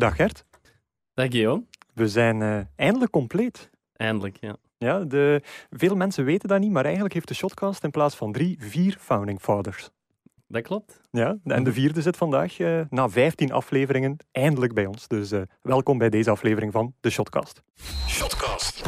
[0.00, 0.44] Dag Gert.
[1.14, 1.64] Dag Guillaume.
[1.94, 3.70] We zijn uh, eindelijk compleet.
[3.96, 4.56] Eindelijk, ja.
[4.78, 8.32] Ja, de, veel mensen weten dat niet, maar eigenlijk heeft de Shotcast in plaats van
[8.32, 9.90] drie, vier founding fathers.
[10.46, 11.00] Dat klopt.
[11.10, 15.08] Ja, en de vierde zit vandaag uh, na 15 afleveringen eindelijk bij ons.
[15.08, 17.62] Dus uh, welkom bij deze aflevering van de Shotcast.
[18.06, 18.82] Shotcast.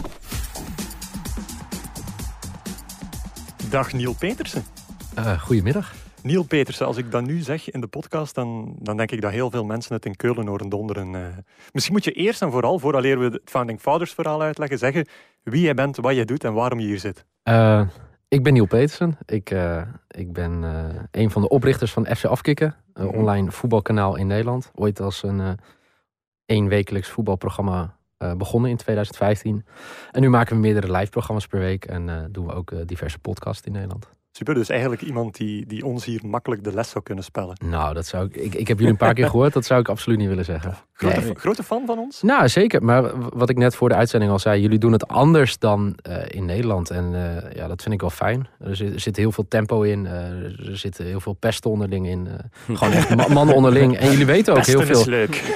[3.71, 4.65] Dag Niel Petersen.
[5.39, 6.02] goedemiddag.
[6.23, 9.31] Niel Petersen, als ik dat nu zeg in de podcast, dan, dan denk ik dat
[9.31, 11.13] heel veel mensen het in Keulen horen donderen.
[11.13, 11.27] Uh,
[11.73, 15.07] misschien moet je eerst en vooral, vooraleer we het Founding Fathers verhaal uitleggen, zeggen
[15.43, 17.25] wie jij bent, wat jij doet en waarom je hier zit.
[17.49, 17.89] Uh,
[18.29, 19.19] ik ben Niel Petersen.
[19.27, 20.63] Ik, uh, ik ben
[21.11, 24.71] een van de oprichters van FC Afkikken, een mm online voetbalkanaal in Nederland.
[24.75, 25.59] Ooit als een
[26.47, 27.97] eenwekelijks voetbalprogramma
[28.37, 29.65] begonnen in 2015.
[30.11, 33.67] En nu maken we meerdere live programma's per week en doen we ook diverse podcasts
[33.67, 34.09] in Nederland.
[34.35, 37.57] Super, dus eigenlijk iemand die, die ons hier makkelijk de les zou kunnen spellen.
[37.65, 39.89] Nou, dat zou ik, ik, ik heb jullie een paar keer gehoord, dat zou ik
[39.89, 40.75] absoluut niet willen zeggen.
[40.93, 41.35] Grote, nee.
[41.35, 42.23] grote fan van ons?
[42.23, 42.85] Nou, zeker.
[42.85, 46.17] Maar wat ik net voor de uitzending al zei, jullie doen het anders dan uh,
[46.29, 46.91] in Nederland.
[46.91, 48.49] En uh, ja, dat vind ik wel fijn.
[48.59, 50.13] Er zit, er zit heel veel tempo in, uh,
[50.69, 52.29] er zit heel veel pesten onderling in.
[52.67, 53.97] gewoon echt mannen onderling.
[53.97, 55.01] En jullie weten ook Pesten heel veel.
[55.01, 55.55] is leuk.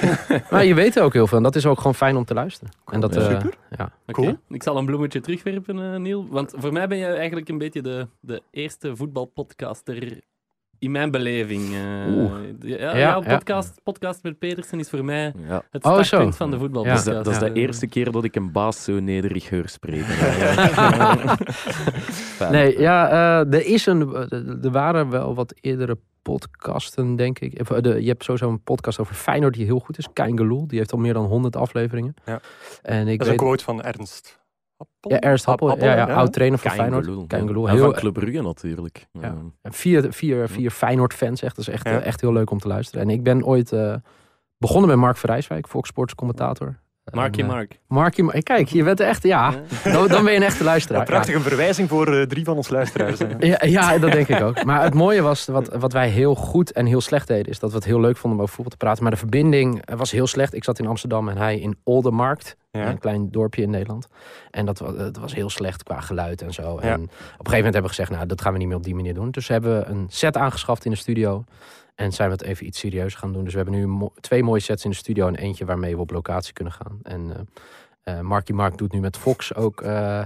[0.49, 2.73] maar je weet ook heel veel en dat is ook gewoon fijn om te luisteren.
[2.85, 2.95] Cool.
[2.95, 3.53] En dat, ja, super.
[3.77, 3.91] Ja.
[4.11, 4.27] Cool.
[4.27, 4.39] Okay.
[4.49, 6.27] Ik zal een bloemetje terugwerpen, Niel.
[6.29, 10.21] Want voor mij ben je eigenlijk een beetje de, de eerste voetbalpodcast podcaster
[10.79, 11.63] in mijn beleving.
[11.63, 13.81] Uh, ja, ja, podcast, ja.
[13.83, 15.63] podcast met Petersen is voor mij ja.
[15.71, 17.05] het startpunt oh, van de voetbalpodcast.
[17.05, 20.15] Dat, dat, is de eerste keer dat ik een baas zo nederig hoor spreken.
[22.51, 24.13] nee, ja, uh, er, is een,
[24.63, 27.67] er waren wel wat eerdere podcasten, denk ik.
[28.01, 30.07] Je hebt sowieso een podcast over Feyenoord die heel goed is.
[30.13, 32.13] Kein Geloel, die heeft al meer dan 100 afleveringen.
[32.25, 32.41] Ja.
[32.81, 34.39] En ik dat is weet, een quote van Ernst.
[35.13, 35.17] Appel?
[35.21, 36.13] Ja, Ernst Happel, Appel, ja, ja, ja.
[36.13, 37.33] oud trainer van Kein Feyenoord.
[37.33, 39.07] En Heel, van Club Brugge natuurlijk.
[39.11, 39.35] ja.
[39.63, 41.55] Vier, vier, vier Feyenoord-fans, echt.
[41.55, 41.99] Dat is echt, Ja.
[41.99, 43.01] echt heel leuk om te luisteren.
[43.01, 43.95] En ik ben ooit eh,
[44.57, 46.75] begonnen met Mark Verrijswijk, Fox Sports commentator.
[47.11, 47.79] Marky eh, Mark.
[47.87, 50.99] Markie, Mar- kijk, je bent echt, ja, dan, dan ben je een echte luisteraar.
[50.99, 53.19] Ja, prachtige verwijzing voor eh, drie van ons luisteraars.
[53.39, 54.63] Ja, ja, dat denk ik ook.
[54.63, 57.69] Maar het mooie was, wat, wat wij heel goed en heel slecht deden, is dat
[57.69, 59.01] we het heel leuk vonden om over voetbal te praten.
[59.03, 60.53] Maar de verbinding eh, was heel slecht.
[60.53, 62.87] Ik zat in Amsterdam en hij in Oldermarkt, Ja.
[62.89, 64.07] een klein dorpje in Nederland.
[64.51, 66.61] En dat, wa- het was heel slecht qua geluid en zo.
[66.61, 68.83] En op een gegeven moment hebben we gezegd, nou, dat gaan we niet meer op
[68.83, 69.31] die manier doen.
[69.31, 71.43] Dus hebben we een set aangeschaft in de studio.
[71.97, 73.43] En zijn we het even iets serieus gaan doen.
[73.43, 76.01] Dus we hebben nu mo- twee mooie sets in de studio en eentje waarmee we
[76.01, 76.99] op locatie kunnen gaan.
[77.03, 77.41] En eh
[78.03, 80.25] eh, Marky Mark doet nu met Fox ook eh, eh,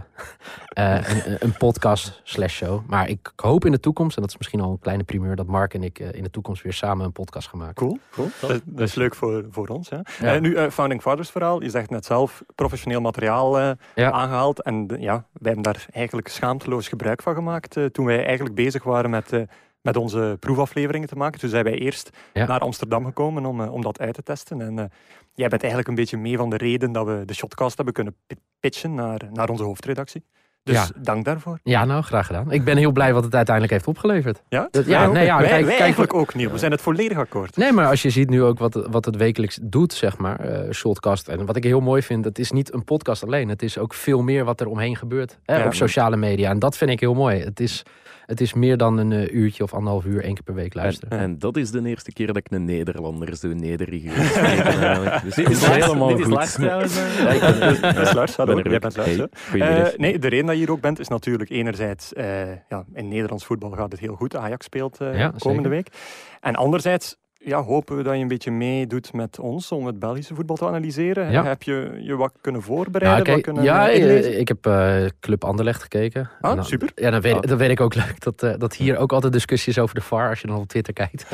[1.26, 2.82] een, een podcast slash show.
[2.88, 5.48] Maar ik hoop in de toekomst, en dat is misschien al een kleine primeur, dat
[5.48, 7.76] Mark en ik eh, in de toekomst weer samen een podcast gaan maken.
[7.76, 8.28] Cool, cool.
[8.42, 9.90] Dat, dat is leuk voor, voor ons.
[9.90, 9.98] Hè.
[10.20, 10.40] Ja.
[10.40, 11.64] Nu, Founding Fathers verhaal.
[11.64, 14.12] Je zegt net zelf, professioneel materiaal eh, Ja.
[14.12, 14.62] aangehaald.
[14.62, 17.78] En ja, wij hebben daar eigenlijk schaamteloos gebruik van gemaakt.
[17.92, 19.42] toen wij eigenlijk bezig waren met, eh,
[19.82, 21.40] met onze proefafleveringen te maken.
[21.40, 22.46] Toen zijn wij eerst Ja.
[22.48, 24.62] naar Amsterdam gekomen om, eh, om dat uit te testen.
[24.62, 24.86] En eh,
[25.34, 28.16] jij bent eigenlijk een beetje mee van de reden dat we de Shotcast hebben kunnen
[28.28, 30.24] pi- pitchen naar, naar onze hoofdredactie.
[30.64, 30.88] Dus Ja.
[31.02, 31.60] dank daarvoor.
[31.64, 32.52] Ja, nou, graag gedaan.
[32.52, 34.42] Ik ben heel blij wat het uiteindelijk heeft opgeleverd.
[34.50, 36.52] Ja, Dat- ja, nee, ja, wij, kijk- wij kijk- eigenlijk ook, Niel.
[36.52, 37.56] We zijn het volledig akkoord.
[37.58, 40.72] Nee, maar als je ziet nu ook wat, wat het wekelijks doet, zeg maar, eh
[40.72, 41.28] Shortcast.
[41.28, 43.50] En wat ik heel mooi vind, het is niet een podcast alleen.
[43.50, 45.40] Het is ook veel meer wat er omheen gebeurt.
[45.46, 45.66] Hè, Ja.
[45.66, 46.50] op sociale media.
[46.50, 47.44] En dat vind ik heel mooi.
[47.44, 47.84] Het is,
[48.32, 51.20] het is meer dan een eh, uurtje of anderhalf uur één keer per week luisteren.
[51.20, 54.02] En dat is de eerste keer dat ik een Nederlander zo nederig.
[55.24, 56.34] Dus Dit het is helemaal dit is goed.
[56.34, 56.98] Lars trouwens.
[56.98, 57.24] eh.
[57.24, 58.56] Ja, ik ben- Dat is Lars, hallo.
[58.62, 59.16] ben Jij bent Lars,
[59.52, 59.88] Hey.
[59.88, 63.08] Eh, nee, de reden dat je hier ook bent is natuurlijk enerzijds, eh, ja, in
[63.08, 64.36] Nederlands voetbal gaat het heel goed.
[64.36, 65.70] Ajax speelt eh, Ja, komende zeker.
[65.70, 65.88] week.
[66.40, 70.36] En anderzijds ja, hopen we dat je een beetje meedoet met ons om het Belgische
[70.36, 71.32] voetbal te analyseren.
[71.32, 71.44] Ja.
[71.44, 73.12] Heb je je wat kunnen voorbereiden?
[73.12, 74.40] Nou, kijk, wat kunnen ja, eh, inlezen?
[74.40, 76.30] ik heb eh, Club Anderlecht gekeken.
[76.42, 76.92] Ah, Nou, super.
[76.96, 77.42] Ja, dan weet, Ah.
[77.42, 80.02] dan weet ik ook leuk dat, eh, dat hier ook altijd discussie is over de
[80.02, 81.26] VAR als je dan op Twitter kijkt.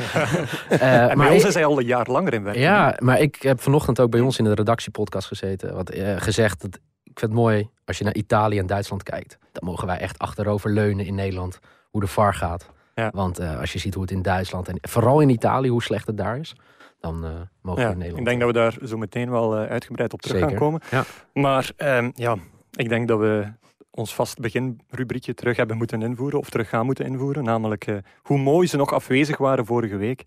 [0.68, 2.64] En bij maar ons is hij al een jaar langer in werking.
[2.64, 5.74] Ja, maar ik heb vanochtend ook bij ons in de redactiepodcast gezeten.
[5.74, 9.38] Wat, gezegd dat ik vind het mooi als je naar Italië en Duitsland kijkt.
[9.52, 11.58] Dan mogen wij echt achterover leunen in Nederland
[11.90, 12.70] hoe de VAR gaat.
[12.98, 13.10] Ja.
[13.14, 16.06] Want eh, als je ziet hoe het in Duitsland en vooral in Italië hoe slecht
[16.06, 16.56] het daar is,
[17.00, 17.30] dan eh,
[17.62, 18.18] mogen Ja, we in Nederland.
[18.18, 20.50] ik denk dat we daar zo meteen wel eh, uitgebreid op terug Zeker.
[20.50, 20.80] gaan komen.
[20.90, 21.04] Ja.
[21.32, 22.36] Maar ehm, ja,
[22.72, 23.46] ik denk dat we
[23.90, 27.44] ons vast beginrubriekje terug hebben moeten invoeren, of terug gaan moeten invoeren.
[27.44, 30.24] Namelijk eh, hoe mooi ze nog afwezig waren vorige week.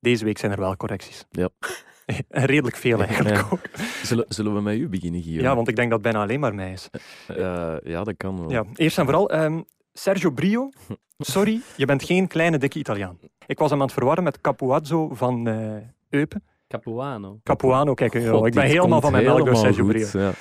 [0.00, 1.24] Deze week zijn er wel correcties.
[1.30, 1.48] Ja.
[2.06, 3.46] En Redelijk veel eigenlijk Ja.
[3.50, 3.60] ook.
[4.02, 5.48] Zullen, zullen we met u beginnen, Guillaume?
[5.48, 6.90] Ja, want ik denk dat het bijna alleen maar mij is.
[7.26, 7.36] Eh,
[7.82, 8.50] ja, dat kan wel.
[8.50, 9.60] Ja, eerst en vooral, ehm,
[10.00, 10.70] Sergio Brio,
[11.18, 13.18] sorry, je bent geen kleine dikke Italiaan.
[13.46, 15.76] Ik was hem aan het verwarren met Capuazzo van eh,
[16.10, 16.44] Eupen.
[16.68, 17.40] Capuano.
[17.42, 20.06] Capuano, kijk, eh, God, ik ben helemaal van mijn melk door Sergio Brio.
[20.12, 20.32] Ja.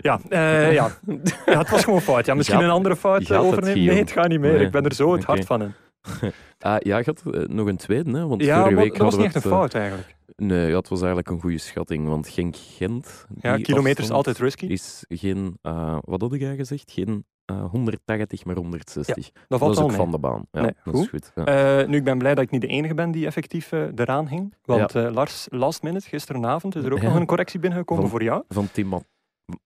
[0.00, 0.90] Ja, eh, ja.
[1.46, 2.26] ja, het was gewoon fout.
[2.26, 3.84] Ja, misschien Gaat- een andere fout overnemen.
[3.84, 4.52] Nee, het gaat niet meer.
[4.52, 4.64] Nee.
[4.64, 5.74] Ik ben er zo het hart van in.
[6.58, 8.26] Ah, ja, je had nog een tweede, hè?
[8.26, 10.16] Want Ja, vorige week dat was niet echt een fout eigenlijk.
[10.36, 13.26] Nee, ja, het was eigenlijk een goede schatting, want Genk-Gent...
[13.40, 14.66] Ja, die kilometers afstand altijd risky.
[14.66, 16.90] Is geen, eh, wat had jij gezegd?
[16.90, 19.14] Geen eh 180, maar 160.
[19.32, 19.98] Dat dat valt is al ook mee.
[19.98, 20.46] van de baan.
[20.52, 21.02] Ja, Nee, dat goed.
[21.04, 21.32] is goed.
[21.34, 21.44] Ja.
[21.80, 24.28] Eh, nu, ik ben blij dat ik niet de enige ben die effectief eh, eraan
[24.28, 24.54] hing.
[24.64, 28.42] Want Lars, last minute, gisteravond, is er ook nog een correctie binnengekomen Van- voor jou.
[28.48, 29.00] Van Tim Ma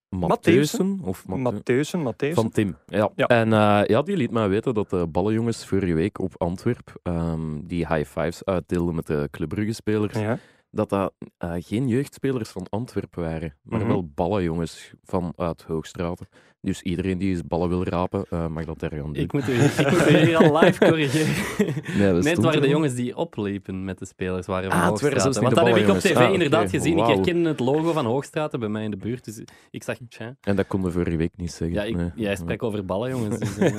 [0.09, 0.99] Mattheusen?
[1.03, 2.41] Of Mattheu- Mattheusen, Mattheusen.
[2.41, 3.09] Van Tim, ja.
[3.15, 3.25] Ja.
[3.27, 3.49] En
[3.87, 8.09] ja, die liet mij weten dat de ballenjongens vorige week op Antwerp ehm, die high
[8.19, 10.37] fives uitdeelden met de Club Brugge-spelers, Ja.
[10.71, 11.13] dat dat
[11.59, 13.87] geen jeugdspelers van Antwerp waren, maar Mhm.
[13.87, 16.27] wel ballenjongens vanuit Hoogstraten.
[16.65, 19.15] Dus iedereen die eens ballen wil rapen, eh, mag dat daar gaan doen.
[19.15, 21.33] Ik moet u, ik moet u hier al live corrigeren.
[21.97, 25.17] Nee, Net waren de jongens die opliepen met de spelers waren van Ah, het waren
[25.17, 25.21] Hoogstraten.
[25.21, 26.15] zelfs niet Want dat heb ik op tv.
[26.27, 26.69] Ah, inderdaad oké.
[26.69, 26.91] gezien.
[26.91, 27.13] Ik Wauw.
[27.15, 29.25] herkende het logo van Hoogstraten bij mij in de buurt.
[29.25, 30.35] Dus ik zag, tja.
[30.41, 31.77] En dat konden we vorige week niet zeggen.
[31.77, 32.11] Ja, ik, Nee.
[32.15, 33.39] jij spreekt over ballen, jongens.
[33.39, 33.75] Dus, eh,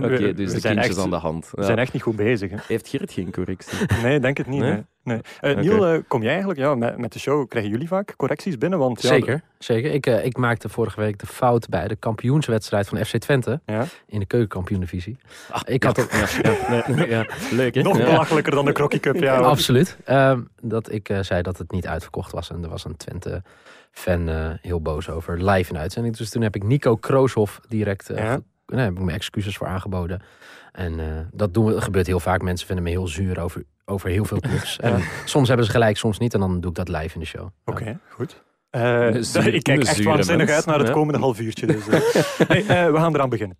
[0.00, 1.50] Oké, We- dus we de zijn kindjes echt- aan de hand.
[1.50, 1.66] We Ja.
[1.66, 2.50] zijn echt niet goed bezig.
[2.50, 2.56] Hè.
[2.66, 3.78] Heeft Gert geen correctie?
[4.02, 4.60] Nee, denk het niet.
[4.60, 4.70] Nee?
[4.70, 4.82] Nee?
[5.04, 5.20] Nee.
[5.40, 5.56] Eh.
[5.62, 7.48] Niel, kom jij eigenlijk ja, met, met de show?
[7.48, 8.78] Krijgen jullie vaak correcties binnen?
[8.78, 9.92] Want, ja, Zeker, zeker.
[9.92, 13.84] Ik, ik maakte vorige week de fout bij de kampioenswedstrijd van FC Twente Ja.
[14.06, 15.18] in de keukenkampioen-divisie.
[15.64, 17.26] ik had ook, Ja, ja, nee, ja.
[17.50, 17.82] Leuk, hè?
[17.82, 18.04] Nog Ja.
[18.04, 19.14] belachelijker dan de Crocky Cup.
[19.16, 19.46] Ja, hoor.
[19.46, 22.50] absoluut, ehm, dat ik eh, zei dat het niet uitverkocht was.
[22.50, 26.16] En er was een Twente-fan eh, heel boos over live in uitzending.
[26.16, 28.34] Dus toen heb ik Nico Krooshoff direct eh,
[28.66, 30.22] nee, heb ik mijn excuses voor aangeboden.
[30.72, 32.42] En eh, dat doen we, dat gebeurt heel vaak.
[32.42, 34.76] Mensen vinden me heel zuur over, over heel veel clubs.
[34.80, 36.34] En soms hebben ze gelijk, soms niet.
[36.34, 37.48] En dan doe ik dat live in de show.
[37.64, 37.72] Ja.
[37.72, 38.42] Oké, goed.
[38.72, 40.92] Eh, zuur- ik kijk echt waanzinnig mens, uit naar het ja.
[40.92, 41.66] komende half uurtje.
[41.66, 42.48] Dus, eh.
[42.48, 43.58] nee, eh, we gaan eraan beginnen.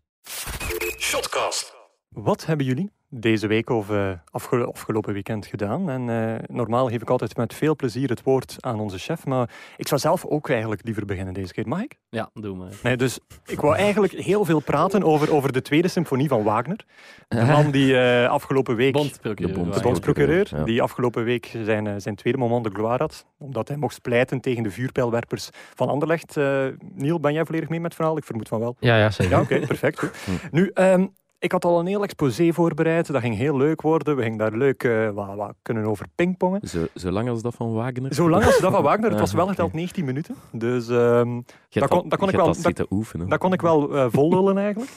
[0.99, 1.75] Shotcast.
[2.09, 5.91] Wat hebben jullie deze week of eh, afgelo- afgelopen weekend gedaan?
[5.91, 9.51] En eh, normaal geef ik altijd met veel plezier het woord aan onze chef, maar
[9.77, 11.69] ik zou zelf ook eigenlijk liever beginnen deze keer.
[11.69, 11.99] Mag ik?
[12.11, 12.69] ja, doe maar.
[12.83, 16.85] Nee, dus ik wou eigenlijk heel veel praten over, over de tweede symfonie van Wagner.
[17.29, 18.93] De man die eh, afgelopen week...
[18.93, 19.37] Bondprocureur.
[19.53, 19.83] De bond- de waren.
[19.87, 20.65] bondsprocureur, Ja.
[20.65, 24.63] die afgelopen week zijn, zijn tweede moment de gloire had, omdat hij mocht pleiten tegen
[24.63, 26.37] de vuurpijlwerpers van Anderlecht.
[26.37, 28.17] Eh Niel, ben jij volledig mee met het verhaal?
[28.17, 28.77] Ik vermoed van wel.
[28.81, 29.33] Ja, ja, zeker.
[29.33, 29.99] Ja, oké, perfect.
[29.99, 30.11] goed.
[30.25, 30.31] Hm.
[30.51, 31.07] Nu, ehm,
[31.43, 33.07] ik had al een heel exposé voorbereid.
[33.07, 34.17] Dat ging heel leuk worden.
[34.17, 36.69] We gingen daar leuk eh, wat, wat kunnen over pingpongen.
[36.69, 38.15] Zo, zolang als dat van Wagner.
[38.15, 39.55] Zolang als dat van Wagner, het was Ah, wel oké.
[39.55, 40.35] geteld 19 minuten.
[40.53, 43.29] Dus ehm, dat kon- dat kon ik wel- dat- zitten oefenen.
[43.29, 44.91] dat kon ik wel vollullen eigenlijk.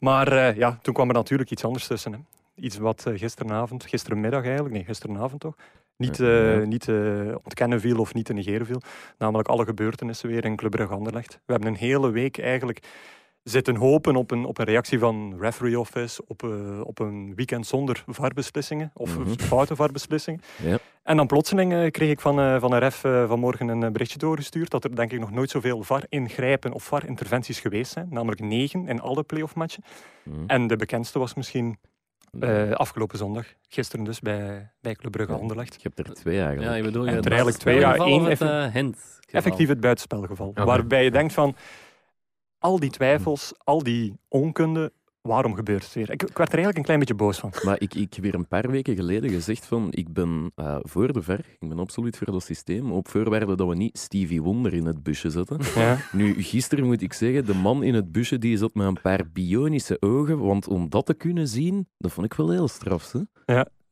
[0.00, 2.12] Maar eh, ja, toen kwam er natuurlijk iets anders tussen.
[2.12, 2.18] Hè.
[2.54, 5.54] Iets wat gisteravond, gisterenmiddag eigenlijk, nee, gisteravond toch,
[5.96, 6.58] niet, ja.
[6.58, 6.88] niet
[7.44, 8.80] ontkennen viel of niet te negeren viel.
[9.18, 11.40] Namelijk alle gebeurtenissen weer in Club Brugge Anderlecht.
[11.46, 12.82] We hebben een hele week eigenlijk
[13.48, 17.66] zitten hopen op een, op een reactie van referee office, op, eh, op een weekend
[17.66, 19.38] zonder VAR-beslissingen, of Mhm.
[19.38, 20.40] foute VAR-beslissingen.
[20.62, 20.78] Ja.
[21.02, 24.18] En dan plotseling eh, kreeg ik van, eh, van een ref eh, vanmorgen een berichtje
[24.18, 28.06] doorgestuurd dat er denk ik nog nooit zoveel VAR-ingrijpen of VAR-interventies geweest zijn.
[28.10, 29.82] Namelijk negen in alle playoff-matchen.
[30.24, 30.36] Mhm.
[30.46, 31.78] En de bekendste was misschien
[32.40, 35.38] eh, afgelopen zondag, gisteren dus, bij, bij Club Brugge Ja.
[35.38, 35.82] Anderlecht.
[35.82, 36.68] Je hebt er twee eigenlijk.
[36.70, 38.94] Ja, je bedoel En je er het eigenlijk twee, ja, één?
[39.30, 40.52] Effectief het buitenspelgeval.
[40.54, 41.56] Waarbij je denkt van,
[42.58, 46.10] al die twijfels, al die onkunde, waarom gebeurt het weer?
[46.10, 47.52] Ik, ik werd er eigenlijk een klein beetje boos van.
[47.62, 51.12] Maar ik, ik heb weer een paar weken geleden gezegd van ik ben eh, voor
[51.12, 54.74] de ver, ik ben absoluut voor dat systeem, op voorwaarde dat we niet Stevie Wonder
[54.74, 55.58] in het busje zetten.
[55.74, 55.98] Ja.
[56.12, 59.28] Nu, gisteren moet ik zeggen, de man in het busje die zat met een paar
[59.32, 63.12] bionische ogen, want om dat te kunnen zien, dat vond ik wel heel straf.
[63.12, 63.20] Hè?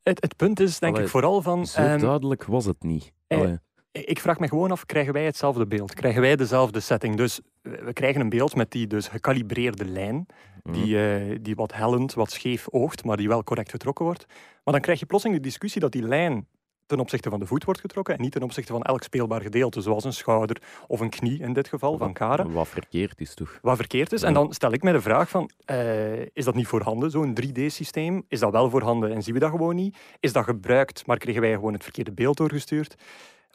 [0.02, 1.66] Het, het punt is denk Allee, ik vooral van...
[1.66, 3.12] Zo ehm, duidelijk was het niet.
[3.26, 3.58] eh, Allee.
[4.04, 5.94] Ik vraag me gewoon af, krijgen wij hetzelfde beeld?
[5.94, 7.16] Krijgen wij dezelfde setting?
[7.16, 10.26] Dus eh, we krijgen een beeld met die dus gekalibreerde lijn,
[10.62, 14.26] die, eh, die wat hellend, wat scheef oogt, maar die wel correct getrokken wordt.
[14.64, 16.46] Maar dan krijg je plotseling de discussie dat die lijn
[16.86, 19.80] ten opzichte van de voet wordt getrokken en niet ten opzichte van elk speelbaar gedeelte,
[19.80, 22.48] zoals een schouder of een knie in dit geval van Kara.
[22.48, 23.58] Wat verkeerd is toch?
[23.62, 24.22] Wat verkeerd is.
[24.22, 28.24] En dan stel ik mij de vraag van, eh, is dat niet voorhanden, zo'n 3D-systeem?
[28.28, 29.98] Is dat wel voorhanden en zien we dat gewoon niet?
[30.20, 32.96] Is dat gebruikt, maar kregen wij gewoon het verkeerde beeld doorgestuurd?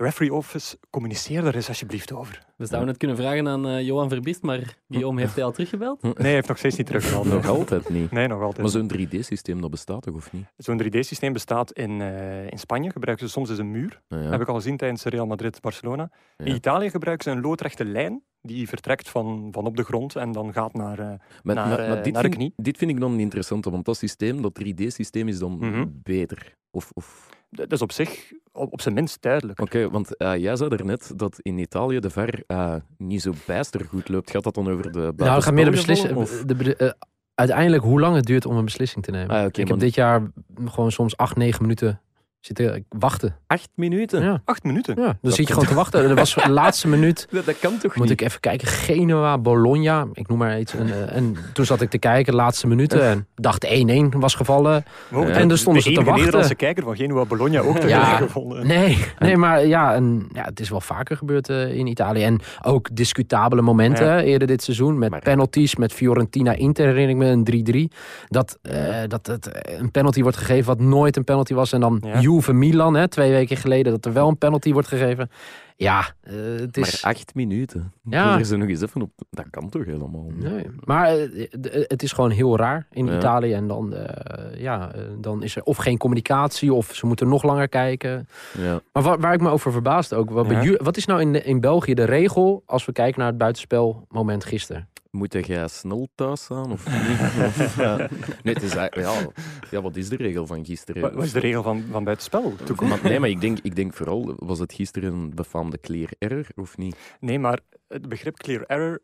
[0.02, 2.46] Referee Office, communiceer daar eens alsjeblieft over.
[2.58, 6.02] We zouden het kunnen vragen aan eh, Johan Verbist, maar Guillaume heeft hij al teruggebeld?
[6.04, 7.26] Nee, hij heeft nog steeds niet teruggehaald.
[7.26, 8.12] Nog altijd niet.
[8.12, 8.62] Nee, nog altijd.
[8.62, 10.46] Maar zo'n 3D-systeem, dat bestaat toch of niet?
[10.58, 14.02] Zo'n 3D-systeem bestaat in, eh, in Spanje, gebruiken ze soms eens een muur.
[14.08, 16.12] Ja, Heb ik al gezien tijdens Real Madrid-Barcelona.
[16.38, 16.48] In.
[16.56, 20.54] Italië gebruiken ze een loodrechte lijn die vertrekt van, van op de grond en dan
[20.54, 21.00] gaat naar...
[21.00, 21.06] eh,
[21.44, 22.54] Maar, naar, maar, maar dit, naar de vind, knie.
[22.56, 25.86] dit vind ik dan interessant, want dat systeem, dat 3D-systeem is dan Mhm.
[26.04, 26.56] beter.
[26.72, 27.30] Of, of...
[27.52, 29.60] dat is op zich op, op zijn minst duidelijk.
[29.60, 33.86] Oké, want eh, jij zei daarnet dat in Italië de VAR eh, niet zo bijster
[33.86, 34.32] goed loopt.
[34.32, 36.28] Gaat dat dan over de Nou, het gaat meer de beslissing.
[36.78, 36.90] eh,
[37.36, 39.36] uiteindelijk hoe lang het duurt om een beslissing te nemen.
[39.36, 40.32] Ah, ik heb dit jaar
[40.66, 42.02] gewoon soms acht, negen minuten
[42.46, 43.36] Zitten wachten.
[43.48, 44.24] Acht minuten?
[44.24, 44.42] Ja.
[44.46, 44.96] Acht minuten.
[45.02, 46.08] Ja, dan zit je gewoon te wachten.
[46.08, 47.28] Dat was de laatste minuut.
[47.32, 48.22] Dat, dat kan toch Moet niet?
[48.22, 48.68] ik even kijken.
[48.68, 50.08] Genoa, Bologna.
[50.14, 50.74] Ik noem maar iets.
[50.74, 53.04] En, eh, en toen zat ik te kijken, laatste minuten.
[53.04, 54.84] En dacht 1-1 was gevallen.
[55.10, 56.16] De- En dan stonden de ze te wachten.
[56.20, 58.04] Nederlandse kijker van Genua Bologna ook te Ja.
[58.18, 58.68] gevonden.
[58.68, 62.24] Nee, nee maar ja, en, ja, het is wel vaker gebeurd eh, in Italië.
[62.24, 64.22] En ook discutabele momenten Ja.
[64.22, 64.98] eerder dit seizoen.
[65.00, 67.92] Met Maar- penalties, met Fiorentina Inter herinner ik me een 3-3.
[68.28, 71.74] Dat, eh, dat het eh, een penalty wordt gegeven wat nooit een penalty was.
[71.74, 72.36] En dan Ja.
[72.36, 75.30] Juve Milan, hè, twee weken geleden, dat er wel een penalty wordt gegeven.
[75.76, 77.02] Ja, eh, het is...
[77.04, 77.94] Maar acht minuten.
[78.04, 78.38] Ja.
[78.40, 79.12] Er ze nog eens even op.
[79.30, 80.32] Dat kan toch helemaal?
[80.34, 83.16] Nee, maar eh, d- het is gewoon heel raar in Ja.
[83.18, 83.54] Italië.
[83.54, 87.44] En dan, eh, ja, eh, dan is er of geen communicatie of ze moeten nog
[87.44, 88.28] langer kijken.
[88.58, 88.80] Ja.
[88.94, 90.30] Maar waar, waar ik me over verbaasde ook.
[90.30, 90.78] Wat, bij Ja.
[90.84, 94.90] wat is nou in, in België de regel als we kijken naar het buitenspelmoment gisteren?
[95.12, 97.20] Moet jij snel thuis staan of niet?
[97.48, 97.98] Of, ja.
[98.44, 99.28] Nee, het is, eigenlijk- ja,
[99.72, 101.02] ja, wat is de regel van gisteren?
[101.02, 102.54] Wat wat is de regel van, van buitenspel?
[102.82, 106.46] Maar, nee, maar ik denk, ik denk vooral, was het gisteren een befaamde clear error
[106.56, 106.96] of niet?
[107.20, 109.00] Nee, maar het begrip clear error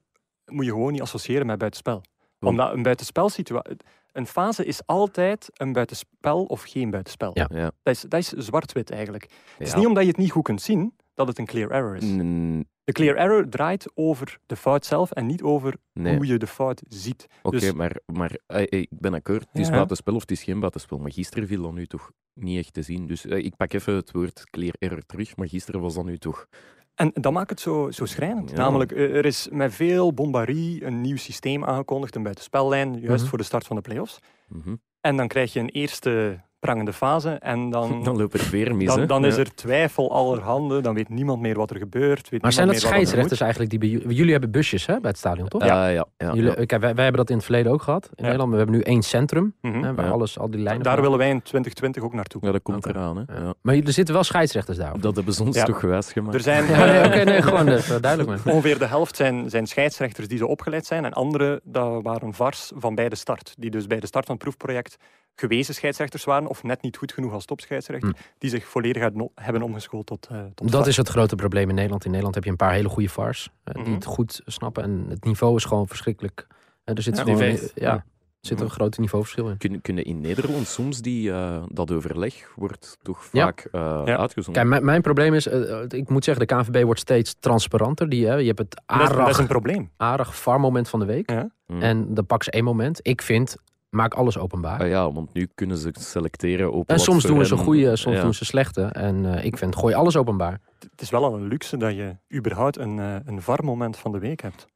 [0.46, 1.94] moet je gewoon niet associëren met buitenspel.
[2.40, 3.76] Want- Omdat een buitenspelsituatie...
[4.12, 7.32] Een fase is altijd een buitenspel of geen buitenspel.
[7.34, 7.50] Ja.
[7.54, 7.72] Ja.
[7.84, 9.24] Dat is, dat is zwart-wit eigenlijk.
[9.58, 11.96] Het is niet omdat je het niet goed kunt zien dat het een clear error
[11.96, 12.04] is.
[12.04, 16.38] Mm, De clear error draait over de fout zelf en niet over Nee, hoe je
[16.38, 17.28] de fout ziet.
[17.44, 19.46] oké, dus- maar, maar eh, eh, ik ben akkoord.
[19.52, 19.74] Het is Ja.
[19.74, 20.98] buitenspel of het is geen buitenspel.
[20.98, 23.08] Maar gisteren viel dat nu toch niet echt te zien.
[23.08, 25.36] Dus eh, ik pak even het woord clear error terug.
[25.36, 26.48] Maar gisteren was dat nu toch...
[26.96, 28.50] En dat maakt het zo, zo schrijnend.
[28.50, 28.56] Ja.
[28.58, 33.30] Namelijk, er is met veel bombarie een nieuw systeem aangekondigd, een buitenspellijn, juist Mhm.
[33.30, 34.20] voor de start van de play-offs.
[34.48, 34.76] mhm.
[35.02, 38.96] En dan krijg je een eerste prangende fase en dan, Dan loopt er weer mis.
[39.08, 39.40] dan, is Ja.
[39.42, 42.30] er twijfel allerhande, dan weet niemand meer wat er gebeurt.
[42.30, 44.32] Weet Maar zijn dat niemand meer wat er scheidsrechters eigenlijk die bij jullie...
[44.32, 45.66] Hebben busjes hè, bij het stadion, toch?
[45.66, 46.34] Ja, ja, ja.
[46.34, 48.22] Jullie, kijk, wij, wij hebben dat in het verleden ook gehad in Ja.
[48.24, 48.52] Nederland.
[48.52, 49.54] We hebben nu één centrum.
[49.62, 49.84] Mhm.
[49.84, 50.12] hè, waar Ja.
[50.12, 50.84] alles, al die lijnen...
[50.84, 52.46] Daar van- willen wij in 2020 ook naartoe.
[52.46, 53.18] Ja, dat komt eraan.
[53.18, 53.24] Hè?
[53.62, 55.00] Maar er zitten wel scheidsrechters daar.
[55.00, 55.64] Dat hebben ze ons Ja.
[55.64, 56.36] toch gewijs gemaakt.
[56.36, 58.54] Er zijn Ja, nee, oké, nee, gewoon even duidelijk maar.
[58.54, 62.72] ongeveer de helft zijn, zijn scheidsrechters die zo opgeleid zijn en andere dat waren vars
[62.76, 63.54] van bij de start.
[63.58, 64.98] Die dus bij de start van het proefproject
[65.40, 69.62] gewezen scheidsrechters waren of net niet goed genoeg als topscheidsrechter, die zich volledig hebben- hebben
[69.62, 72.02] omgeschoold tot, eh tot Dat is het grote probleem in Nederland.
[72.04, 73.94] In Nederland heb je een paar hele goede VARs eh, die Mhm.
[73.94, 74.84] het goed snappen.
[74.84, 76.48] En het niveau is gewoon verschrikkelijk.
[76.84, 77.38] Eh, er zit Ja, gewoon
[77.76, 78.04] ja, er
[78.42, 78.74] zit een Mhm.
[78.74, 79.58] groot niveauverschil in.
[79.58, 83.44] Kunnen, kunnen in Nederland soms die, eh, dat overleg wordt toch Ja.
[83.46, 84.18] vaak eh, Ja.
[84.18, 84.70] uitgezonden?
[84.70, 85.48] Kijk, mijn, probleem is,
[85.88, 88.10] ik moet zeggen, de KNVB wordt steeds transparanter.
[88.10, 89.92] Die, hè, je hebt het dat, is, dat is aardig, een probleem.
[89.98, 91.30] aardig VAR-moment van de week.
[91.32, 91.50] Ja.
[91.68, 91.82] Mm.
[91.82, 93.00] En dan pak ze één moment.
[93.02, 93.56] Ik vind,
[93.90, 94.80] maak alles openbaar.
[94.80, 98.16] Ah ja, want nu kunnen ze selecteren op en wat soms doen ze goede, soms
[98.16, 98.22] ja.
[98.22, 98.82] doen ze slechte.
[98.82, 100.62] En eh, ik vind, gooi alles openbaar.
[100.92, 104.20] Het is wel al een luxe dat je überhaupt een, eh, een VAR-moment van de
[104.20, 104.68] week hebt.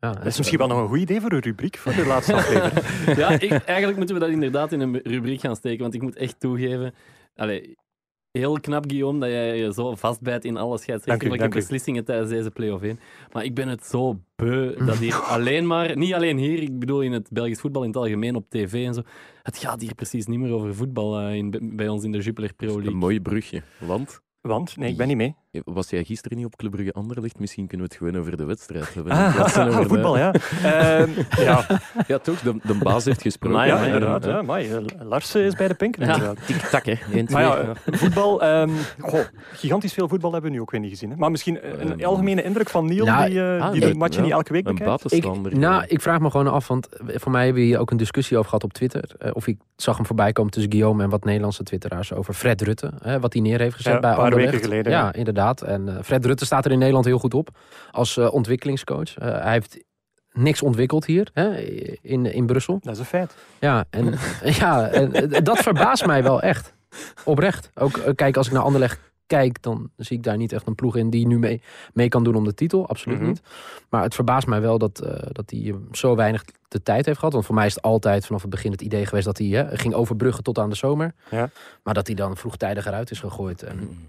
[0.00, 2.34] Ja, Dat is misschien wel nog een goed idee voor een rubriek voor de laatste
[2.40, 3.16] aflevering.
[3.16, 6.16] Ja, ik, eigenlijk moeten we dat inderdaad in een rubriek gaan steken, want ik moet
[6.16, 6.94] echt toegeven...
[7.36, 7.76] Allee,
[8.32, 11.48] heel knap, Guillaume, dat jij je zo vastbijt in alle u.
[11.48, 12.98] beslissingen tijdens deze play-off 1.
[13.32, 15.96] Maar ik ben het zo beu dat hier alleen maar...
[15.96, 18.94] Niet alleen hier, ik bedoel in het Belgisch voetbal in het algemeen, op tv en
[18.94, 19.02] zo.
[19.42, 22.54] Het gaat hier precies niet meer over voetbal eh, in, bij ons in de Jupiler
[22.54, 22.94] Pro Een League.
[22.94, 23.62] mooi brugje.
[23.78, 25.34] Want, Want, nee, ik ben niet mee.
[25.64, 27.38] Was jij gisteren niet op Club Brugge Anderlecht?
[27.38, 29.12] Misschien kunnen we het gewoon over de wedstrijd hebben.
[29.12, 30.32] Ah, over de- voetbal, ja.
[30.62, 31.10] Ehm,
[31.40, 31.66] ja,
[32.06, 32.40] Ja, toch?
[32.40, 33.58] De, de baas heeft gesproken.
[33.58, 34.24] Amai, ja, amai, inderdaad.
[34.24, 34.38] Ja.
[35.00, 36.12] Eh, Lars is bij de pinken, Ja.
[36.14, 36.46] inderdaad.
[36.46, 36.94] Tik-tak, hè.
[37.12, 37.26] 1, 2.
[37.44, 39.20] Maar ja, voetbal, ehm, goh,
[39.52, 41.10] gigantisch veel voetbal hebben we nu ook weer niet gezien.
[41.10, 41.16] Hè.
[41.16, 42.04] Maar misschien eh, een Ehm.
[42.08, 44.26] algemene indruk van Neil, Nou, die, eh, ah, die nee, de matchen ja.
[44.26, 45.12] niet elke week een bekijkt.
[45.12, 47.96] Ik, nou, ik vraag me gewoon af, want voor mij hebben we hier ook een
[47.96, 49.04] discussie over gehad op Twitter.
[49.18, 52.60] Eh, of ik zag hem voorbij komen tussen Guillaume en wat Nederlandse twitteraars over Fred
[52.62, 52.92] Rutte.
[53.02, 54.52] Hè, wat hij neer heeft gezet Ja, bij een paar Anderlecht.
[54.52, 55.12] weken geleden, Ja, ja.
[55.56, 57.48] En eh, Fred Rutte staat er in Nederland heel goed op
[57.90, 59.16] als eh, ontwikkelingscoach.
[59.16, 59.84] Eh, hij heeft
[60.32, 61.56] niks ontwikkeld hier hè,
[62.02, 62.78] in, in Brussel.
[62.82, 63.34] Dat is een feit.
[63.58, 64.14] Ja, en,
[64.60, 66.74] ja, en dat verbaast mij wel echt.
[67.24, 67.70] Oprecht.
[67.74, 70.96] Ook kijk, als ik naar Anderlecht kijk, dan zie ik daar niet echt een ploeg
[70.96, 71.62] in die nu mee,
[71.92, 72.88] mee kan doen om de titel.
[72.88, 73.28] Absoluut Mhm.
[73.28, 73.40] niet.
[73.88, 74.96] Maar het verbaast mij wel dat,
[75.32, 77.32] dat hij zo weinig de tijd heeft gehad.
[77.32, 79.76] Want voor mij is het altijd vanaf het begin het idee geweest dat hij hè,
[79.76, 81.14] ging overbruggen tot aan de zomer.
[81.30, 81.50] Ja.
[81.82, 83.62] Maar dat hij dan vroegtijdig eruit is gegooid.
[83.62, 84.06] En, Mm.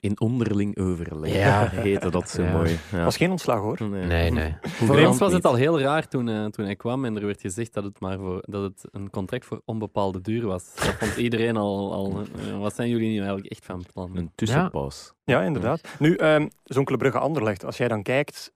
[0.00, 1.34] In onderling overleg.
[1.34, 1.68] Ja.
[1.72, 2.52] Heette dat zo Ja.
[2.52, 2.78] mooi.
[2.92, 3.04] Ja.
[3.04, 3.88] was geen ontslag hoor.
[3.88, 4.56] nee, nee.
[4.62, 7.40] Voor ons was het al heel raar toen, eh, toen hij kwam en er werd
[7.40, 10.74] gezegd dat het, maar voor, dat het een contract voor onbepaalde duur was.
[10.74, 11.92] Dat vond iedereen al...
[11.92, 14.16] al eh, wat zijn jullie nu eigenlijk echt van plan?
[14.16, 15.12] Een tussenpas.
[15.24, 15.80] Ja, inderdaad.
[15.98, 18.52] Nu, ehm zo'n Club Brugge Anderlecht, als jij dan kijkt,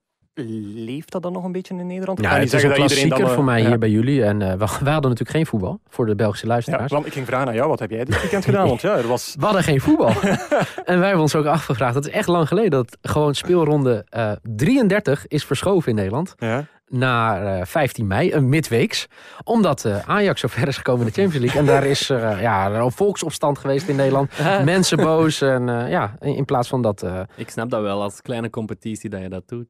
[0.75, 2.21] leeft dat dan nog een beetje in Nederland?
[2.21, 3.67] Ja, kan het is een klassieker dan, voor eh, mij ja.
[3.67, 4.23] hier bij jullie.
[4.23, 6.91] En eh, we, we hadden natuurlijk geen voetbal voor de Belgische Ja, luisteraars.
[6.91, 8.67] want ik ging vragen aan jou, wat heb jij dit weekend gedaan?
[8.67, 9.35] Want ja, er was...
[9.39, 10.09] We hadden geen voetbal.
[10.85, 11.93] en wij hebben ons ook afgevraagd.
[11.93, 16.35] Dat is echt lang geleden dat gewoon speelronde eh 33 is verschoven in Nederland.
[16.37, 19.07] Ja, naar uh, 15 mei, een midweeks.
[19.43, 21.61] Omdat uh, Ajax zo ver is gekomen in de Champions League.
[21.61, 24.31] En daar is uh, ja, een volksopstand geweest in Nederland.
[24.63, 25.41] Mensen boos.
[25.41, 27.05] En ja, in, in, plaats van dat...
[27.35, 29.67] Ik snap dat wel, als kleine competitie dat je dat doet.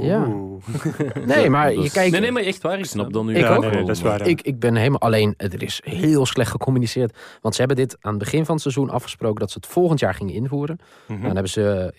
[0.00, 0.26] Ja.
[1.24, 2.12] nee, maar je kijkt...
[2.12, 2.78] Nee, nee, maar echt waar.
[2.78, 3.34] Ik snap dan nu.
[3.34, 3.62] Ik ook.
[3.62, 4.26] Nee, dat is waar.
[4.26, 5.00] Ik, ik ben helemaal...
[5.00, 7.16] Alleen, er is heel slecht gecommuniceerd.
[7.40, 9.40] Want ze hebben dit aan het begin van het seizoen afgesproken...
[9.40, 10.78] dat ze het volgend jaar gingen invoeren.
[11.06, 11.22] Mhm.
[11.22, 11.94] Dan hebben ze...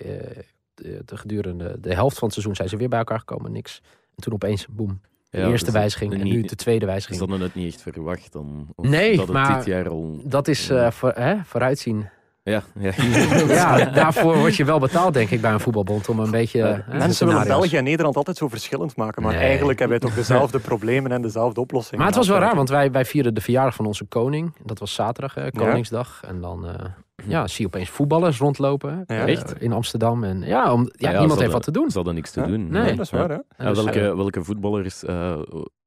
[0.73, 3.81] De, de, gedurende de helft van het seizoen zijn ze weer bij elkaar gekomen, niks.
[4.19, 7.19] En toen opeens, boem, de Ja, eerste dus wijziging en nu de tweede Ze wijziging.
[7.19, 8.67] hadden het niet echt verwacht dan.
[8.75, 10.21] Nee, dat het maar- dit jaar al...
[10.23, 12.09] Dat is eh, voor, hè, vooruitzien.
[12.43, 12.91] Ja, ja.
[13.47, 16.09] Ja, daarvoor word je wel betaald, denk ik, bij een voetbalbond.
[16.09, 16.57] Om een beetje.
[16.57, 17.47] Ja, hè, Mensen willen.
[17.47, 19.21] België en Nederland altijd zo verschillend maken.
[19.23, 19.41] Maar Nee.
[19.41, 21.97] eigenlijk hebben wij toch dezelfde problemen en dezelfde oplossingen.
[21.97, 24.53] Maar het was wel raar, want wij, wij vierden de verjaardag van onze koning.
[24.63, 26.21] Dat was zaterdag, hè, Koningsdag.
[26.27, 26.85] En dan eh,
[27.27, 29.25] ja, zie je opeens voetballers rondlopen Ja.
[29.27, 30.23] eh, in Amsterdam.
[30.23, 31.89] En ja, om, ja, niemand heeft wat te doen.
[31.89, 32.45] Ze hadden niks te Ja?
[32.47, 32.69] doen.
[32.71, 32.95] Nee.
[32.95, 33.37] Dat is waar, hè?
[33.57, 35.37] Ja, Dus, welke, eh, welke voetballers eh,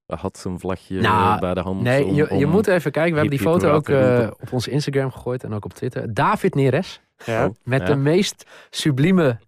[0.06, 1.80] had zijn vlagje Nou, bij de hand?
[1.82, 3.12] Nee, om- je, je om- moet even kijken.
[3.12, 6.14] We hebben die foto ook eh, op onze Instagram gegooid en ook op Twitter.
[6.14, 7.00] David Neres.
[7.24, 7.50] Ja.
[7.62, 7.86] Met Ja.
[7.86, 9.38] de meest sublieme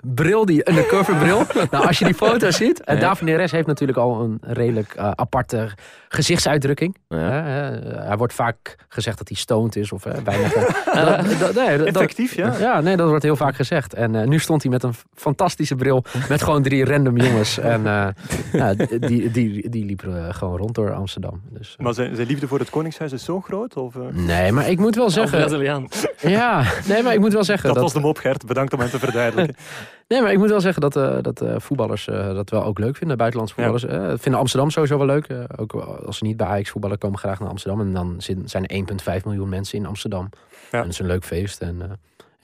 [0.00, 1.42] bril, die undercover bril.
[1.70, 2.80] nou, als je die foto ziet.
[2.84, 3.00] En Ja.
[3.00, 5.70] David Neres heeft natuurlijk al een redelijk eh, aparte
[6.08, 6.96] gezichtsuitdrukking.
[7.08, 7.18] Ja.
[7.18, 9.92] Hè, eh, hij wordt vaak gezegd dat hij stoned is.
[9.92, 10.48] Of uh, bijna.
[10.94, 12.54] dat, dat- nee, dat- Effectief, ja.
[12.58, 13.94] ja, nee, dat wordt heel vaak gezegd.
[13.94, 16.04] En eh, nu stond hij met een fantastische bril.
[16.28, 17.58] Met gewoon drie random jongens.
[17.58, 18.06] En eh,
[18.52, 21.40] ja, die, die, die liepen eh, gewoon rond door Amsterdam.
[21.50, 23.76] Dus, eh, Maar zijn, zijn liefde voor het Koningshuis is zo groot?
[23.76, 24.02] Of, eh?
[24.12, 25.38] Nee, maar ik moet wel zeggen.
[25.38, 25.88] Braziliaan.
[26.20, 27.66] Ja, nee, maar ik moet wel zeggen.
[27.66, 28.46] Dat, Dat, was de mop, Gert.
[28.46, 29.56] Bedankt om hem te verduidelijken.
[30.08, 32.78] Nee, maar ik moet wel zeggen dat, eh, dat eh, voetballers eh, dat wel ook
[32.78, 33.16] leuk vinden.
[33.16, 35.26] Buitenlandse voetballers eh, vinden Amsterdam sowieso wel leuk.
[35.56, 35.72] Ook
[36.06, 37.80] als ze niet bij Ajax voetballen, komen graag naar Amsterdam.
[37.80, 40.28] En dan zijn er 1,5 miljoen mensen in Amsterdam.
[40.70, 40.78] Ja.
[40.78, 41.60] En dat is een leuk feest.
[41.60, 42.00] En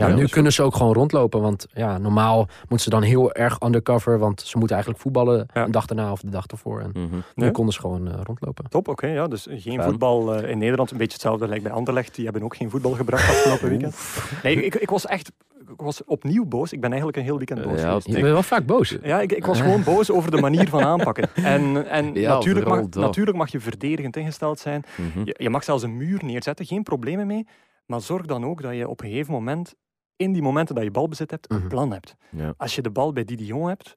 [0.06, 1.40] Ja, nu kunnen ze ook gewoon rondlopen.
[1.40, 4.18] Want ja, normaal moeten ze dan heel erg undercover.
[4.18, 5.64] Want ze moeten eigenlijk voetballen Ja.
[5.64, 6.80] een dag daarna of de dag ervoor.
[6.80, 7.14] En Mhm.
[7.34, 8.68] nu konden ze gewoon eh, rondlopen.
[8.68, 9.06] Top, oké.
[9.06, 9.82] ja, dus geen Fijn.
[9.82, 10.90] voetbal eh, in Nederland.
[10.90, 12.14] Een beetje hetzelfde lijkt bij Anderlecht.
[12.14, 13.96] Die hebben ook geen voetbal gebracht afgelopen weekend.
[14.42, 15.32] Nee, ik, ik was echt
[15.72, 16.72] ik was opnieuw boos.
[16.72, 17.98] Ik ben eigenlijk een heel weekend boos Ja.
[18.04, 18.96] Je bent wel vaak boos.
[19.02, 21.28] Ja, ik, ik was gewoon boos over de manier van aanpakken.
[21.34, 24.84] En, en Ja, natuurlijk, mag, natuurlijk mag je verdedigend ingesteld zijn.
[24.96, 25.24] Mhm.
[25.24, 27.46] Je, je mag zelfs een muur neerzetten, geen problemen mee.
[27.86, 29.74] Maar zorg dan ook dat je op een gegeven moment,
[30.18, 31.68] in die momenten dat je balbezit hebt, een Mhm.
[31.68, 32.14] plan hebt.
[32.30, 32.54] Ja.
[32.56, 33.96] Als je de bal bij Didi Jong hebt,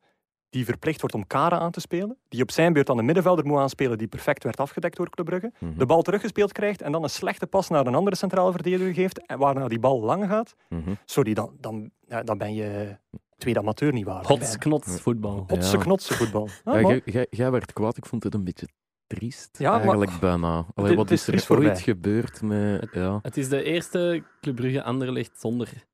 [0.50, 3.46] die verplicht wordt om Kara aan te spelen, die op zijn beurt dan de middenvelder
[3.46, 5.77] moet aanspelen, die perfect werd afgedekt door Club Brugge, Mhm.
[5.77, 9.25] de bal teruggespeeld krijgt en dan een slechte pas naar een andere centrale verdediger geeft,
[9.25, 10.92] en waarna die bal lang gaat, Mhm.
[11.05, 12.98] sorry, dan, dan, ja, dan ben je
[13.38, 14.27] tweede amateur niet waard.
[14.27, 15.44] Hots, knots, voetbal.
[15.48, 15.84] Hotse Ja.
[15.84, 16.48] knotse voetbal.
[16.64, 18.68] Ah, Ja, maar- jij- jij- werd kwaad, ik vond het een beetje
[19.07, 19.57] triest.
[19.57, 20.66] Ja, maar- eigenlijk bijna.
[20.75, 22.90] Allee, wat is is er ooit gebeurd met...
[22.94, 23.20] Ja.
[23.22, 25.86] Het is de eerste Club Brugge Anderlecht zonder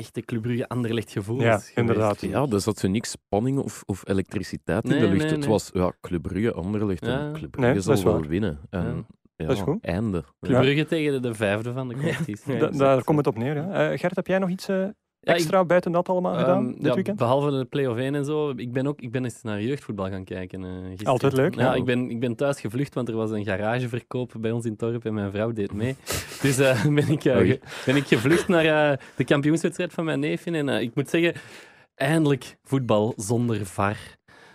[0.00, 1.46] echte Club Brugge Anderlecht gevoelens.
[1.46, 1.76] Ja, geweest.
[1.76, 2.20] inderdaad.
[2.20, 5.22] ja, er zat zo niks spanning of, of elektriciteit in de lucht.
[5.24, 7.04] nee, Het was ja, Club Brugge, Anderlecht.
[7.06, 7.18] Ja.
[7.26, 8.28] En Club Brugge zal wel waar.
[8.28, 8.58] winnen.
[8.70, 9.84] En, ja, Dat is goed.
[9.84, 10.24] Einde.
[10.40, 10.60] Club.
[10.60, 12.58] Brugge tegen de, de vijfde van de competitie.
[12.58, 13.54] Da- daar komt het op neer.
[13.56, 13.90] Ja.
[13.90, 14.68] Eh, Gert, heb jij nog iets
[15.22, 17.16] Ja, ik- extra buiten dat allemaal gedaan Ehm, dit ja, weekend?
[17.16, 18.52] Behalve de play-off 1 en zo.
[18.56, 20.64] Ik ben, ook, ik ben eens naar jeugdvoetbal gaan kijken.
[20.64, 21.12] eh, gisteren.
[21.12, 21.74] Altijd leuk, Ja, ja.
[21.74, 24.80] ik, ben, ik ben thuis gevlucht, want er was een garageverkoop bij ons in het
[24.80, 25.96] dorp en mijn vrouw deed mee.
[26.42, 30.50] Dus eh, ben, ik, eh, ge- ben ik gevlucht naar de kampioenswedstrijd van mijn neefje.
[30.50, 31.34] En ik moet zeggen,
[31.94, 33.96] eindelijk voetbal zonder VAR.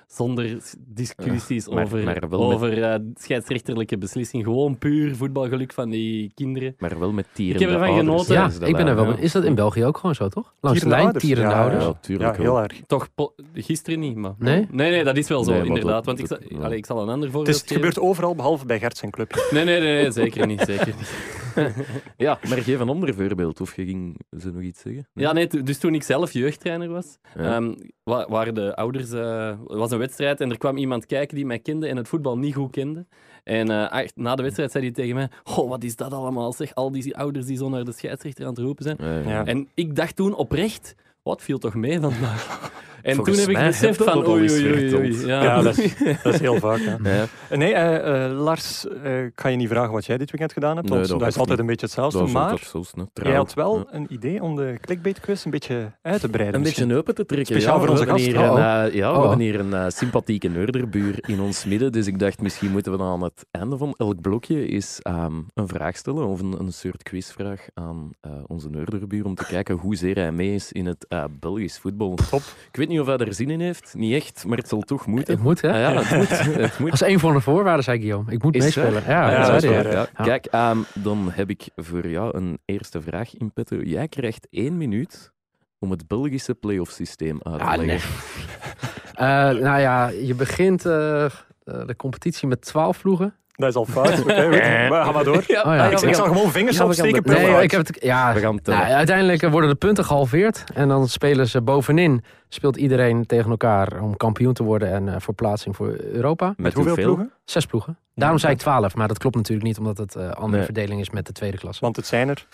[0.07, 4.43] Zonder discussies maar- over, maar eh, scheidsrechterlijke beslissing.
[4.43, 6.75] Gewoon puur voetbalgeluk van die kinderen.
[6.79, 7.61] Maar wel met tieren.
[7.61, 8.33] Ik heb ervan genoten.
[8.33, 9.05] Ja, ik ben er wel.
[9.05, 9.17] Ja.
[9.17, 10.53] Is dat in België ook gewoon zo, toch?
[10.59, 11.83] Langs de lijn, Ja, ouders.
[11.83, 12.81] Ja, Ja, tuurlijk heel erg.
[12.87, 13.09] Toch
[13.53, 14.33] gisteren niet, maar...
[14.37, 14.67] Nee?
[14.71, 16.05] Nee, nee, dat is wel zo, Nee, maar dat- inderdaad.
[16.05, 16.63] Want ik, dat- zal- ja.
[16.65, 17.83] allee, ik zal een ander Het, voorbeeld is, het geven.
[17.83, 19.47] gebeurt overal, behalve bij Gert zijn club.
[19.51, 21.13] Nee, nee, nee, nee, zeker niet, zeker niet.
[22.17, 23.61] Ja, maar geef een ander voorbeeld.
[23.61, 25.07] Of je ging ze nog iets zeggen?
[25.13, 27.55] Ja, nee, dus toen ik zelf jeugdtrainer was, Ja.
[27.55, 29.11] ehm, wa- waren de ouders...
[29.11, 32.37] Er was een wedstrijd en er kwam iemand kijken die mij kende en het voetbal
[32.37, 33.05] niet goed kende.
[33.43, 36.73] En echt, na de wedstrijd zei hij tegen mij, oh, wat is dat allemaal, zeg,
[36.75, 38.97] al die ouders die zo naar de scheidsrechter aan het roepen zijn.
[38.99, 39.29] Ja, ja.
[39.29, 39.45] Ja.
[39.45, 42.71] En ik dacht toen oprecht, wat viel toch mee vandaag?
[43.05, 45.25] En Volgens toen heb ik beseft van, oei, oei, oei.
[45.27, 46.79] Ja, Ja, dat is, dat is heel vaak.
[47.03, 47.25] Ja.
[47.49, 50.53] Eh, Nee, eh, eh, Lars, eh, ik kan je niet vragen wat jij dit weekend
[50.53, 51.59] gedaan hebt, Nee, dat dat is altijd niet.
[51.59, 52.17] een beetje hetzelfde.
[52.17, 53.09] Dat is Maar snel.
[53.13, 53.85] jij had wel Ja.
[53.91, 56.55] een idee om de clickbait quiz een beetje uit te breiden.
[56.55, 56.83] Een misschien.
[56.83, 57.55] beetje open te trekken.
[57.55, 58.37] Speciaal ja, voor we onze hebben gast.
[58.37, 59.27] Hier Oh, een, ja, we Oh.
[59.27, 61.91] hebben hier een sympathieke neurderbuur in ons midden.
[61.91, 65.33] Dus ik dacht, misschien moeten we dan aan het einde van elk blokje eens ehm,
[65.53, 66.25] een vraag stellen.
[66.27, 69.25] Of een, een soort quizvraag aan eh, onze neurderbuur.
[69.25, 71.07] Om te kijken hoe zeer hij mee is in het
[71.39, 72.15] Belgisch voetbal.
[72.29, 72.41] Top.
[72.71, 73.93] Ik weet niet of hij er zin in heeft.
[73.97, 75.33] Niet echt, maar het zal toch moeten.
[75.33, 75.69] Het moet, hè?
[75.69, 76.29] Ah, ja, het moet.
[76.61, 76.89] Het moet.
[76.91, 78.31] Dat is een van de voorwaarden, zei Guillaume.
[78.31, 79.03] Ik moet Is meespelen.
[79.07, 83.01] Ja, Ja, dat is waar, Ja, Kijk, ehm, dan heb ik voor jou een eerste
[83.01, 83.75] vraag in petto.
[83.83, 85.31] Jij krijgt één minuut
[85.79, 87.87] om het Belgische playoff systeem uit te Ah, leggen.
[87.87, 87.99] nee.
[89.15, 89.25] Eh,
[89.61, 91.25] nou ja, je begint eh,
[91.63, 93.35] de competitie met 12 ploegen.
[93.55, 94.25] Dat is al fout.
[94.89, 95.35] Maar ga maar door.
[95.37, 95.61] Oh, ja.
[95.61, 97.23] Ah, Ik, ik zal gewoon vingers Ja, opsteken.
[97.33, 97.97] Nee, ik heb het.
[98.01, 98.79] Ja, We gaan tellen.
[98.79, 100.63] nou, uiteindelijk worden de punten gehalveerd.
[100.73, 102.23] En dan spelen ze bovenin.
[102.49, 106.53] Speelt iedereen tegen elkaar om kampioen te worden en eh, voor plaatsing voor Europa.
[106.57, 107.31] Met hoeveel ploegen?
[107.45, 107.97] Zes ploegen.
[108.15, 110.65] Daarom zei ik 12, maar dat klopt natuurlijk niet, omdat het eh andere Nee.
[110.65, 111.81] verdeling is met de tweede klasse.
[111.81, 112.45] Want het zijn er.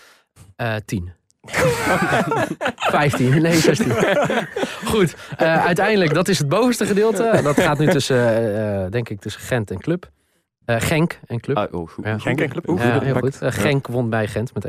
[0.56, 1.12] Eh 10.
[2.76, 3.92] 15, nee 16.
[4.92, 7.40] Goed, eh, uiteindelijk, dat is het bovenste gedeelte.
[7.42, 10.10] Dat gaat nu tussen, eh, eh, denk ik, tussen Gent en Club.
[10.64, 11.56] Eh, Genk en Club.
[11.56, 12.04] Ah, oh, goed.
[12.04, 12.18] Ja.
[12.18, 12.68] Genk en Club.
[12.68, 13.40] Oeh, Ja, goed heel goed.
[13.42, 14.68] Eh, Genk won bij Gent met 1-0.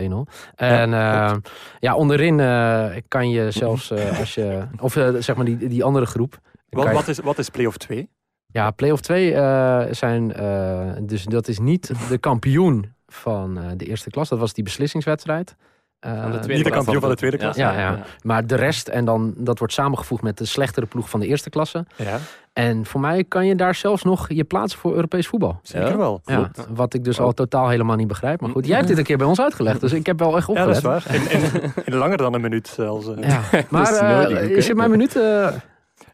[0.56, 1.34] En eh,
[1.80, 4.64] ja, onderin eh, kan je zelfs eh, als je...
[4.80, 6.40] Of zeg maar die, die andere groep.
[6.70, 8.10] Wat, je- wat, is, wat is play-off 2?
[8.48, 10.34] Ja, play-off 2 eh, zijn...
[10.34, 14.30] eh, dus dat is niet de kampioen van eh, de eerste klas.
[14.30, 15.56] Dat was die beslissingswedstrijd.
[16.04, 17.56] Eh, Van de tweede Niet kampioen van de tweede klas.
[17.56, 18.00] Ja, ja.
[18.24, 21.50] Maar de rest, en dan, dat wordt samengevoegd met de slechtere ploeg van de eerste
[21.50, 21.86] klasse.
[21.96, 22.18] Ja,
[22.54, 25.60] En voor mij kan je daar zelfs nog je plaatsen voor Europees voetbal.
[25.62, 25.98] zeker Ja?
[25.98, 26.22] wel.
[26.26, 28.42] Ja, wat ik dus al totaal helemaal niet begrijp.
[28.42, 29.82] Maar goed, jij hebt dit een keer bij ons uitgelegd.
[29.82, 31.04] Dus ik heb wel echt Ja, dat is opgelet.
[31.06, 31.16] waar.
[31.16, 33.08] In, in, in langer dan een minuut zelfs.
[33.16, 33.30] eh.
[33.30, 35.16] Ja, maar is eh, is het mijn minuut?
[35.16, 35.48] eh,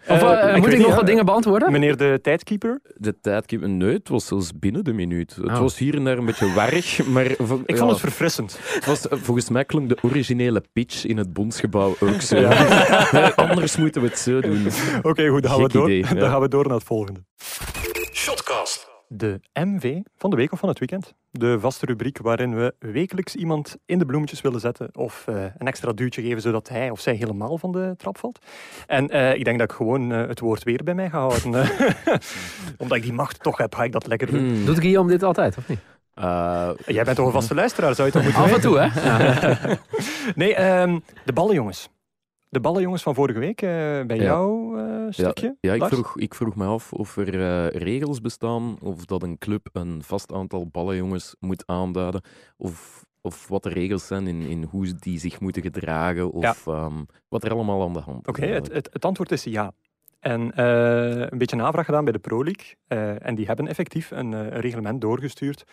[0.09, 1.71] of Eh, eh, ik moet nog wat dingen beantwoorden?
[1.71, 2.79] Meneer de tijdkeeper.
[2.95, 3.51] De tijd...
[3.61, 5.35] Nee, het was zelfs binnen de minuut.
[5.35, 5.59] Het Oh.
[5.59, 7.25] was hier en daar een beetje warrig, maar...
[7.25, 8.59] Ik ja, vond het verfrissend.
[8.73, 12.37] het was, eh, volgens mij klonk de originele pitch in het Bondsgebouw ook zo.
[13.11, 13.33] Ja.
[13.35, 14.67] Anders moeten we het zo doen.
[15.01, 17.19] Oké, goed, dan gaan, we door, idee, dan gaan we door naar het volgende.
[18.13, 18.88] Shotcast.
[19.11, 21.13] De MV van de week of van het weekend.
[21.31, 25.67] De vaste rubriek waarin we wekelijks iemand in de bloemetjes willen zetten of eh, een
[25.67, 28.45] extra duwtje geven zodat hij of zij helemaal van de trap valt.
[28.87, 31.53] En eh, ik denk dat ik gewoon eh, het woord weer bij mij ga houden.
[32.77, 34.47] Omdat ik die macht toch heb, ga ik dat lekker doen.
[34.47, 34.65] Hmm.
[34.65, 35.79] Doet Guillaume dit altijd, of niet?
[36.85, 39.07] Jij bent toch een vaste luisteraar, zou je toch moeten Af en toe, hè?
[39.09, 39.77] Ja.
[40.35, 41.89] Nee, ehm, de ballenjongens.
[42.49, 43.59] De ballenjongens van vorige week,
[44.07, 44.23] bij Ja.
[44.23, 44.78] jou
[45.13, 45.57] stukje.
[45.61, 49.37] Ja, ik vroeg, ik vroeg me af of er eh, regels bestaan, of dat een
[49.37, 52.21] club een vast aantal ballenjongens moet aanduiden,
[52.57, 57.03] of, of wat de regels zijn in, in hoe die zich moeten gedragen, of ehm,
[57.27, 58.33] wat er allemaal aan de hand is.
[58.33, 59.71] Oké, het, het, het antwoord is ja.
[60.19, 62.75] En eh, een beetje navraag gedaan bij de Pro League.
[62.87, 65.63] eh, en die hebben effectief een, eh, een reglement doorgestuurd.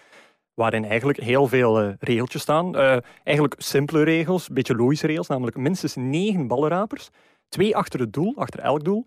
[0.55, 2.77] Waarin eigenlijk heel veel eh, regeltjes staan.
[2.77, 5.27] Eh, eigenlijk simpele regels, een beetje logische regels.
[5.29, 7.09] Namelijk minstens negen ballenrapers.
[7.49, 9.07] Twee achter het doel, achter elk doel.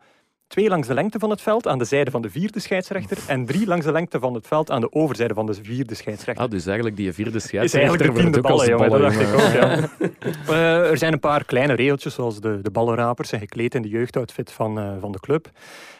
[0.50, 3.18] Twee langs de lengte van het veld aan de zijde van de vierde scheidsrechter.
[3.28, 6.46] En drie langs de lengte van het veld aan de overzijde van de vierde scheidsrechter.
[6.46, 8.90] Ah, dus eigenlijk die vierde is scheidsrechter eigenlijk de tiende ballen.
[8.90, 9.90] Dat dacht ik ook, ja.
[10.54, 13.90] Eh, er zijn een paar kleine regeltjes, zoals de, de ballenrapers zijn gekleed in de
[13.90, 15.50] jeugdoutfit van, eh, van de club.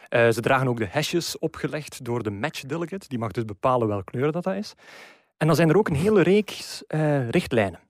[0.08, 3.08] Eh, ze dragen ook de hesjes opgelegd door de match delegate.
[3.08, 4.74] Die mag dus bepalen welke kleur dat, dat is.
[5.36, 6.82] En dan zijn er ook een hele reeks
[7.30, 7.80] richtlijnen.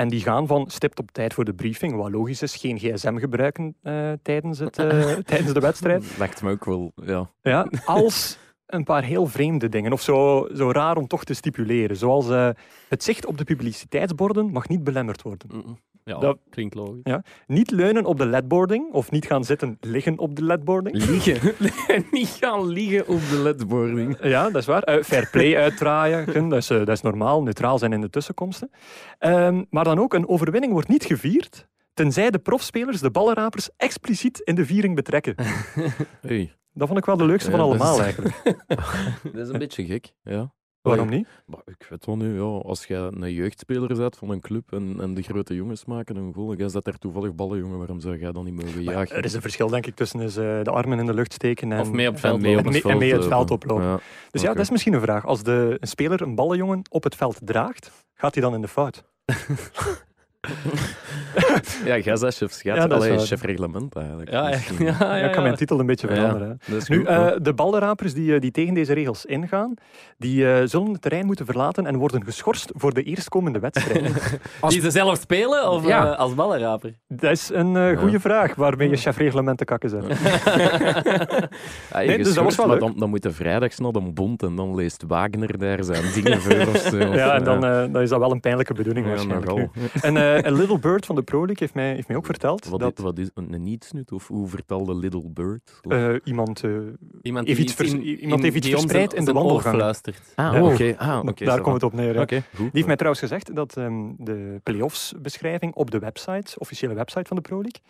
[0.00, 3.16] En die gaan van stipt op tijd voor de briefing, wat logisch is, geen gsm
[3.16, 6.04] gebruiken eh, tijdens, het, eh, tijdens de wedstrijd.
[6.18, 7.30] Lijkt me ook wel, ja.
[7.42, 8.38] Ja, als
[8.74, 11.96] een paar heel vreemde dingen, of zo, zo raar om toch te stipuleren.
[11.96, 12.48] Zoals eh,
[12.88, 15.48] het zicht op de publiciteitsborden mag niet belemmerd worden.
[16.04, 17.02] Ja, Dat- klinkt logisch.
[17.46, 20.96] Niet leunen op de ledboarding, of niet gaan zitten liggen op de ledboarding.
[20.96, 21.54] Liegen.
[22.10, 24.16] Niet gaan liegen op de ledboarding.
[24.22, 24.82] Ja, dat is waar.
[24.82, 27.42] Eh, fair play uitdraaien, dat is, eh, dat is normaal.
[27.42, 28.70] Neutraal zijn in de tussenkomsten.
[29.18, 31.66] Ehm, maar dan ook, een overwinning wordt niet gevierd,
[32.04, 35.34] tenzij de profspelers de ballenrapers expliciet in de viering betrekken.
[36.20, 38.42] Hey, Dat vond ik wel de leukste Ja, van dat is- allemaal eigenlijk.
[39.34, 40.52] dat is een beetje gek, ja.
[40.82, 41.28] Waarom niet?
[41.46, 44.96] Maar ik weet wel nu, ja, als je een jeugdspeler bent van een club en,
[45.00, 48.32] en de grote jongens maken een goal, jij zet daar toevallig ballenjongen, waarom zou jij
[48.32, 49.16] dan niet mogen Maar jagen?
[49.16, 50.28] er is een verschil, denk ik, tussen eh,
[50.64, 52.80] de armen in de lucht steken en, Of mee op En veld mee op lopen.
[52.80, 53.54] En mee- en mee het veld lopen.
[53.54, 53.84] oplopen.
[53.84, 54.00] Ja.
[54.30, 55.26] Dus ja, dat is misschien een vraag.
[55.26, 58.68] Als de, een speler een ballenjongen op het veld draagt, gaat hij dan in de
[58.68, 59.04] fout?
[61.84, 62.62] Ja, jij bent chef schat.
[62.62, 63.26] Ja, dat is Allee, waar.
[63.26, 64.30] chef reglement eigenlijk.
[64.30, 66.58] Ja, ja, ja, Ja, ik kan mijn titel een beetje veranderen.
[66.66, 69.74] Nu, goed, eh, de ballenrapers die, eh, die tegen deze regels ingaan,
[70.18, 74.12] die eh, zullen het terrein moeten verlaten en worden geschorst voor de eerstkomende wedstrijd.
[74.60, 76.04] Als- Die ze zelf spelen of Ja.
[76.10, 76.94] als ballenraper?
[77.08, 80.04] dat is een eh, goede vraag waarmee je chefreglement te kakken zet.
[81.94, 82.78] Nee, dus dat was wel.
[82.78, 86.40] Dan, dan moet je vrijdags naar de bond en dan leest Wagner daar zijn dingen
[86.40, 86.96] voor of zo.
[86.98, 89.68] Ja, en dan, eh, dan is dat wel een pijnlijke bedoeling Ja, waarschijnlijk.
[90.00, 92.80] En een Little Bird van de Pro League heeft mij, heeft mij ook verteld Wat,
[92.80, 94.12] dat is, wat is een nietsnut?
[94.12, 95.80] Of hoe vertelde Little Bird?
[95.82, 96.64] Of- eh, iemand...
[96.64, 96.70] eh,
[97.22, 99.74] Iemand Heeft iets vers- iemand heeft iets die ons verspreid in de wandelgang.
[99.74, 100.32] fluistert.
[100.34, 100.62] ah, ja.
[100.64, 100.94] oké.
[100.98, 102.14] Ah, oké, daar ça komt het op neer.
[102.18, 102.28] goed.
[102.56, 107.36] Die heeft mij trouwens gezegd dat ehm, de playoffs-beschrijving op de website, officiële website van
[107.36, 107.80] de Pro League,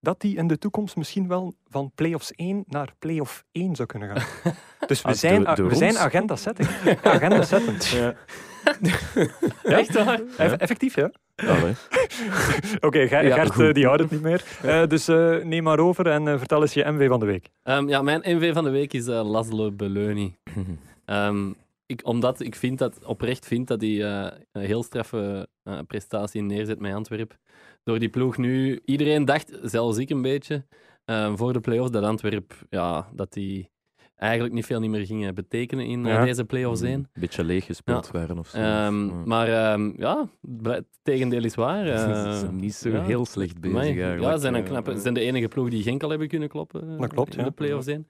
[0.00, 4.08] dat die in de toekomst misschien wel van playoffs 1 naar playoff 1 zou kunnen
[4.16, 4.24] gaan.
[4.86, 6.68] Dus we Ah, zijn, we zijn agenda setting.
[7.02, 7.82] Agenda setting.
[8.00, 8.14] Ja.
[9.62, 10.20] Echt waar?
[10.36, 11.10] Eff- effectief, ja.
[12.86, 14.44] Oké, Ger- Ja, Gert eh, die houdt het niet meer.
[14.62, 17.50] Eh, dus eh, neem maar over en vertel eens je MV van de week.
[17.62, 20.34] Ehm, ja, mijn MV van de week is Laszlo Beleuni.
[21.04, 21.50] Ehm,
[21.86, 26.78] ik, omdat ik vind dat, oprecht vind dat hij een heel straffe eh, prestatie neerzet
[26.80, 27.36] met Antwerp.
[27.82, 30.64] Door die ploeg nu, iedereen dacht, zelfs ik een beetje,
[31.04, 33.70] eh, voor de play-offs, dat Antwerp, ja, dat die
[34.24, 36.24] eigenlijk niet veel niet meer gingen betekenen in eh, Ja.
[36.24, 36.92] deze play-offs heen.
[36.92, 38.56] Een beetje leeg gespeeld waren of zo.
[38.56, 39.12] Ehm, Ja.
[39.24, 40.28] Maar ehm, ja,
[40.62, 41.86] het tegendeel is waar.
[41.92, 41.98] eh.
[42.32, 43.02] Ze zijn niet zo ja.
[43.02, 44.20] heel slecht bezig eigenlijk.
[44.20, 46.28] Ja, ze zijn, een Eh, knappe, ze zijn de enige ploeg die Genk al hebben
[46.28, 47.44] kunnen kloppen eh, Dat klopt, in ja.
[47.44, 48.06] de play-offs heen.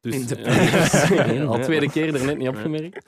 [0.00, 3.06] Dus In de ja, play-offs heen, al tweede keer er net niet opgemerkt.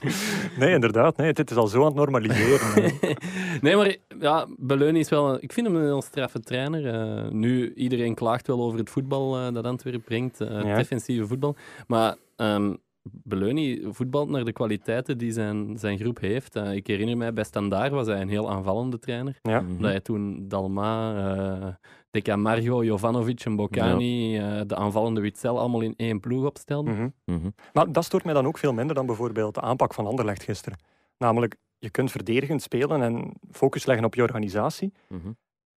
[0.58, 1.16] Nee, inderdaad.
[1.16, 2.92] Nee, dit is al zo aan het normaliseren.
[3.60, 5.28] nee, maar ja, Beleuni is wel...
[5.34, 6.86] Een, ik vind hem een heel straffe trainer.
[6.94, 10.40] Eh, nu, iedereen klaagt wel over het voetbal eh, dat Antwerpen brengt.
[10.40, 10.76] eh, Ja.
[10.76, 11.56] defensieve voetbal.
[11.86, 16.56] Maar ehm Beleuni voetbalt naar de kwaliteiten die zijn, zijn groep heeft.
[16.56, 19.38] Eh, ik herinner mij, bij Standaard was hij een heel aanvallende trainer.
[19.42, 19.60] ja.
[19.60, 19.80] mhm.
[19.82, 21.68] Dat hij toen Dalma, eh
[22.10, 26.90] De Camargo, Jovanovic en Bocani, eh, de aanvallende Witzel, allemaal in één ploeg opstelde.
[26.90, 27.08] Mhm.
[27.24, 27.50] Mhm.
[27.72, 30.78] Maar dat stoort mij dan ook veel minder dan bijvoorbeeld de aanpak van Anderlecht gisteren.
[31.18, 34.92] Namelijk, je kunt verdedigend spelen en focus leggen op je organisatie.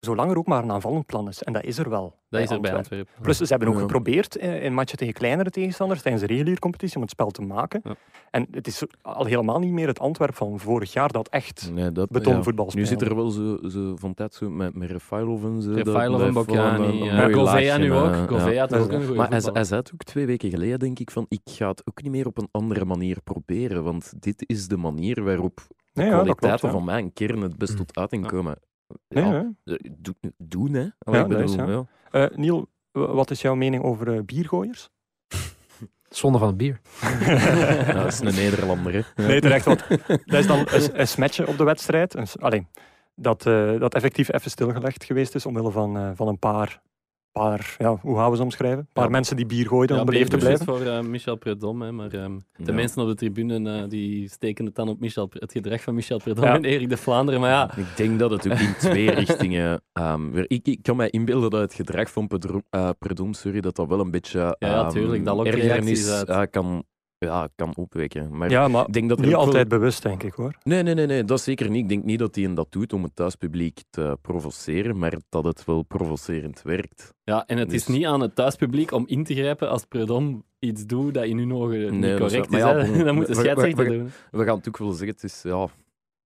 [0.05, 1.43] Zolang er ook maar een aanvallend plan is.
[1.43, 2.15] En dat is er wel.
[2.29, 3.13] Dat is er bij Antwerpen.
[3.23, 3.81] Plus, ze hebben ook Ja.
[3.81, 7.43] geprobeerd eh, in matchen tegen kleinere tegenstanders tijdens de reguliere competitie om het spel te
[7.43, 7.81] maken.
[7.85, 7.95] Ja.
[8.31, 11.93] En het is al helemaal niet meer het Antwerp van vorig jaar dat echt Nee,
[11.93, 12.89] dat, betonvoetbal Nu speelde.
[12.89, 15.73] zit er wel zo, zo van tijd zo met, met Refailov en zo.
[15.73, 16.29] Refailov en
[17.09, 18.29] eh, Govea nu eh, ook.
[18.31, 21.11] Govea had ook een goede Maar hij, zei het ook twee weken geleden, denk ik,
[21.11, 24.69] van ik ga het ook niet meer op een andere manier proberen, want dit is
[24.69, 26.79] de manier waarop de Nee, ja, dat kwaliteiten klopt, ja.
[26.81, 27.79] van mijn kern het best Hm.
[27.79, 28.29] tot uiting Ja.
[28.29, 28.57] komen.
[29.09, 30.87] Nee, Ja, eh, doe- doen, hè.
[30.99, 31.87] Allee, Ja, is, bedoel, ja.
[32.13, 32.29] ja.
[32.29, 34.91] Eh, Niel, wat is jouw mening over eh, biergooiers?
[36.09, 36.81] Zonde van het bier.
[37.21, 39.25] Ja, dat is een Nederlander, hè.
[39.27, 39.65] Nee, terecht.
[39.65, 42.15] Want dat is dan een, een smetje op de wedstrijd.
[42.15, 42.67] Een s- allee,
[43.15, 46.83] dat, eh, dat effectief even stilgelegd geweest is omwille van, eh, van een paar,
[47.43, 48.79] paar ja, hoe gaan we ze omschrijven?
[48.79, 49.11] Een paar Ja.
[49.11, 50.67] mensen die bier gooiden Ja, om beleefd te blijven.
[50.67, 52.73] voor eh, Michel Predom, hè, maar ehm, de Ja.
[52.73, 56.19] mensen op de tribune eh, die steken het dan op Michel, het gedrag van Michel
[56.19, 56.55] Predom Ja.
[56.55, 57.41] en Erik de Vlaanderen.
[57.41, 59.83] Maar ja, Ik denk dat het ook in twee richtingen...
[59.93, 62.29] ehm, weer- ik, ik kan mij inbeelden dat het gedrag van
[62.71, 66.25] eh, Predom, sorry, dat dat wel een beetje Ja, ja, ehm, tuurlijk, dat lokt ergernis
[66.51, 66.85] kan,
[67.25, 68.37] ja, kan opwekken.
[68.37, 70.55] Maar Ja, maar ik denk dat niet wel- altijd bewust, denk ik hoor.
[70.63, 71.83] Nee, nee, nee, nee, dat zeker niet.
[71.83, 75.65] Ik denk niet dat hij dat doet om het thuispubliek te provoceren, maar dat het
[75.65, 77.13] wel provocerend werkt.
[77.25, 80.45] ja, en het is Dus- niet aan het thuispubliek om in te grijpen als Predom
[80.59, 82.51] iets doet dat in hun ogen Nee, niet dat is correct is.
[82.51, 82.93] maar ja, hè.
[82.93, 84.11] bon, Dan moet de scheidsrechter doen.
[84.31, 85.69] We gaan het ook wel zeggen, het is, ja,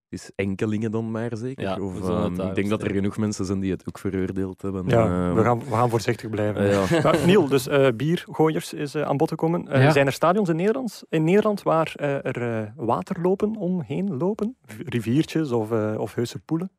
[0.09, 1.63] is enkelingen dan maar zeker.
[1.63, 2.95] Ja, of, ehm, ik denk dat er stellen.
[2.95, 4.87] genoeg mensen zijn die het ook veroordeeld hebben.
[4.87, 6.61] Ja, Ehm, we, gaan, we gaan voorzichtig blijven.
[6.69, 7.01] eh, ja.
[7.03, 9.67] Maar Niel, dus eh, biergooiers is eh, aan bod gekomen.
[9.67, 9.91] Eh, Ja.
[9.91, 14.57] Zijn er stadions in Nederland, in Nederland waar eh, er eh, waterlopen omheen lopen?
[14.85, 16.71] Riviertjes of, eh of heuse poelen?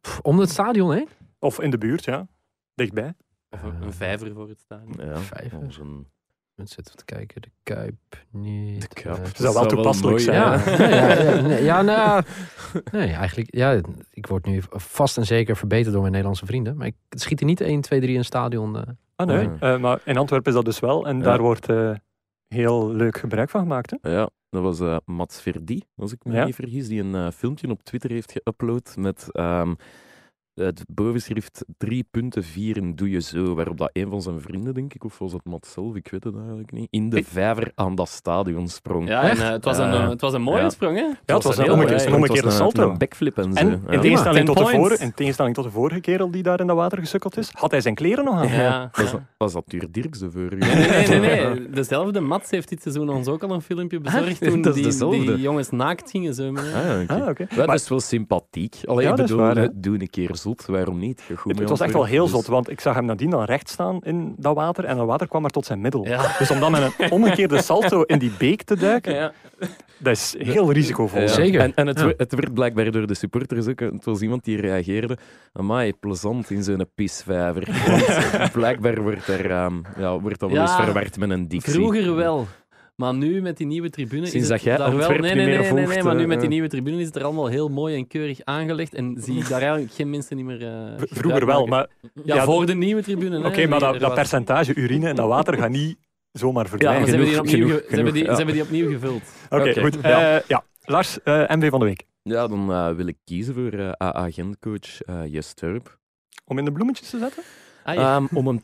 [0.00, 1.08] Pff, om het stadion heen?
[1.38, 2.26] Of in de buurt, ja.
[2.74, 3.14] Dichtbij.
[3.50, 4.94] Of een- vijver voor het stadion.
[5.08, 5.58] Ja, Vijver.
[5.80, 6.06] een-
[6.58, 7.42] Mensen zitten te kijken.
[7.42, 7.94] De Kuip
[8.30, 8.80] niet.
[8.80, 9.16] De Kuip.
[9.16, 10.36] eh, Het zou wel zou wel toepasselijk mooi zijn.
[10.36, 12.22] ja, ja, ja, ja, nee, ja, nou,
[12.92, 13.54] nee, eigenlijk.
[13.54, 16.76] Ja, ik word nu vast en zeker verbeterd door mijn Nederlandse vrienden.
[16.76, 18.76] Maar ik schiet er niet 1, 2, 3 in een stadion.
[18.76, 18.82] eh.
[19.16, 19.48] Ah, nee.
[19.60, 21.06] Eh, maar in Antwerpen is dat dus wel.
[21.06, 21.22] En Ja.
[21.22, 21.90] daar wordt eh,
[22.48, 23.94] heel leuk gebruik van gemaakt.
[24.00, 24.10] Hè?
[24.10, 26.44] Ja, dat was eh, Mats Verdi, als ik me Ja.
[26.44, 29.74] niet vergis, die een eh, filmpje op Twitter heeft geüpload met ehm,
[30.58, 34.94] het bovenschrift drie punten vieren doe je zo, waarop dat een van zijn vrienden, denk
[34.94, 37.94] ik, of was het Mats zelf, ik weet het eigenlijk niet, in de vijver aan
[37.94, 39.08] dat stadion sprong.
[39.08, 40.70] Ja, en, eh, het, was een, het was een mooie ja.
[40.70, 41.02] sprong, hè?
[41.02, 42.90] Ja, het was een een heel omgekeerde, mooi- een het was omgekeerde een- salto.
[42.90, 43.58] Een backflip en zo.
[43.58, 43.92] En ja.
[43.92, 46.76] in tegenstelling, tot de vorige, in tegenstelling tot de vorige kerel die daar in dat
[46.76, 48.48] water gesukkeld is, had hij zijn kleren nog aan.
[48.48, 48.88] Ja.
[48.92, 50.56] Was, dat- was dat Tuur Dirks de vorige?
[50.56, 51.70] Nee, nee, nee, nee, nee.
[51.70, 55.40] Dezelfde Mats heeft dit seizoen ons ook al een filmpje bezorgd toen Dat die, die
[55.40, 56.62] jongens naakt gingen zwemmen.
[56.72, 56.94] hè.
[56.94, 57.12] Ah, oké.
[57.22, 57.42] Ah, oké.
[57.50, 58.76] Ja, Maar dat is wel sympathiek.
[58.84, 61.22] Alleen Ja, ik dat bedoel, doe een keer zot, waarom niet?
[61.36, 63.68] Goed het, was echt wel heel dus- zot, want ik zag hem nadien dan recht
[63.68, 66.06] staan in dat water en dat water kwam maar tot zijn middel.
[66.06, 66.34] Ja.
[66.38, 69.32] Dus om dan met een omgekeerde salto in die beek te duiken, Ja.
[69.98, 71.20] dat is heel risicovol.
[71.20, 71.26] Ja.
[71.26, 71.60] Zeker.
[71.60, 73.80] En, en het, het werd blijkbaar door de supporters ook.
[73.80, 75.16] Het was iemand die reageerde.
[75.52, 77.68] Amai, plezant in zo'n pisvijver.
[78.38, 81.72] Want blijkbaar wordt, er, ehm, ja, wordt dat wel eens Ja, verward met een dictie.
[81.72, 82.46] Vroeger wel.
[83.00, 85.08] Maar nu met die nieuwe tribune Sinds is het dat jij daar wel...
[85.10, 86.52] Nee, nee, meer nee, nee, maar nu eh, met die eh.
[86.52, 89.60] nieuwe tribune is het er allemaal heel mooi en keurig aangelegd en zie ik daar
[89.60, 91.68] eigenlijk geen mensen niet meer eh, Vroeger wel, maken.
[92.12, 93.46] maar Ja, ja, voor de nieuwe tribune.
[93.46, 95.98] oké, maar dat, dat percentage urine in dat water gaat niet
[96.32, 97.00] zomaar Ja, verdwijnen.
[97.00, 98.90] maar ze hebben die opnieuw, ge- genoeg, ze hebben die, genoeg, ze hebben die opnieuw
[98.90, 99.22] gevuld.
[99.50, 99.98] Oké, goed.
[100.02, 100.42] ja.
[100.48, 100.64] Ja.
[100.84, 102.02] Lars, eh, MV van de week.
[102.22, 105.98] Ja, dan eh, wil ik kiezen voor eh AA Gent-coach eh Jes Turp.
[106.44, 107.42] Om in de bloemetjes te zetten?
[107.84, 108.16] Ah, ja.
[108.16, 108.62] Ehm, om hem,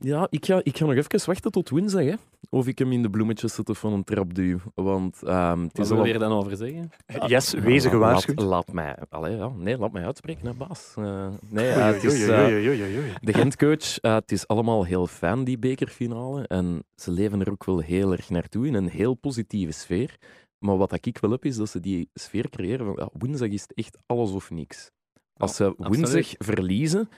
[0.00, 2.04] ja, ik ga, ik ga nog even wachten tot woensdag.
[2.04, 2.14] Hè.
[2.50, 4.58] Of ik hem in de bloemetjes zet of van een trap duw.
[4.74, 6.06] Want ehm, het Wat is wil al...
[6.06, 6.90] je er dan over zeggen?
[7.26, 8.38] Yes, wezen Ja, gewaarschuwd.
[8.38, 10.94] Laat, laat mij, allee, ja, nee, laat mij uitspreken, hè, baas.
[10.96, 13.12] Eh, nee, het is, oei.
[13.20, 16.46] de Gentcoach, eh, het is allemaal heel fijn, die bekerfinale.
[16.46, 20.16] En ze leven er ook wel heel erg naartoe in een heel positieve sfeer.
[20.58, 23.62] Maar wat ik wel heb, is dat ze die sfeer creëren van ja, woensdag is
[23.62, 24.90] het echt alles of niks.
[25.36, 27.08] Als ze woensdag verliezen,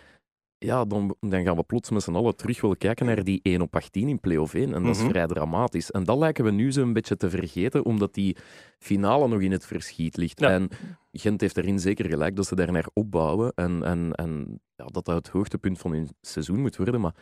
[0.59, 3.61] ja, dan, dan gaan we plots met z'n allen terug willen kijken naar die 1
[3.61, 4.75] op 18 in play-off 1.
[4.75, 5.11] En dat is Mhm.
[5.11, 5.91] vrij dramatisch.
[5.91, 8.37] En dat lijken we nu zo'n beetje te vergeten, omdat die
[8.79, 10.41] finale nog in het verschiet ligt.
[10.41, 10.49] Ja.
[10.51, 10.69] En
[11.13, 13.53] Gent heeft erin zeker gelijk dat ze daar naar opbouwen.
[13.55, 17.01] En, en, en ja, dat dat het hoogtepunt van hun seizoen moet worden.
[17.01, 17.15] Maar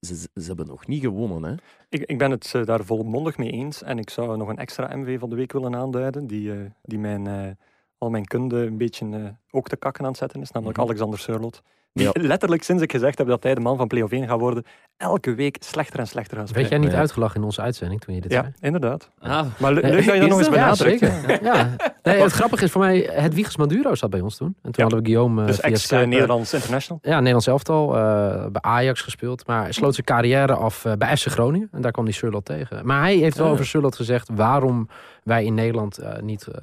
[0.00, 1.42] ze, ze hebben nog niet gewonnen.
[1.50, 1.54] Hè?
[1.88, 3.82] Ik, ik ben het eh, daar volmondig mee eens.
[3.82, 6.98] En ik zou nog een extra MV van de week willen aanduiden, die, eh, die
[6.98, 7.50] mijn, eh,
[7.98, 10.86] al mijn kunde een beetje ook te kakken aan het zetten is, namelijk Mhm.
[10.86, 11.62] Alexander Surlot.
[11.92, 12.12] Die Ja.
[12.32, 14.64] letterlijk sinds ik gezegd heb dat hij de man van Play of 1 gaat worden,
[14.96, 16.70] elke week slechter en slechter gaat Werd spelen.
[16.70, 16.98] jij niet Ja.
[16.98, 18.52] uitgelachen in onze uitzending toen je dit Ja, zei?
[18.60, 19.10] inderdaad.
[19.18, 20.56] Ah, Maar le- Eh, leuk dat je dat nog eens dat?
[20.56, 21.42] Ja, zeker.
[21.42, 21.68] Ja.
[22.02, 24.46] Nee, het grappige is voor mij, Hedwiges Maduro zat bij ons toen.
[24.46, 24.82] En toen Ja.
[24.82, 26.98] hadden we Guillaume eh, Dus via Skype, eh, ex-Nederlands international.
[27.02, 27.96] Ja, Nederlands elftal.
[27.96, 29.46] eh, bij Ajax gespeeld.
[29.46, 31.68] Maar sloot zijn carrière af eh, bij FC Groningen.
[31.72, 32.86] En daar kwam die Surlot tegen.
[32.86, 34.88] Maar hij heeft wel over Surlot gezegd waarom
[35.24, 36.54] wij in Nederland eh, niet, eh,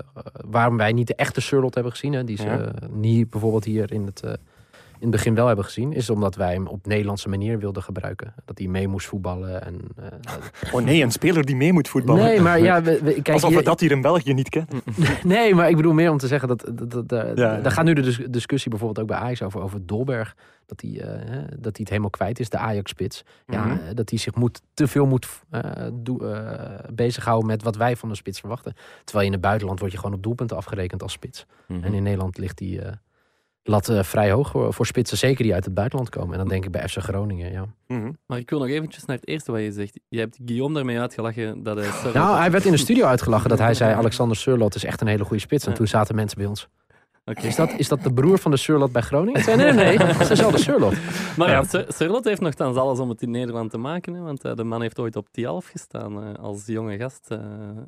[0.50, 2.14] waarom wij niet de echte Surlot hebben gezien.
[2.14, 2.60] Hè, die ze Ja.
[2.60, 4.34] eh, niet bijvoorbeeld hier in het, eh,
[5.00, 5.94] in het begin wel hebben gezien.
[5.94, 8.34] Is omdat wij hem op Nederlandse manier wilden gebruiken.
[8.46, 9.66] Dat hij mee moest voetballen.
[9.66, 12.24] En, eh, Oh nee, een speler die mee moet voetballen.
[12.24, 14.82] nee, maar ja, we, we- kijk, Alsof we dat hier in België niet kennen.
[15.24, 17.58] Nee, maar ik bedoel meer om te zeggen dat, dat, dat, dat- Ja.
[17.62, 20.36] daar gaat nu de dis- discussie bijvoorbeeld ook bij Ajax over, over Dolberg.
[20.66, 23.24] Dat hij, eh, dat hij het helemaal kwijt is, de Ajax-spits.
[23.48, 23.72] Ja, Mhm.
[23.78, 28.10] eh, dat hij zich moet, te veel moet eh, eh, bezighouden met wat wij van
[28.10, 28.74] de spits verwachten.
[29.04, 31.46] Terwijl je in het buitenland word je gewoon op doelpunten afgerekend als spits.
[31.68, 31.84] Mhm.
[31.84, 32.92] En in Nederland ligt die eh,
[33.70, 36.32] lat eh, vrij hoog voor, voor spitsen, zeker die uit het buitenland komen.
[36.32, 37.66] En dan denk ik bij FC Groningen, ja.
[37.88, 38.12] Mhm.
[38.26, 40.00] maar ik wil nog eventjes naar het eerste wat je zegt.
[40.10, 41.86] Je hebt Guillaume daarmee uitgelachen dat hij...
[41.92, 43.94] Surlot- Nou, hij werd in de studio uitgelachen dat hij zei...
[43.96, 45.66] Alexander Surlot is echt een hele goede spits.
[45.66, 45.78] En Ja.
[45.78, 46.68] toen zaten mensen bij ons.
[47.26, 47.42] Oké.
[47.48, 49.46] Is dat, is dat de broer van de Surlot bij Groningen?
[49.46, 49.98] Nee, nee, nee.
[50.08, 50.94] Dat is dezelfde Surlot.
[51.38, 51.54] Maar Ja.
[51.54, 51.64] ja.
[51.64, 54.14] Sur- Surlot heeft nogthans alles om het in Nederland te maken.
[54.14, 57.40] Hè, want eh, de man heeft ooit op Tialf gestaan eh, als jonge gast eh,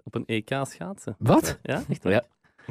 [0.04, 1.16] op een EK schaatsen.
[1.20, 1.60] Wat?
[1.62, 2.24] Ja, echt Ja.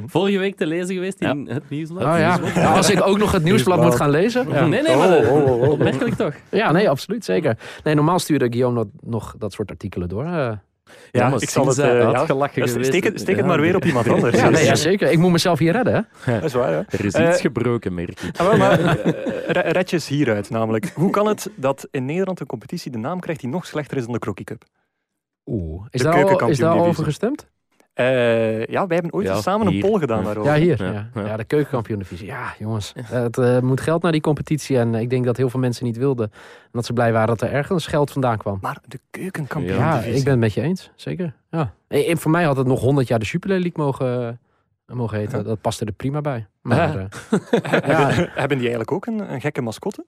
[0.05, 2.03] Vorige week te lezen geweest in het nieuwsblad.
[2.03, 2.39] Oh ja.
[2.55, 4.49] Ja, Als ik ook nog het nieuwsblad moet gaan lezen.
[4.49, 6.33] Ja, Nee, nee, maar Oh, oh, oh, opmerkelijk toch?
[6.49, 7.57] ja nee, absoluut, zeker.
[7.83, 10.25] Nee, normaal stuurde Guillaume nog, nog dat soort artikelen door.
[10.25, 10.51] eh.
[11.11, 11.77] Ja, ik zal het...
[11.77, 12.11] eh, ja.
[12.13, 14.35] uitgelachen Ja, geweest- Steek het, steek het Ja, maar weer op iemand anders.
[14.37, 15.11] ja, nee, ja, zeker.
[15.11, 16.33] Ik moet mezelf hier redden, hè?
[16.33, 16.85] Dat is waar, ja.
[16.89, 18.39] Er is iets gebroken, merk ik.
[18.39, 18.79] Ah, wel, maar
[19.47, 20.91] re- red je eens hieruit, namelijk.
[20.95, 24.03] Hoe kan het dat in Nederland een competitie de naam krijgt die nog slechter is
[24.03, 24.63] dan de Crocky Cup?
[25.45, 25.85] Oeh.
[25.89, 27.47] Is De daar, al, is daar al over gestemd?
[27.93, 30.23] Eh, ja, wij hebben ooit Ja, samen een poll gedaan Ja.
[30.25, 30.51] daarover.
[30.55, 30.83] Ja, hier.
[30.83, 31.25] Ja, Ja, ja.
[31.27, 31.37] ja.
[31.37, 32.25] de keukenkampioen-divisie.
[32.27, 32.93] Ja, jongens.
[33.03, 34.77] Het eh, moet geld naar die competitie.
[34.77, 36.31] En ik denk dat heel veel mensen niet wilden.
[36.63, 38.57] En dat ze blij waren dat er ergens geld vandaan kwam.
[38.61, 40.13] Maar de Ja, keukenkampioen-divisie.
[40.13, 40.91] ik ben het met je eens.
[40.95, 41.33] Zeker.
[41.49, 41.73] Ja.
[41.87, 44.39] En, en voor mij had het nog 100 jaar de Jupiler League mogen,
[44.85, 45.43] eh, mogen heten.
[45.43, 46.47] Dat paste er prima bij.
[46.61, 47.07] Maar Ja.
[47.31, 50.05] eh, hebben, hebben die eigenlijk ook een, een gekke mascotte?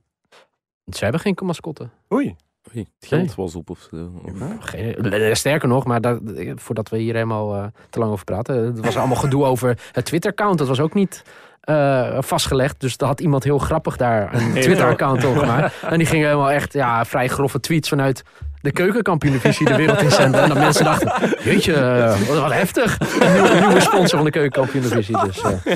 [0.91, 1.89] ze hebben geen mascotte.
[2.13, 2.35] Oei.
[2.71, 4.11] Oei, het geld was op of zo.
[4.59, 6.19] Geen, eh, sterker nog, maar dat,
[6.55, 8.55] voordat we hier helemaal eh, te lang over praten.
[8.55, 10.57] Het was allemaal gedoe over het Twitter-account.
[10.57, 11.23] Dat was ook niet
[11.61, 12.79] eh, vastgelegd.
[12.79, 15.73] Dus daar had iemand heel grappig daar een Twitter-account over gemaakt.
[15.89, 18.23] En die ging helemaal echt ja, vrij grove tweets vanuit
[18.63, 20.41] de keukenkampioen-divisie de wereld in zenden.
[20.41, 22.97] En dat mensen dachten, jeetje, eh, wat, wat heftig.
[23.19, 25.17] Een nieuwe, sponsor van de keukenkampioen-divisie.
[25.25, 25.73] Dus eh,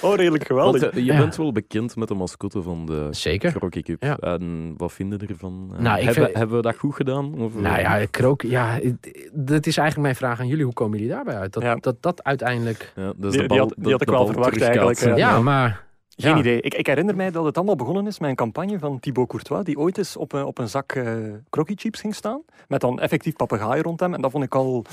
[0.00, 0.80] Oh, redelijk geweldig.
[0.80, 1.18] Want, eh, je Ja.
[1.18, 3.52] bent wel bekend met de mascotte van de zeker.
[3.52, 4.02] Crocky Cup.
[4.02, 4.16] Ja.
[4.16, 5.70] En wat vinden we ervan?
[5.76, 7.34] Eh, Nou, hebben, vind- hebben we dat goed gedaan?
[7.40, 10.64] Of, Nou ja, krook, ja, het- dat is eigenlijk mijn vraag aan jullie.
[10.64, 11.52] Hoe komen jullie daarbij uit?
[11.52, 11.74] Dat Ja.
[11.80, 12.92] dat, dat uiteindelijk...
[12.96, 14.98] Ja, dus Die- de die bal, had- die de- had ik wel bal verwacht eigenlijk,
[15.00, 15.40] Ja, Ja.
[15.40, 15.84] maar...
[16.16, 16.38] Geen ja.
[16.38, 16.60] idee.
[16.60, 19.64] Ik, ik herinner mij dat het allemaal begonnen is met een campagne van Thibaut Courtois,
[19.64, 21.12] die ooit eens op een, op een zak eh
[21.50, 24.14] crocky chips ging staan, met dan effectief papegaai rond hem.
[24.14, 24.84] En dat vond ik al een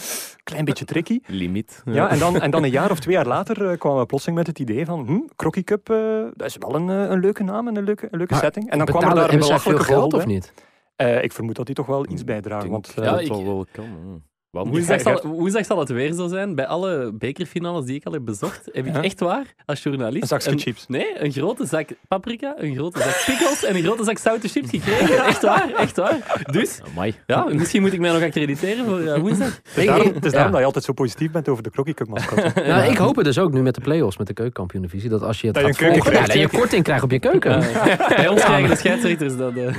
[0.43, 1.19] klein beetje tricky.
[1.27, 1.81] Limiet.
[1.85, 4.37] Ja, en, dan, en dan een jaar of twee jaar later eh, kwamen we plotseling
[4.37, 5.97] met het idee van, hm, Crocky Cup, eh,
[6.35, 8.69] dat is wel een, eh, een leuke naam en een leuke, een leuke Maar setting.
[8.69, 10.53] En dan kwam er daar een belachelijke geld of niet?
[10.95, 12.69] Eh, ik vermoed dat die toch wel iets bijdragen.
[12.69, 14.21] Want, eh, denk Ja, dat ik- wel wel kan.
[14.53, 14.59] Ja.
[14.59, 16.55] Want Woensdag Ja, zal, woensdag zal het weer zo zijn.
[16.55, 19.01] Bij alle bekerfinales die ik al heb bezocht, heb ik Ja.
[19.03, 20.31] echt waar, als journalist...
[20.31, 20.85] een zakje chips.
[20.87, 24.69] Nee, een grote zak paprika, een grote zak pickles en een grote zak zoute chips
[24.69, 25.25] gekregen.
[25.25, 26.41] Echt waar, echt waar.
[26.51, 27.13] Dus, Amai.
[27.27, 29.47] ja, misschien moet ik mij nog accrediteren voor eh, woensdag.
[29.47, 31.69] Het is Ik- daarom, het is daarom dat je altijd zo positief bent over de
[31.69, 32.51] Crocky Cup mascotte.
[32.67, 35.41] Nou, ik hoop het dus ook nu met de play-offs, met de keukenkampioen-divisie, dat als
[35.41, 37.51] je het Dat je gaat volgen, ja, krijgt, dat je korting krijgt op je keuken.
[37.61, 39.53] Eh, bij ons krijgen de scheidsrechters dat...
[39.55, 39.75] eh.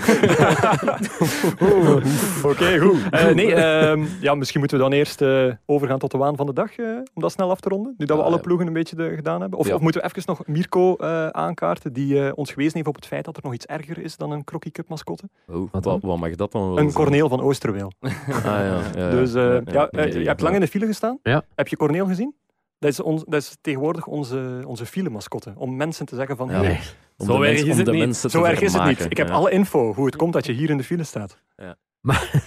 [2.44, 2.96] Oké, goed.
[3.10, 6.46] Eh, nee, ehm, ja, misschien moeten we dan eerst uh, overgaan tot de waan van
[6.46, 7.94] de dag, uh, om dat snel af te ronden?
[7.98, 9.58] Nu dat we alle ploegen een beetje de, gedaan hebben.
[9.58, 9.74] Of, Ja.
[9.74, 13.24] of moeten we even nog Mirko uh, aankaarten, die ons gewezen heeft op het feit
[13.24, 15.28] dat er nog iets erger is dan een Crocky Cup mascotte?
[15.46, 16.92] Oh, Wat wat, mag dat dan wel Een?
[16.92, 17.92] Corneel van Oosterweel.
[18.34, 21.18] Ah, ja, ja, dus ja, ja, nee, je hebt lang in de file gestaan.
[21.22, 21.44] Ja.
[21.54, 22.34] Heb je Corneel gezien?
[22.78, 25.52] Dat is, ons, dat is tegenwoordig onze, onze file-mascotte.
[25.56, 26.48] Om mensen te zeggen van...
[26.48, 26.60] Ja.
[26.60, 26.80] Nee.
[27.16, 28.16] Om Zo de, erg is het niet.
[28.16, 29.04] Zo erg is het niet.
[29.10, 29.34] Ik heb ja.
[29.34, 31.38] alle info hoe het komt dat je hier in de file staat.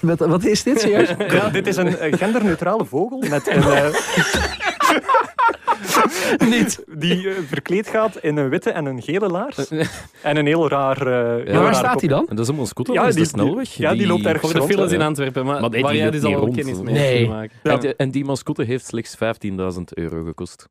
[0.01, 1.09] Wat, wat is dit serieus?
[1.37, 3.89] Ja, dit is een eh, genderneutrale vogel met een, eh,
[6.49, 6.83] Niet.
[6.97, 9.67] die eh, verkleed gaat in een witte en een gele laars.
[10.21, 10.97] En een heel raar...
[10.97, 12.25] eh, Maar waar staat hij dan?
[12.29, 13.73] Dat is een mascotte Ja, ja, die, de snelweg.
[13.73, 16.11] ja, die loopt ergens Voor de rond, files in Antwerpen, maar, Maar die waar jij
[16.11, 17.15] dus al rond, kennis mee Nee.
[17.17, 17.53] hebt gemaakt.
[17.63, 17.71] Ja.
[17.71, 20.67] En, die- en die mascotte heeft slechts 15.000 euro gekost.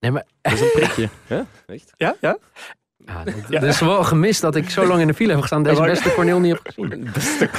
[0.00, 1.08] Nee, maar Dat is een prikje.
[1.26, 1.92] ja, echt?
[1.96, 2.38] Ja, ja.
[3.04, 3.60] Ja, dat, Ja.
[3.60, 5.62] dat is wel gemist dat ik zo lang in de file heb gestaan.
[5.62, 7.08] Deze Ja, beste Corneel niet heb gezien.
[7.14, 7.50] Beste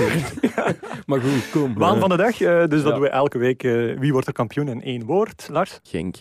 [1.06, 1.74] Maar goed, kom.
[1.78, 2.90] Waan van de dag, eh, dus dat Ja.
[2.92, 3.64] doen we elke week.
[3.64, 5.48] eh, wie wordt er kampioen in één woord?
[5.52, 5.80] Lars?
[5.84, 6.16] Genk.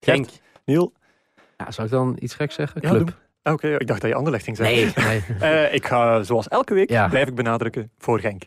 [0.00, 0.28] Genk.
[0.64, 0.92] Niel?
[1.56, 2.80] Ja, zou ik dan iets gek zeggen?
[2.84, 3.18] Ja, Club.
[3.42, 4.76] Oké, ik dacht dat je Anderlecht ging zeggen.
[5.04, 5.38] Nee, nee.
[5.66, 7.08] Eh, ik ga zoals elke week, Ja.
[7.08, 8.42] blijf ik benadrukken, voor Genk.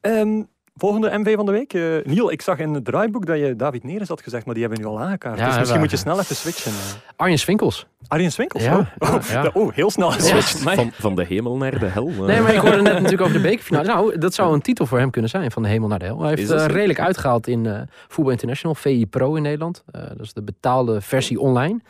[0.00, 0.42] Ehm,
[0.76, 1.72] volgende MV van de week.
[1.74, 4.62] Eh, Niel, ik zag in het draaiboek dat je David Neres had gezegd, maar die
[4.64, 5.38] hebben we nu al aangekaart.
[5.38, 6.72] Ja, dus misschien moet je snel even switchen.
[6.72, 6.78] eh.
[7.16, 7.86] Arjen Swinkels.
[8.08, 8.62] Arjen Swinkels?
[8.64, 8.86] Ja, oh.
[8.98, 9.50] ja, Oh, ja.
[9.54, 10.58] oh, heel snel geswitcht.
[10.58, 12.08] Van, van de hemel naar de hel.
[12.08, 12.18] eh.
[12.20, 13.86] Nee, maar ik hoorde net natuurlijk over de bekerfinale.
[13.86, 16.20] Nou, dat zou een titel voor hem kunnen zijn, van de hemel naar de hel.
[16.22, 19.82] Hij Is heeft redelijk uitgehaald in eh Voetbal International, VI Pro in Nederland.
[19.90, 21.80] Eh, dat is de betaalde versie online.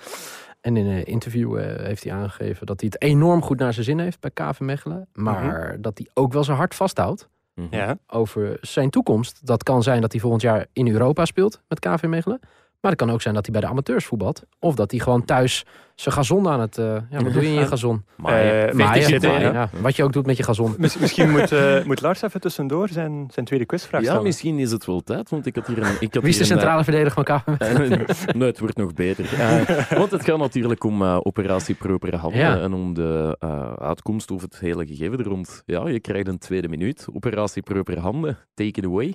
[0.61, 3.85] En in een interview eh, heeft hij aangegeven dat hij het enorm goed naar zijn
[3.85, 5.09] zin heeft bij KV Mechelen.
[5.13, 7.75] Maar dat hij ook wel zijn hart vasthoudt Mhm.
[7.75, 7.99] Ja.
[8.07, 9.47] over zijn toekomst.
[9.47, 12.41] Dat kan zijn dat hij volgend jaar in Europa speelt met KV Mechelen.
[12.81, 14.43] Maar het kan ook zijn dat hij bij de amateurs voetbalt.
[14.59, 15.65] Of dat hij gewoon thuis
[15.95, 16.79] zijn gazon aan het...
[16.79, 18.05] eh, ja, wat doe je in je gazon?
[18.17, 19.69] Maar Eh, Maaien, zitten, maaien, ja.
[19.73, 19.81] ja.
[19.81, 20.75] Wat je ook doet met je gazon.
[20.79, 24.23] Mis- misschien moet, eh, moet Lars even tussendoor zijn, zijn tweede quizvraag ja, stellen.
[24.23, 25.97] misschien is het wel tijd, want ik had hier een...
[26.01, 28.05] Ik had Wie is de eh, centrale verdediger van KV Mechelen?
[28.39, 29.25] nee, het wordt nog beter.
[29.41, 32.59] Eh, want het gaat natuurlijk om eh, operatie propere handen Ja.
[32.61, 35.63] en om de eh, uitkomst of het hele gegeven er rond.
[35.67, 37.07] Ja, je krijgt een tweede minuut.
[37.13, 39.15] Operatie propere handen, take it away.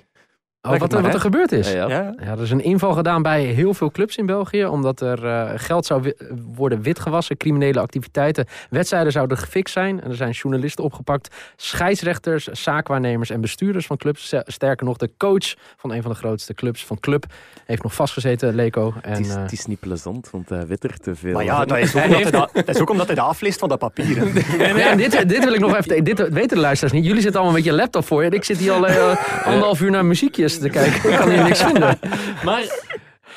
[0.68, 1.72] Oh, wat, er, wat er gebeurd is.
[1.72, 2.14] Ja, ja.
[2.26, 4.64] Er is een inval gedaan bij heel veel clubs in België.
[4.66, 6.14] Omdat er eh, geld zou wi-
[6.54, 8.46] worden witgewassen, criminele activiteiten.
[8.70, 10.02] Wedstrijden zouden gefixt zijn.
[10.02, 11.34] En er zijn journalisten opgepakt.
[11.56, 14.34] Scheidsrechters, zaakwaarnemers en bestuurders van clubs.
[14.46, 17.24] Sterker nog, de coach van een van de grootste clubs van Club
[17.66, 18.92] heeft nog vastgezeten, Leco.
[19.02, 21.32] En, het, is, eh, het is niet plezant, want hij wittert te veel.
[21.32, 23.58] Maar ja, dat is, ook omdat hij dat, dat is ook omdat hij dat afleest
[23.58, 24.16] van dat papier.
[24.18, 24.24] hè.
[24.82, 26.04] Ja, en dit, dit wil ik nog even.
[26.04, 27.04] Dit weten de luisteraars niet.
[27.04, 28.28] Jullie zitten allemaal met je laptop voor je.
[28.30, 31.10] En ik zit hier al eh, anderhalf uur naar muziekjes te kijken.
[31.10, 31.98] Ik kan hier niks vinden.
[32.44, 32.90] Maar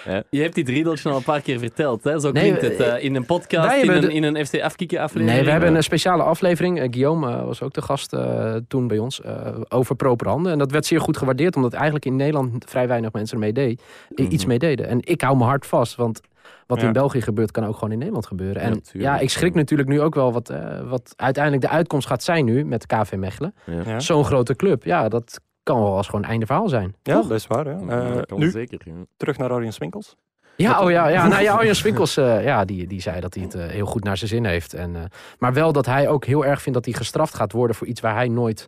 [0.05, 0.23] Ja.
[0.29, 2.03] je hebt die driedeltje al een paar keer verteld.
[2.03, 2.19] Hè?
[2.19, 2.87] Zo Nee, klinkt het.
[2.87, 5.35] eh, in een podcast, in een, in een FC Afkikken aflevering.
[5.37, 6.79] Nee, we hebben een speciale aflevering.
[6.79, 9.21] Eh, Guillaume eh, was ook de gast eh, toen bij ons.
[9.21, 10.51] eh, over proper handen.
[10.51, 11.55] En dat werd zeer goed gewaardeerd.
[11.55, 13.81] Omdat eigenlijk in Nederland vrij weinig mensen ermee deed,
[14.15, 14.87] eh, iets mee deden.
[14.87, 15.95] En ik hou me hard vast.
[15.95, 16.21] Want
[16.67, 16.87] wat Ja.
[16.87, 18.61] in België gebeurt, kan ook gewoon in Nederland gebeuren.
[18.61, 22.23] En Ja, ik schrik natuurlijk nu ook wel wat, eh, wat uiteindelijk de uitkomst gaat
[22.23, 23.53] zijn nu met KV Mechelen.
[23.65, 23.81] Ja.
[23.85, 23.99] Ja.
[23.99, 24.83] Zo'n grote club.
[24.83, 26.95] Ja, dat kan wel als gewoon einde verhaal zijn.
[27.03, 27.31] Ja, Toch?
[27.31, 27.67] is waar.
[27.69, 27.77] Ja.
[27.87, 28.79] Ja, Eh, nu zeker.
[28.85, 28.93] ja.
[29.17, 30.15] terug naar Arjen Swinkels.
[30.57, 31.27] Ja, oh ja, ja.
[31.27, 34.03] Nou ja, Arjen Swinkels, eh, ja, die, die zei dat hij het eh, heel goed
[34.03, 34.73] naar zijn zin heeft.
[34.73, 35.01] En, eh,
[35.39, 38.01] maar wel dat hij ook heel erg vindt dat hij gestraft gaat worden voor iets
[38.01, 38.67] waar hij nooit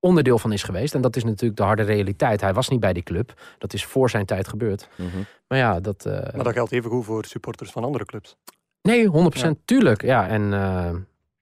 [0.00, 0.94] onderdeel van is geweest.
[0.94, 2.40] En dat is natuurlijk de harde realiteit.
[2.40, 3.40] Hij was niet bij die club.
[3.58, 4.88] Dat is voor zijn tijd gebeurd.
[4.96, 5.08] Mhm.
[5.48, 6.06] Maar ja, dat...
[6.06, 8.36] eh, Maar dat geldt even goed voor supporters van andere clubs.
[8.82, 10.02] Nee, 100% tuurlijk.
[10.02, 10.90] Ja, en eh,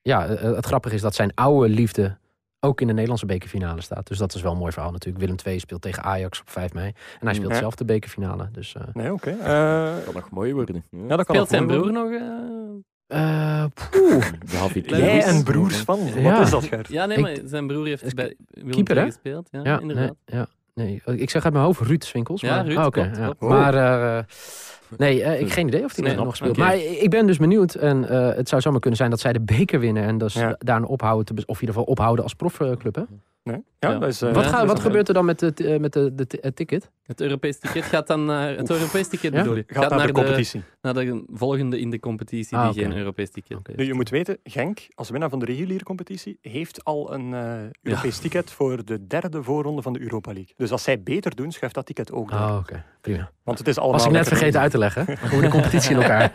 [0.03, 2.17] ja, eh, het grappige is dat zijn oude liefde
[2.65, 4.07] ook in de Nederlandse bekerfinale staat.
[4.07, 5.25] Dus dat is wel een mooi verhaal natuurlijk.
[5.25, 6.87] Willem II speelt tegen Ajax op 5 mei.
[7.21, 7.59] En hij speelt Ja.
[7.59, 8.49] zelf de bekerfinale.
[8.53, 9.31] Dus, eh, Nee, oké.
[9.31, 10.85] Eh, Kan nog mooi worden.
[10.91, 10.99] Ja.
[11.09, 12.11] ja, dat kan Speelt zijn broer nog?
[12.11, 12.21] eh?
[13.07, 13.65] eh.
[14.53, 16.01] David Jij en broers van.
[16.15, 16.23] Ja.
[16.33, 16.89] Wat is dat, Gert?
[16.89, 19.49] Ja, nee, maar zijn broer heeft bij Willem keeper, II gespeeld.
[19.51, 20.15] Ja, Ja, inderdaad.
[20.25, 22.41] Nee, ja, nee, ik zeg uit mijn hoofd Ruud Swinkels.
[22.41, 23.25] Ja, maar, Ruud, ah, klopt, ja.
[23.25, 23.41] klopt.
[23.41, 24.25] Maar eh,
[24.97, 26.51] nee, eh, ik heb geen idee of hij Nee, nog speelt.
[26.51, 26.61] oké.
[26.61, 27.75] Maar ik ben dus benieuwd.
[27.75, 30.03] En eh, het zou zomaar kunnen zijn dat zij de beker winnen.
[30.05, 30.55] En dus Ja.
[30.59, 32.95] daarna ophouden, te, of in ieder geval ophouden als profclub.
[32.95, 33.03] hè?
[33.43, 33.65] Nee?
[33.79, 36.39] Ja, is, eh, wat wat is- gebeurt er dan met, de, eh, met de, de,
[36.41, 36.91] het ticket?
[37.07, 38.57] Het Europees ticket gaat dan naar...
[38.57, 39.39] Het Europees ticket Ja?
[39.43, 39.65] bedoel je?
[39.67, 40.63] Gaat naar de competitie.
[40.85, 43.73] Naar de volgende in de competitie Ah, die geen Europees ticket Oké.
[43.77, 47.53] Nu, je moet weten, Genk, als winnaar van de reguliere competitie, heeft al een eh,
[47.83, 50.53] Europees ticket voor de derde voorronde van de Europa League.
[50.57, 52.41] Dus als zij beter doen, schuift dat ticket ook door.
[52.41, 52.85] Oh, oké.
[53.01, 53.31] Prima.
[53.43, 53.97] Want het is allemaal...
[53.99, 55.19] Was ik net vergeten uit te leggen.
[55.31, 56.33] Hoe de competitie in elkaar.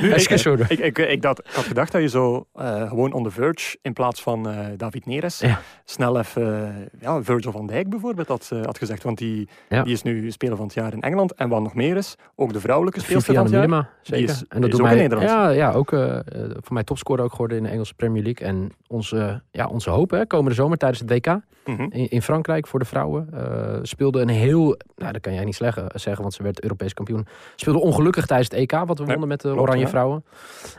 [0.00, 0.58] Nu, ik, Excuus hoor.
[0.68, 3.78] ik, ik, ik, dacht, ik had gedacht dat je zo eh, gewoon on the verge,
[3.82, 5.60] in plaats van eh, David Neres, Ja.
[5.84, 9.02] snel even ja, Virgil van Dijk bijvoorbeeld had, eh, had gezegd.
[9.02, 9.82] Want die, Ja.
[9.82, 11.34] die is nu speler van het jaar in Engeland.
[11.34, 13.87] En wat nog meer is, ook de vrouwelijke speelster van het jaar.
[14.02, 14.28] Zeker.
[14.28, 15.30] is- en die is doet ook mij, in Nederland.
[15.30, 16.22] Ja, ja ook eh, eh,
[16.60, 18.46] voor mij topscorer ook geworden in de Engelse Premier League.
[18.46, 21.82] En onze, ja, onze hoop hè, komende zomer tijdens het WK Mhm.
[21.90, 23.28] in, in Frankrijk voor de vrouwen.
[23.32, 26.94] eh, speelde een heel, nou dat kan jij niet zeggen, zeggen want ze werd Europees
[26.94, 27.26] kampioen.
[27.56, 29.88] Speelde ongelukkig tijdens het EK wat we Nee, wonnen met de Oranje ja.
[29.88, 30.24] vrouwen.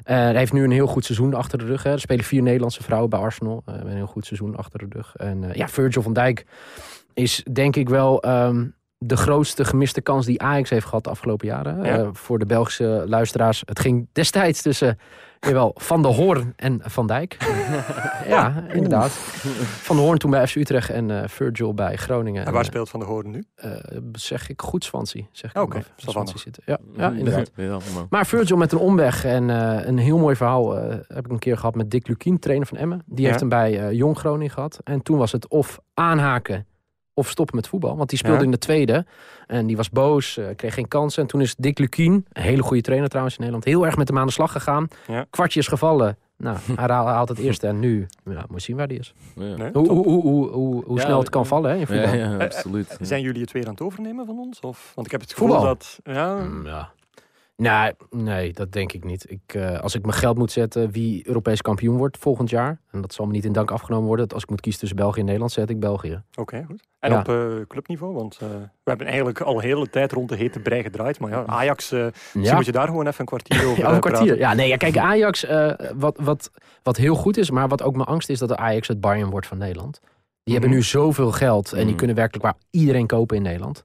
[0.04, 1.84] Hij heeft nu een heel goed seizoen achter de rug.
[1.84, 1.92] Hè.
[1.92, 3.62] Er spelen vier Nederlandse vrouwen bij Arsenal.
[3.66, 5.16] Een heel goed seizoen achter de rug.
[5.16, 6.46] En ja, Virgil van Dijk
[7.14, 8.66] is denk ik wel ehm,
[9.06, 11.84] de grootste gemiste kans die Ajax heeft gehad de afgelopen jaren.
[11.84, 11.98] Ja.
[11.98, 13.64] Eh, voor de Belgische luisteraars.
[13.66, 14.98] Het ging destijds tussen
[15.40, 17.38] jawel, Van der Hoorn en Van Dijk.
[18.28, 19.12] ja, inderdaad.
[19.88, 22.46] Van der Hoorn toen bij FC Utrecht en eh, Virgil bij Groningen.
[22.46, 23.44] En waar En, speelt Van de Hoorn nu?
[23.56, 23.80] eh, eh,
[24.12, 25.24] zeg ik goed Swansea.
[25.32, 26.64] Zeg ik Swansea zitten.
[26.66, 27.52] Ja, ja, inderdaad.
[27.56, 27.78] Ja,
[28.10, 31.40] maar- Virgil met een omweg en eh, een heel mooi verhaal eh, heb ik een
[31.40, 33.04] keer gehad met Dick Lukien, trainer van Emmen.
[33.06, 34.80] Die heeft hem bij eh, Jong Groningen gehad.
[34.84, 36.66] En toen was het of aanhaken
[37.20, 37.98] of stoppen met voetbal.
[37.98, 38.44] Want die speelde Ja.
[38.46, 39.06] in de tweede
[39.48, 41.22] en die was boos, eh, kreeg geen kansen.
[41.22, 44.08] En toen is Dick Lukien, een hele goede trainer trouwens in Nederland, heel erg met
[44.08, 44.88] hem aan de slag gegaan.
[45.08, 45.26] Ja.
[45.30, 46.18] Kwartje is gevallen.
[46.38, 49.14] Nou, hij haal- haalt het eerste en nu, ja, moet je zien waar die is.
[49.36, 49.56] ja.
[49.56, 49.70] Nee?
[49.74, 52.14] Hoe, hoe, hoe, hoe, snel het kan vallen hè, in voetbal.
[52.14, 52.96] Ja, ja, absoluut.
[53.00, 53.06] ja.
[53.06, 54.60] Zijn jullie het weer aan het overnemen van ons?
[54.60, 54.92] Of?
[54.96, 55.66] Want ik heb het gevoel Voetbal?
[55.66, 56.00] dat...
[56.04, 56.90] Ja, Mm, ja.
[57.62, 59.32] Nee, nee, dat denk ik niet.
[59.32, 63.02] Ik, eh, als ik mijn geld moet zetten wie Europees kampioen wordt volgend jaar, en
[63.02, 65.26] dat zal me niet in dank afgenomen worden, als ik moet kiezen tussen België en
[65.26, 66.24] Nederland, zet ik België.
[66.36, 66.88] oké, goed.
[67.00, 67.20] En Ja.
[67.20, 68.14] op eh, clubniveau?
[68.14, 68.48] Want eh,
[68.84, 71.20] we hebben eigenlijk al de hele tijd rond de hete brei gedraaid.
[71.20, 74.00] Maar ja, Ajax, misschien Ja, moet je daar gewoon even een kwartier over ja, een
[74.00, 74.26] kwartier.
[74.26, 74.38] praten.
[74.38, 75.46] Ja, nee, ja, kijk, Ajax,
[75.96, 76.52] wat, wat,
[76.84, 79.30] wat heel goed is, maar wat ook mijn angst is dat de Ajax het Bayern
[79.30, 80.00] wordt van Nederland.
[80.44, 80.80] Die hebben Mhm.
[80.80, 81.96] nu zoveel geld en die Mhm.
[81.98, 83.84] kunnen werkelijk waar iedereen kopen in Nederland.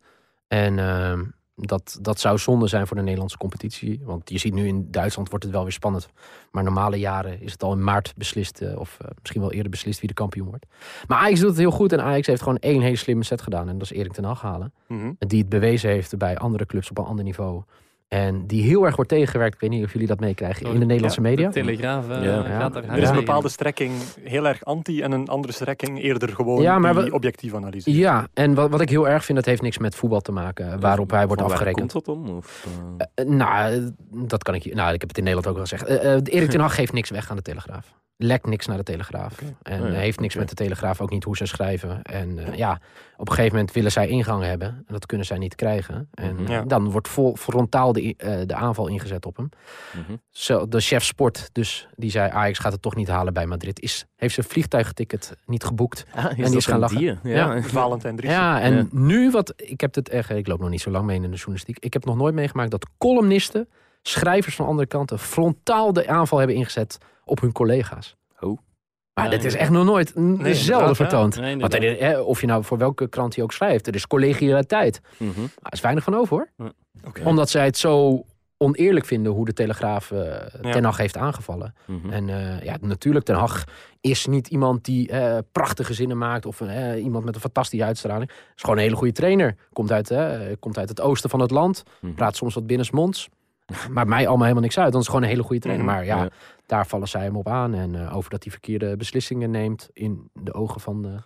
[0.49, 1.23] En ehm,
[1.57, 4.01] dat, dat zou zonde zijn voor de Nederlandse competitie.
[4.05, 6.09] Want je ziet nu in Duitsland wordt het wel weer spannend.
[6.51, 8.61] Maar normale jaren is het al in maart beslist.
[8.61, 10.67] eh, of eh, misschien wel eerder beslist wie de kampioen wordt.
[11.07, 11.93] Maar Ajax doet het heel goed.
[11.93, 13.69] En Ajax heeft gewoon één hele slimme set gedaan.
[13.69, 14.73] En dat is Erik ten Hag halen.
[14.89, 15.13] Mhm.
[15.19, 17.63] Die het bewezen heeft bij andere clubs op een ander niveau.
[18.15, 19.55] En die heel erg wordt tegengewerkt.
[19.55, 21.47] Ik weet niet of jullie dat meekrijgen in de Nederlandse media.
[21.49, 22.43] De Telegraaf eh, Ja.
[22.43, 22.91] gaat daar Ja.
[22.93, 23.93] Er is een bepaalde strekking
[24.23, 27.93] heel erg anti en een andere strekking eerder gewoon Ja, maar die we- objectief analyse.
[27.97, 30.81] Ja, en wat, wat ik heel erg vind, dat heeft niks met voetbal te maken.
[30.81, 31.93] Waarop hij wordt waar afgerekend.
[31.93, 32.37] Komt dat dan?
[32.37, 34.75] Of, eh, Eh, nou, dat kan ik je.
[34.75, 35.89] Nou, ik heb het in Nederland ook al gezegd.
[36.29, 37.95] Erik ten Hag geeft niks weg aan de Telegraaf.
[38.17, 39.39] Lekt niks naar de Telegraaf.
[39.63, 42.03] En Oh ja, heeft niks met de Telegraaf, ook niet hoe ze schrijven.
[42.03, 42.81] En eh, ja,
[43.17, 44.69] op een gegeven moment willen zij ingang hebben.
[44.69, 46.09] En dat kunnen zij niet krijgen.
[46.15, 46.51] En Mhm.
[46.53, 46.63] Ja.
[46.63, 49.49] dan wordt vol, frontaal de, eh, de aanval ingezet op hem.
[49.97, 50.17] mhm.
[50.31, 53.81] Zo, de chef sport, dus die zei Ajax gaat het toch niet halen bij Madrid.
[53.81, 56.05] Is, heeft zijn vliegtuigticket niet geboekt.
[56.15, 57.19] Ah, is die dat is gaan lachen.
[57.23, 57.63] Ja.
[57.63, 58.19] Valentijn.
[58.23, 58.87] Ja, en Ja.
[58.91, 61.37] nu wat, ik heb het echt, ik loop nog niet zo lang mee in de
[61.37, 61.79] journalistiek.
[61.79, 63.69] Ik heb nog nooit meegemaakt dat columnisten,
[64.09, 68.17] schrijvers van andere kanten, frontaal de aanval hebben ingezet op hun collega's.
[68.41, 68.59] Oh.
[69.15, 70.95] Maar Ja, dit is echt nog nooit n- inderdaad, zelden ja.
[70.95, 71.37] vertoond.
[71.41, 72.01] Nee, Want inderdaad.
[72.01, 75.01] er- hè, of je nou voor welke krant hij ook schrijft, er is collegialiteit.
[75.17, 75.41] Mhm.
[75.63, 76.71] Er is weinig van over hoor.
[77.05, 77.25] Oké.
[77.25, 78.25] Omdat zij het zo
[78.57, 80.49] oneerlijk vinden hoe de Telegraaf Ja.
[80.71, 81.75] Ten Hag heeft aangevallen.
[81.87, 82.11] Mhm.
[82.11, 83.65] En eh, ja, natuurlijk, Ten Hag
[84.01, 86.61] is niet iemand die eh, prachtige zinnen maakt of
[86.97, 88.31] iemand met een fantastische uitstraling.
[88.31, 89.57] Is gewoon een hele goede trainer.
[89.73, 90.15] Komt uit,
[90.61, 91.83] komt uit het oosten van het land.
[92.01, 92.15] Mhm.
[92.15, 93.29] Praat soms wat binnensmonds.
[93.95, 94.93] Maar mij allemaal helemaal niks uit.
[94.93, 95.87] Dan is het gewoon een hele goede trainer.
[95.87, 95.95] Mhm.
[95.95, 96.29] Maar ja, Ja.
[96.67, 97.75] daar vallen zij hem op aan.
[97.75, 101.17] En eh, over dat hij verkeerde beslissingen neemt in de ogen van de...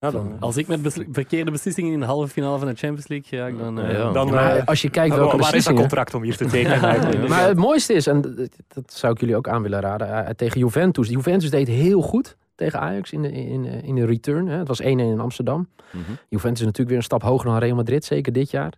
[0.00, 3.08] Ja, dan, Als ik met besli- verkeerde beslissingen in de halve finale van de Champions
[3.08, 3.80] League ga, dan...
[3.80, 4.10] eh, Ja.
[4.12, 7.28] dan maar eh, als je kijkt waar welke is dat contract om hier te tekenen?
[7.28, 8.20] Maar het mooiste is, en
[8.68, 11.08] dat, zou ik jullie ook aan willen raden, eh, tegen Juventus.
[11.08, 14.46] Juventus deed heel goed tegen Ajax in de, in, in de return.
[14.46, 14.56] Hè.
[14.58, 15.68] Het was 1-1 in Amsterdam.
[15.90, 16.00] Mhm.
[16.28, 18.72] Juventus is natuurlijk weer een stap hoger dan Real Madrid, zeker dit jaar.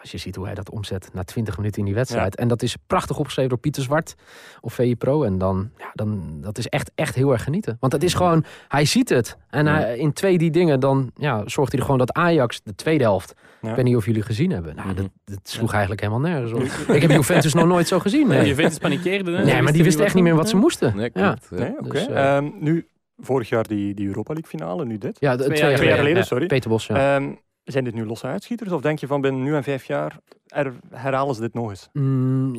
[0.00, 2.36] Als je ziet hoe hij dat omzet na 20 minuten in die wedstrijd.
[2.36, 4.14] En dat is prachtig opgeschreven door Pieter Zwart
[4.60, 5.22] of VI Pro.
[5.24, 7.76] En dan, ja, dan, dat is echt, echt heel erg genieten.
[7.80, 9.36] Want het is gewoon, hij ziet het.
[9.50, 12.74] En hij, in twee die dingen, dan ja, zorgt hij er gewoon dat Ajax, de
[12.74, 14.74] tweede helft, ik weet niet of jullie gezien hebben.
[14.76, 14.96] Nou, Mhm.
[14.96, 16.62] dat, dat sloeg eigenlijk helemaal nergens op.
[16.94, 18.26] Ik heb Juventus nog nooit zo gezien.
[18.28, 19.36] Nee, Juventus panikeerde.
[19.36, 19.44] hè.
[19.44, 20.96] nee maar die wisten echt niet meer wat ze moesten.
[20.96, 21.34] Nee, Ja.
[21.34, 21.46] klopt.
[21.50, 21.56] Ja.
[21.68, 21.88] Nee, oké.
[21.90, 22.86] Dus, eh, Ehm, nu,
[23.18, 25.16] vorig jaar die, die Europa League finale, nu dit.
[25.20, 26.24] Ja, de- Twee twee, jaar jaar geleden, geleden.
[26.26, 26.46] sorry.
[26.46, 27.16] Peter Bos, ja.
[27.16, 27.32] Ehm,
[27.70, 28.70] zijn dit nu losse uitschieters?
[28.72, 31.88] Of denk je van binnen nu en vijf jaar er, herhalen ze dit nog eens?
[31.92, 32.52] Mm,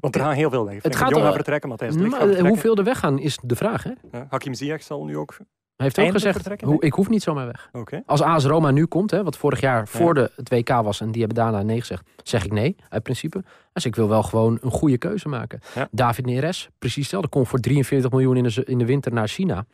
[0.00, 0.82] Want er gaan heel veel weg.
[0.82, 2.62] Het gaat de Jong gaat vertrekken, Matthijs de Ligt maar, gaat eh, vertrekken.
[2.62, 3.82] hoeveel er weggaan is de vraag.
[3.82, 3.90] Hè?
[4.10, 5.36] Hij Ja, Hakim Ziyech zal nu ook...
[5.76, 7.70] heeft ook Eindelijk gezegd, hoe, ik hoef niet zomaar weg.
[8.06, 11.00] Als AS Roma nu komt, hè, wat vorig jaar voor de, het WK was...
[11.00, 13.44] en die hebben daarna nee gezegd, zeg ik nee, uit principe.
[13.72, 15.60] Dus ik wil wel gewoon een goede keuze maken.
[15.74, 15.88] Ja.
[15.90, 17.28] David Neres, precies hetzelfde.
[17.28, 19.66] Komt voor 43 miljoen in de, in de winter naar China.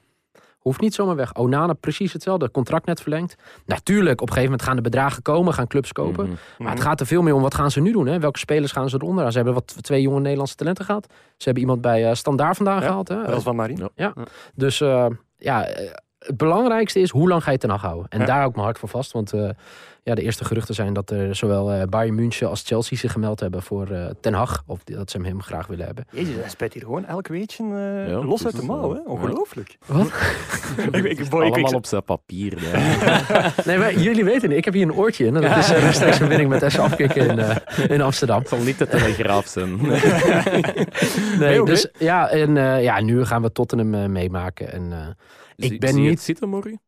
[0.62, 1.34] Hoeft niet zomaar weg.
[1.34, 2.50] Onana, precies hetzelfde.
[2.50, 3.36] Contract net verlengd.
[3.66, 6.24] Natuurlijk, op een gegeven moment gaan de bedragen komen, gaan clubs kopen.
[6.26, 6.36] Mhm.
[6.62, 8.06] Maar het gaat er veel meer om, wat gaan ze nu doen?
[8.06, 8.18] Hè?
[8.18, 9.30] Welke spelers gaan ze eronder?
[9.30, 11.06] Ze hebben wat twee jonge Nederlandse talenten gehad.
[11.10, 13.08] Ze hebben iemand bij eh Standaard vandaan Ja, gehaald.
[13.08, 13.26] Hè?
[13.26, 13.78] Dat van Marie.
[13.94, 14.12] Ja.
[14.54, 15.06] Dus eh,
[15.36, 18.06] ja, eh, het belangrijkste is, hoe lang ga je ten Hag houden?
[18.08, 18.26] En Ja.
[18.26, 19.12] daar ook mijn hart voor vast.
[19.12, 19.32] Want
[20.04, 23.40] ja, de eerste geruchten zijn dat er zowel eh, Bayern München als Chelsea zich gemeld
[23.40, 24.62] hebben voor eh, Ten Hag.
[24.66, 26.04] Of dat ze hem graag willen hebben.
[26.10, 28.94] Jezus, hij spijt hier gewoon elk weetje eh, Ja, los uit de mouw.
[28.94, 29.00] hè?
[29.00, 29.76] Ongelooflijk.
[29.86, 30.06] Wat?
[30.76, 32.58] ik, ik, ik, ik- Allemaal ik- op zijn papier.
[33.64, 34.58] Nee, maar jullie weten niet.
[34.58, 35.36] Ik heb hier een oortje in.
[35.36, 38.38] En dat is uh, rechtstreeks verbinding met Essen afkikken in, in Amsterdam.
[38.38, 39.78] Het zal niet de telegraaf zijn.
[41.38, 44.72] Nee, dus ja, en eh, ja, nu gaan we Tottenham eh, meemaken.
[44.72, 44.98] En eh,
[45.56, 46.80] Zie- ben niet- het zitten morgen?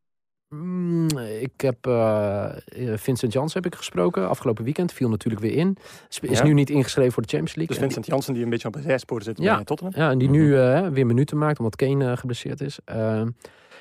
[0.63, 1.09] Mm,
[1.41, 2.51] ik heb eh,
[2.95, 4.93] Vincent Jans heb ik gesproken afgelopen weekend.
[4.93, 5.77] Viel natuurlijk weer in.
[6.21, 6.45] Is Ja.
[6.45, 7.75] nu niet ingeschreven voor de Champions League.
[7.77, 9.55] Dus En Vincent Janssen die een beetje op een zijspoor zit Ja.
[9.55, 9.95] bij Tottenham.
[9.95, 12.79] die, ja, en die nu eh, weer minuten maakt omdat Kane eh, geblesseerd is.
[12.85, 13.23] Eh,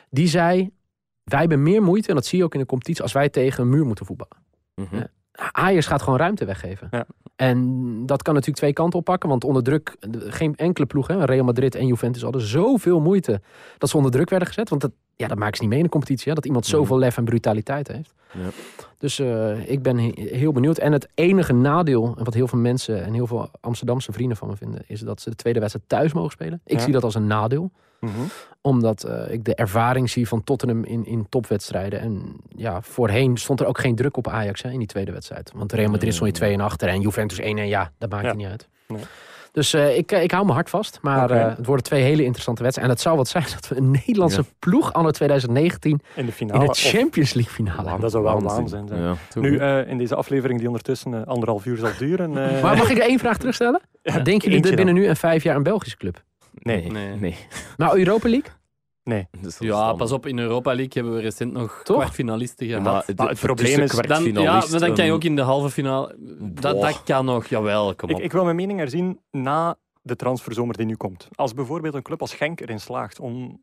[0.09, 0.69] die zei,
[1.23, 3.63] wij hebben meer moeite, en dat zie je ook in de competitie, als wij tegen
[3.63, 4.37] een muur moeten voetballen.
[4.75, 4.95] Mhm.
[4.95, 5.07] Ja.
[5.51, 6.87] Ajax gaat gewoon ruimte weggeven.
[6.91, 7.05] Ja.
[7.35, 7.57] En
[8.05, 9.29] dat kan natuurlijk twee kanten oppakken.
[9.29, 9.95] Want onder druk,
[10.27, 13.41] geen enkele ploeg, hè, Real Madrid en Juventus hadden zoveel moeite
[13.77, 14.69] dat ze onder druk werden gezet.
[14.69, 16.27] Want dat, ja, dat maken ze niet mee in de competitie.
[16.29, 18.13] Hè, dat iemand zoveel lef en brutaliteit heeft.
[18.31, 18.49] Ja.
[18.97, 20.77] Dus eh, ik ben he- heel benieuwd.
[20.77, 24.47] En het enige nadeel, en wat heel veel mensen en heel veel Amsterdamse vrienden van
[24.47, 26.61] me vinden, is dat ze de tweede wedstrijd thuis mogen spelen.
[26.65, 26.83] Ik Ja.
[26.83, 28.11] zie dat als een nadeel Mhm.
[28.61, 31.99] omdat eh, ik de ervaring zie van Tottenham in, in topwedstrijden.
[31.99, 35.51] En ja, voorheen stond er ook geen druk op Ajax hè, in die tweede wedstrijd.
[35.55, 38.25] Want Real Madrid stond je 2 en achter en Juventus 1 en ja, dat maakt
[38.25, 38.33] Ja.
[38.33, 38.67] niet uit.
[38.87, 39.01] Nee.
[39.53, 40.99] Dus eh, ik, eh, ik hou mijn hart vast.
[41.01, 42.93] Maar eh, het worden twee hele interessante wedstrijden.
[42.95, 44.47] En het zou wat zijn dat we een Nederlandse Ja.
[44.59, 47.99] ploeg anno 2019 In de in de Champions League finale hebben.
[48.01, 48.67] dat zou wel Waanzin.
[48.67, 48.87] zijn.
[49.01, 52.37] Ja, Nu, eh, in deze aflevering die ondertussen anderhalf uur zal duren.
[52.37, 53.81] eh, Maar mag ik er één vraag terugstellen?
[54.01, 55.03] ja, Denken jullie dit binnen dan.
[55.03, 56.21] nu en vijf jaar een Belgische club?
[56.53, 56.91] Nee.
[56.91, 57.15] Nee.
[57.15, 57.35] nee.
[57.77, 58.49] Maar Europa League?
[59.03, 59.27] Nee.
[59.45, 61.97] Is Ja, pas op, in Europa League hebben we recent nog Toch?
[61.97, 62.93] kwartfinalisten Ja, gehad.
[62.93, 65.41] maar het, Maar het probleem is- Dan, ja, maar dan kan je ook in de
[65.41, 66.15] halve finale...
[66.39, 68.21] Dat, dat kan nog, jawel, kom Ik, op.
[68.21, 71.27] ik wil mijn mening herzien na de transferzomer die nu komt.
[71.35, 73.61] Als bijvoorbeeld een club als Genk erin slaagt om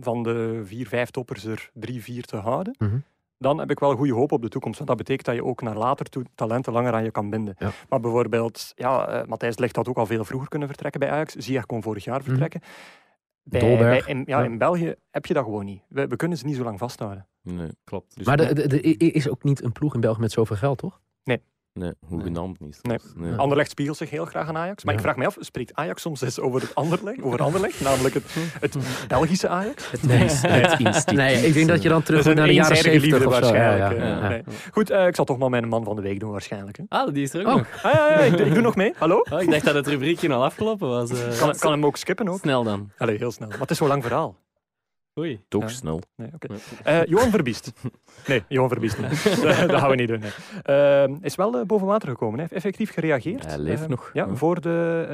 [0.00, 2.96] van de vier, vijf toppers er drie, vier te houden, Mhm.
[3.38, 4.76] dan heb ik wel goede hoop op de toekomst.
[4.76, 7.54] Want dat betekent dat je ook naar later toe talenten langer aan je kan binden.
[7.58, 7.70] Ja.
[7.88, 11.34] Maar bijvoorbeeld, ja, eh, Matthijs Ligt had ook al veel vroeger kunnen vertrekken bij Ajax.
[11.34, 12.60] Ziyech kon vorig jaar vertrekken.
[13.50, 14.04] Bij, Dolberg.
[14.04, 14.44] bij- in, ja, Ja.
[14.44, 15.82] in België heb je dat gewoon niet.
[15.88, 17.28] We, we kunnen ze niet zo lang vasthouden.
[17.42, 18.16] Nee, Klopt.
[18.16, 18.84] dus Maar er
[19.14, 21.00] is ook niet een ploeg in België met zoveel geld, toch?
[21.24, 21.42] nee,
[22.06, 22.78] hoegenaamd niet.
[22.82, 22.98] Nee.
[23.16, 23.34] Nee.
[23.34, 24.84] Anderlecht spiegelt zich heel graag aan Ajax.
[24.84, 25.00] Maar Ja.
[25.00, 27.22] ik vraag me af, spreekt Ajax soms eens over het Anderlecht?
[27.22, 28.24] Over Anderlecht namelijk het,
[28.60, 28.76] het
[29.08, 29.90] Belgische Ajax?
[29.90, 31.16] Het, instituut.
[31.16, 33.48] Nee, ik denk dat je dan terug moet naar de jaren eenzijdige 70 liefde of
[33.48, 33.54] zo.
[33.54, 34.22] Ja, ja, waarschijnlijk, ja.
[34.22, 34.42] eh, nee.
[34.72, 36.76] Goed, eh, ik zal toch maar mijn man van de week doen waarschijnlijk.
[36.76, 36.84] Hè.
[36.88, 37.54] Ah, die is er ook Oh.
[37.56, 37.66] nog.
[37.82, 38.92] Ah, ja, ja, ik, ik doe nog mee.
[38.98, 39.22] Hallo?
[39.32, 41.10] Oh, ik dacht dat het rubriekje al afgelopen was.
[41.10, 41.38] eh.
[41.38, 42.38] Kan, kan hem ook skippen ook?
[42.38, 42.90] Snel dan.
[42.98, 43.48] Allee, heel snel.
[43.48, 44.36] Maar het is zo'n lang verhaal.
[45.18, 45.40] Oei.
[45.48, 45.68] Toch Ja.
[45.68, 46.00] snel.
[46.16, 46.30] Nee.
[46.82, 47.72] Eh, Johan Verbiest.
[48.26, 49.24] Nee, Johan Verbiest niet.
[49.68, 50.20] dat, gaan we niet doen.
[50.20, 50.30] Nee.
[51.02, 52.34] Eh, is wel eh, boven water gekomen.
[52.34, 53.46] Hij heeft effectief gereageerd.
[53.46, 55.04] Hij leeft Eh, nog, Ja, voor de,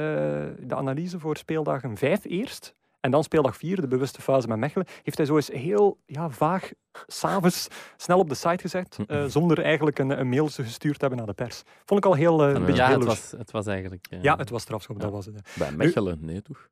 [0.59, 2.75] eh, de analyse voor speeldagen 5 eerst.
[2.99, 6.29] En dan speeldag 4, de bewuste fase met Mechelen, heeft hij zo eens heel ja,
[6.29, 6.71] vaag
[7.07, 7.67] s'avonds
[7.97, 11.27] snel op de site gezet, eh, zonder eigenlijk een, een mail gestuurd te hebben naar
[11.35, 11.63] de pers.
[11.85, 12.65] Vond ik al heel, eh, een Ja.
[12.65, 14.07] beetje Ja, het was, het was eigenlijk...
[14.09, 15.49] eh, Ja, het was strafschop, dat was het.
[15.57, 16.67] Bij Mechelen, nee toch?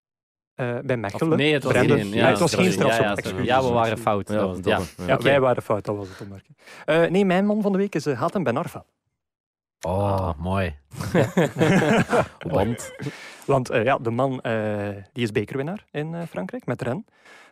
[0.55, 1.37] Eh, bij Mechelen.
[1.37, 1.97] nee, het was Brandon.
[1.97, 2.09] geen...
[2.13, 2.91] Ja, het was geen sorry.
[2.91, 3.39] strafschop.
[3.43, 4.27] Ja, we waren fout.
[4.27, 4.77] dat was het, ja.
[4.77, 5.23] toch, Ja, Oké.
[5.23, 6.57] wij waren fout, dat was het opmerking.
[6.85, 8.85] Eh, nee, mijn man van de week is uh, Hatem Ben Arfa.
[9.81, 10.75] Oh, mooi.
[12.55, 12.91] Want
[13.45, 17.03] Want eh, ja, de man eh, die is bekerwinnaar in eh, Frankrijk met Rennes.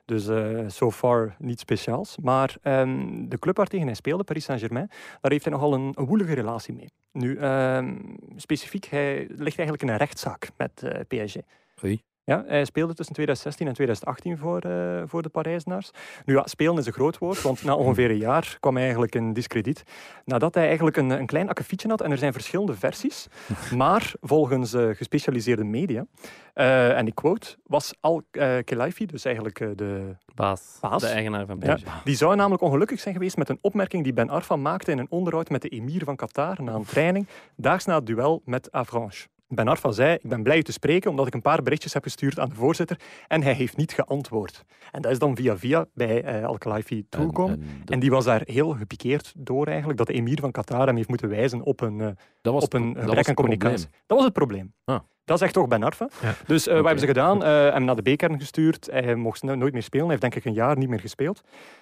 [0.06, 2.18] Dus eh so far niets speciaals.
[2.22, 4.88] Maar ehm, de club waar tegen hij speelde, Paris Saint-Germain,
[5.22, 6.90] daar heeft hij nogal een, een woelige relatie mee.
[7.12, 7.96] Nu, ehm,
[8.36, 11.36] specifiek, hij ligt eigenlijk in een rechtszaak met eh, PSG.
[11.84, 12.04] Oei.
[12.26, 15.92] Ja, hij speelde tussen 2016 en 2018 voor, eh, voor de Parijzenaars.
[16.26, 19.16] Nu ja, spelen is een groot woord, want na ongeveer een jaar kwam hij eigenlijk
[19.16, 19.84] in discrediet.
[20.26, 23.28] Nadat hij eigenlijk een, een klein akkefietje had, en er zijn verschillende versies.
[23.76, 26.06] Maar volgens eh, gespecialiseerde media,
[26.54, 30.78] eh, en ik quote, was Al-Khelaifi, dus eigenlijk de Baas.
[30.82, 31.02] Baas?
[31.02, 31.76] De eigenaar van Ja.
[31.76, 32.04] PSG.
[32.04, 35.08] die zou namelijk ongelukkig zijn geweest met een opmerking die Ben Arfa maakte in een
[35.10, 39.28] onderhoud met de emir van Qatar na een training, daags na het duel met Avranches.
[39.56, 42.04] Ben Arfa zei, ik ben blij u te spreken omdat ik een paar berichtjes heb
[42.04, 44.64] gestuurd aan de voorzitter en hij heeft niet geantwoord.
[44.92, 47.64] En dat is dan via via bij eh, Al-Khelaifi toegekomen.
[47.86, 51.10] En, die was daar heel gepikeerd door eigenlijk, dat de emir van Qatar hem heeft
[51.10, 52.08] moeten wijzen op een, eh,
[52.42, 53.58] dat was op een dat gebrek aan probleem.
[53.60, 53.88] communicatie.
[54.06, 54.74] Dat was het probleem.
[54.86, 55.00] Ah.
[55.26, 56.08] Dat zegt toch Ben Arfa.
[56.22, 56.34] Ja.
[56.48, 56.82] Dus eh, Oké.
[56.82, 57.44] wat hebben ze gedaan?
[57.44, 58.88] Eh hem naar de B-kern gestuurd.
[58.92, 60.08] Hij mocht no- nooit meer spelen.
[60.08, 61.42] Hij heeft denk ik een jaar niet meer gespeeld.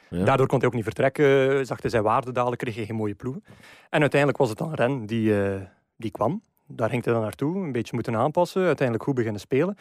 [0.09, 0.23] Ja.
[0.23, 1.65] Daardoor kon hij ook niet vertrekken.
[1.65, 3.43] Zag hij zijn waarde dalen, kreeg hij geen mooie ploegen.
[3.89, 5.61] En uiteindelijk was het dan Ren die, eh,
[5.97, 6.41] die kwam.
[6.75, 8.65] Daar ging hij dan naartoe, een beetje moeten aanpassen.
[8.65, 9.77] Uiteindelijk goed beginnen spelen.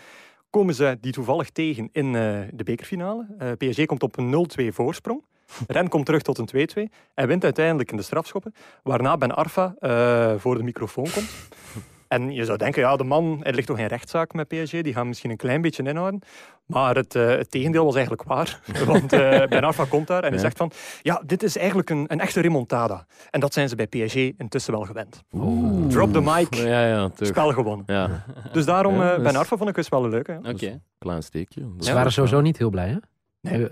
[0.51, 3.27] Komen ze die toevallig tegen in eh, de bekerfinale.
[3.39, 5.25] Eh, PSG komt op een 0-2 voorsprong.
[5.67, 8.55] Ren komt terug tot een 2-2 en wint uiteindelijk in de strafschoppen.
[8.83, 11.31] Waarna Ben Arfa eh, voor de microfoon komt.
[12.13, 14.93] En je zou denken, ja, de man, er ligt toch geen rechtszaak met PSG, die
[14.93, 16.21] gaan misschien een klein beetje inhouden.
[16.67, 18.61] Maar het, uh, het tegendeel was eigenlijk waar.
[18.87, 20.71] Want uh, Ben Arfa komt daar en hij zegt van,
[21.03, 23.07] ja, dit is eigenlijk een, een echte remontada.
[23.31, 25.23] En dat zijn ze bij PSG intussen wel gewend.
[25.33, 25.89] Oeh.
[25.89, 27.85] Drop the mic, ja, ja, spel gewonnen.
[27.87, 28.25] Ja.
[28.53, 30.37] Dus daarom, uh, Ben Arfa vond ik dus wel een leuke.
[30.39, 30.49] Oké.
[30.49, 30.81] Okay.
[30.99, 31.69] Klein steekje.
[31.79, 32.97] Ze waren sowieso niet heel blij, hè?
[33.41, 33.69] Nee.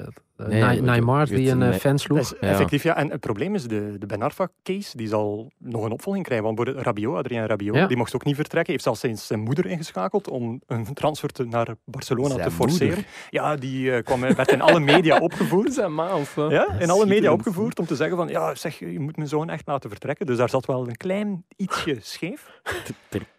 [0.46, 2.34] Nee, Neymar die een fan sloeg.
[2.40, 2.48] Ja.
[2.48, 2.96] Effectief, ja.
[2.96, 6.54] En het probleem is, de, de Ben Arfa-case die zal nog een opvolging krijgen.
[6.54, 7.86] Want Rabiot, Adrien Rabiot, ja.
[7.86, 8.72] die mocht ook niet vertrekken.
[8.72, 12.86] heeft zelfs eens zijn moeder ingeschakeld om een transfer te, naar Barcelona zijn te forceren.
[12.86, 13.06] Moeder.
[13.30, 15.74] Ja, die uh, kwam, werd in alle media opgevoerd.
[15.74, 19.00] zijn ma of Ja, in alle media opgevoerd om te zeggen van, ja, zeg, je
[19.00, 20.26] moet mijn zoon echt laten vertrekken.
[20.26, 22.60] Dus daar zat wel een klein ietsje scheef.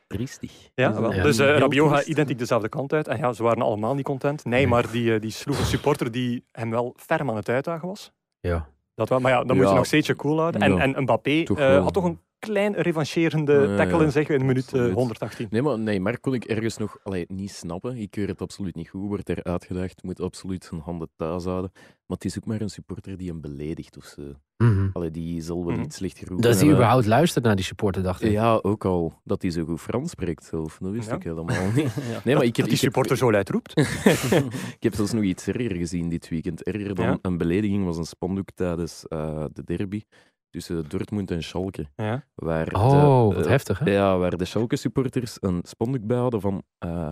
[0.10, 0.70] Triestig.
[0.76, 1.14] Ja, wel.
[1.14, 1.24] Ja.
[1.24, 3.08] dus uh, Rabiot gaat identiek dezelfde kant uit.
[3.08, 4.46] En ja, ze waren allemaal niet content.
[4.46, 7.88] Nee, maar die, uh, die sloeg een supporter die hem wel ferm aan het uitdagen
[7.88, 8.12] was.
[8.40, 8.68] Ja.
[8.96, 10.62] Dat wel, maar ja, dan moet je nog steeds je cool houden.
[10.62, 10.80] En, Ja.
[10.82, 11.82] en Mbappé Toch uh, wel.
[11.82, 14.94] had toch een klein revancherende Ja, tackle in zich in minuut uh, Absoluut.
[14.94, 15.48] 118.
[15.50, 17.98] Nee, maar, nee, maar kon ik ergens nog allee, niet snappen.
[17.98, 21.72] Ik keur het absoluut niet goed, wordt er uitgedaagd, moet absoluut zijn handen thuis houden.
[21.74, 24.22] Maar het is ook maar een supporter die hem beledigt of zo.
[24.58, 24.88] Mhm.
[24.94, 25.82] Allee, die zal wel Mhm.
[25.82, 28.32] niet slecht geroepen Dat hij überhaupt luistert naar die supporter, dacht ik.
[28.32, 29.14] Ja, ook al.
[29.24, 30.78] Dat hij zo goed Frans spreekt zelf.
[30.82, 31.16] Dat wist Ja.
[31.16, 31.96] ik helemaal niet.
[32.26, 33.78] Nee, maar ik heb, dat die ik heb- supporter zo luid roept.
[34.78, 36.64] ik heb zelfs nog iets erger gezien dit weekend.
[36.64, 37.18] Erger dan Ja?
[37.22, 40.02] een belediging was een spandoek tijdens eh, de derby
[40.50, 41.86] tussen Dortmund en Schalke.
[41.96, 42.26] Ja.
[42.36, 43.92] Waar Oh, de, wat eh, heftig, hè?
[43.92, 46.64] Ja, waar de Schalke-supporters een spandoek bij hadden van...
[46.78, 47.10] eh,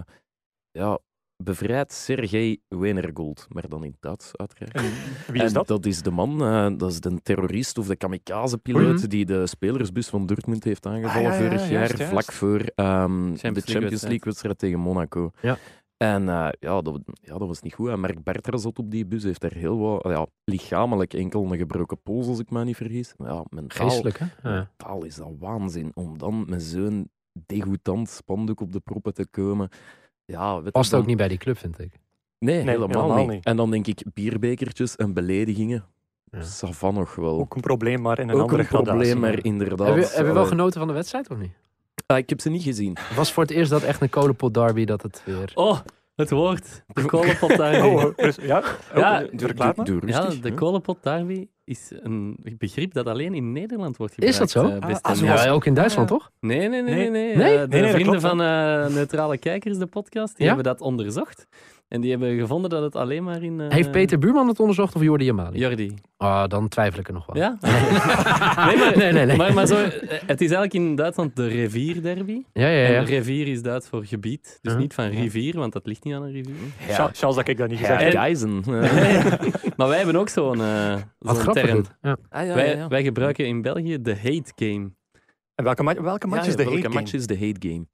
[0.71, 0.99] ja,
[1.43, 3.45] bevrijd Sergej Wenergold.
[3.49, 4.73] Maar dan in het Duits, uiteraard.
[4.75, 4.83] En
[5.33, 5.67] wie is En dat?
[5.67, 10.07] Dat is de man, eh, dat is de terrorist of de kamikaze-piloot die de spelersbus
[10.07, 12.11] van Dortmund heeft aangevallen Ah, ja, ja, vorig juist, jaar, juist.
[12.11, 12.65] vlak voor ehm,
[13.31, 14.01] de Champions League-wedstrijd.
[14.03, 15.31] League-wedstrijd tegen Monaco.
[15.41, 15.57] Ja.
[15.97, 17.89] En eh, ja, dat, ja, dat was niet goed.
[17.89, 21.57] En Mark Bertra zat op die bus, heeft daar heel wat, ja, lichamelijk enkel een
[21.57, 23.13] gebroken pols, als ik me niet vergis.
[23.17, 24.25] Maar ja, mentaal, Geestelijk, hè?
[24.43, 24.55] Ja.
[24.77, 27.09] mentaal is dat waanzin om dan met zo'n
[27.45, 29.69] degoutant spandoek op de proppen te komen.
[30.25, 31.99] Ja, weet Past ook dan- niet bij die club, vind ik.
[32.39, 33.27] Nee, helemaal, helemaal niet.
[33.29, 33.45] niet.
[33.45, 35.85] En dan denk ik bierbekertjes en beledigingen.
[36.31, 36.41] Ja.
[36.41, 37.39] Savan nog wel.
[37.39, 39.87] Ook een probleem, maar in een Ook andere een probleem, maar inderdaad.
[39.87, 41.51] Heb je, heb je wel genoten van de wedstrijd, of niet?
[42.13, 42.97] Ah, ik heb ze niet gezien.
[43.01, 45.51] Het was voor het eerst dat echt een kolenpot derby dat het weer...
[45.53, 45.79] Oh,
[46.15, 46.83] het woord.
[46.87, 47.87] De kolenpot derby.
[47.87, 48.63] Oh, dus, ja,
[48.95, 49.85] Ja, oh, verklaar maar.
[49.85, 50.53] Doe ja, de hè.
[50.53, 54.53] kolenpot derby is een begrip dat alleen in Nederland wordt Is gebruikt.
[54.53, 54.87] dat zo?
[54.87, 55.43] eh, Ah, ah.
[55.45, 56.15] Ja, ook in Duitsland, Ja.
[56.15, 56.31] toch?
[56.39, 56.81] Nee, nee, nee.
[56.81, 57.09] nee, Nee.
[57.09, 57.35] nee.
[57.35, 57.51] Nee?
[57.53, 60.53] Eh, Nee, de nee, vrienden klopt, van eh, Neutrale Kijkers, de podcast, die Ja?
[60.53, 61.47] hebben dat onderzocht.
[61.87, 63.61] En die hebben gevonden dat het alleen maar in...
[63.61, 65.59] eh, Heeft Peter Buurman het onderzocht of Jordi Amali?
[65.59, 65.93] Jordi.
[66.17, 67.35] Ah, dan twijfel ik er nog wel.
[67.43, 67.57] Ja?
[68.67, 69.37] nee, maar, Nee, nee, nee.
[69.37, 72.41] Maar, maar zo, eh, het is eigenlijk in Duitsland de revierderby.
[72.53, 73.01] Ja, ja, En ja.
[73.01, 74.59] revier is Duits voor gebied.
[74.61, 74.79] Dus Ja.
[74.79, 76.53] niet van rivier, want dat ligt niet aan een rivier.
[76.89, 78.11] Cha- Chance dat ik dat niet gezegd heb.
[78.11, 78.63] Ja, Geisen.
[79.77, 80.57] maar wij hebben ook zo'n
[81.19, 81.63] grappig.
[81.65, 81.83] term.
[82.01, 82.17] Ja.
[82.29, 84.91] Ah, ja, Wij, wij gebruiken in België de hate game.
[85.55, 87.17] En welke, ma- welke match Ja, is de welke hate match game?
[87.21, 87.85] is de hate game?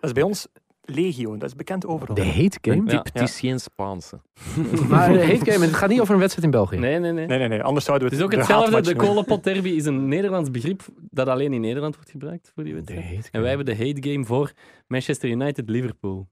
[0.00, 0.46] Dat is bij ons
[0.90, 2.14] legio, dat is bekend overal.
[2.14, 2.90] De hate game?
[2.90, 3.04] Ja.
[3.12, 4.20] het is geen Spaanse.
[4.88, 6.76] Maar de hate game, het gaat niet over een wedstrijd in België.
[6.76, 7.26] Nee, nee, nee.
[7.26, 8.92] Nee, nee, nee, anders zouden we Het het is ook hetzelfde.
[8.92, 12.74] De kolenpot derby is een Nederlands begrip dat alleen in Nederland wordt gebruikt voor die
[12.74, 13.28] De wedstrijd.
[13.32, 14.52] En wij hebben de hate game voor
[14.86, 16.28] Manchester United-Liverpool.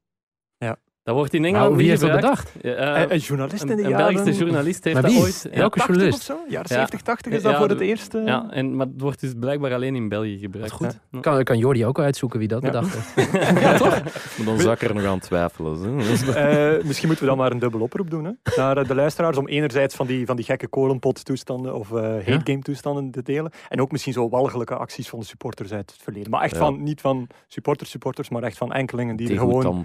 [0.58, 0.76] Ja.
[1.06, 2.52] Dat wordt in Engeland Nou, wie niet heeft dat bedacht?
[2.62, 4.14] Ja, eh, Een, een journalist in de een, een jaren...
[4.14, 5.48] Belgische journalist heeft Maar dat ooit...
[5.52, 6.18] Ja, Welke 80 journalist?
[6.18, 6.44] of zo?
[6.48, 6.74] Jaren Ja.
[6.76, 8.14] 70, 80 is dat Ja, voor het eerst?
[8.14, 8.24] eh?
[8.26, 10.70] ja, en, maar het wordt dus blijkbaar alleen in België gebruikt.
[10.72, 10.98] Goed.
[11.10, 11.20] Ja.
[11.20, 12.70] Kan, kan Jordi ook wel uitzoeken wie dat Ja.
[12.70, 13.32] bedacht heeft?
[14.36, 15.98] Maar dan zou ik er nog aan twijfelen.
[16.34, 18.30] Eh, misschien moeten we dan maar een dubbel oproep doen hè?
[18.56, 22.30] naar de luisteraars om enerzijds van die, van die gekke kolenpot toestanden of eh hate
[22.30, 22.40] Ja.
[22.44, 26.02] game toestanden te delen en ook misschien zo walgelijke acties van de supporters uit het
[26.02, 26.30] verleden.
[26.30, 26.58] Maar echt Ja.
[26.58, 29.84] van, niet van supporters supporters, maar echt van enkelingen die, gewoon,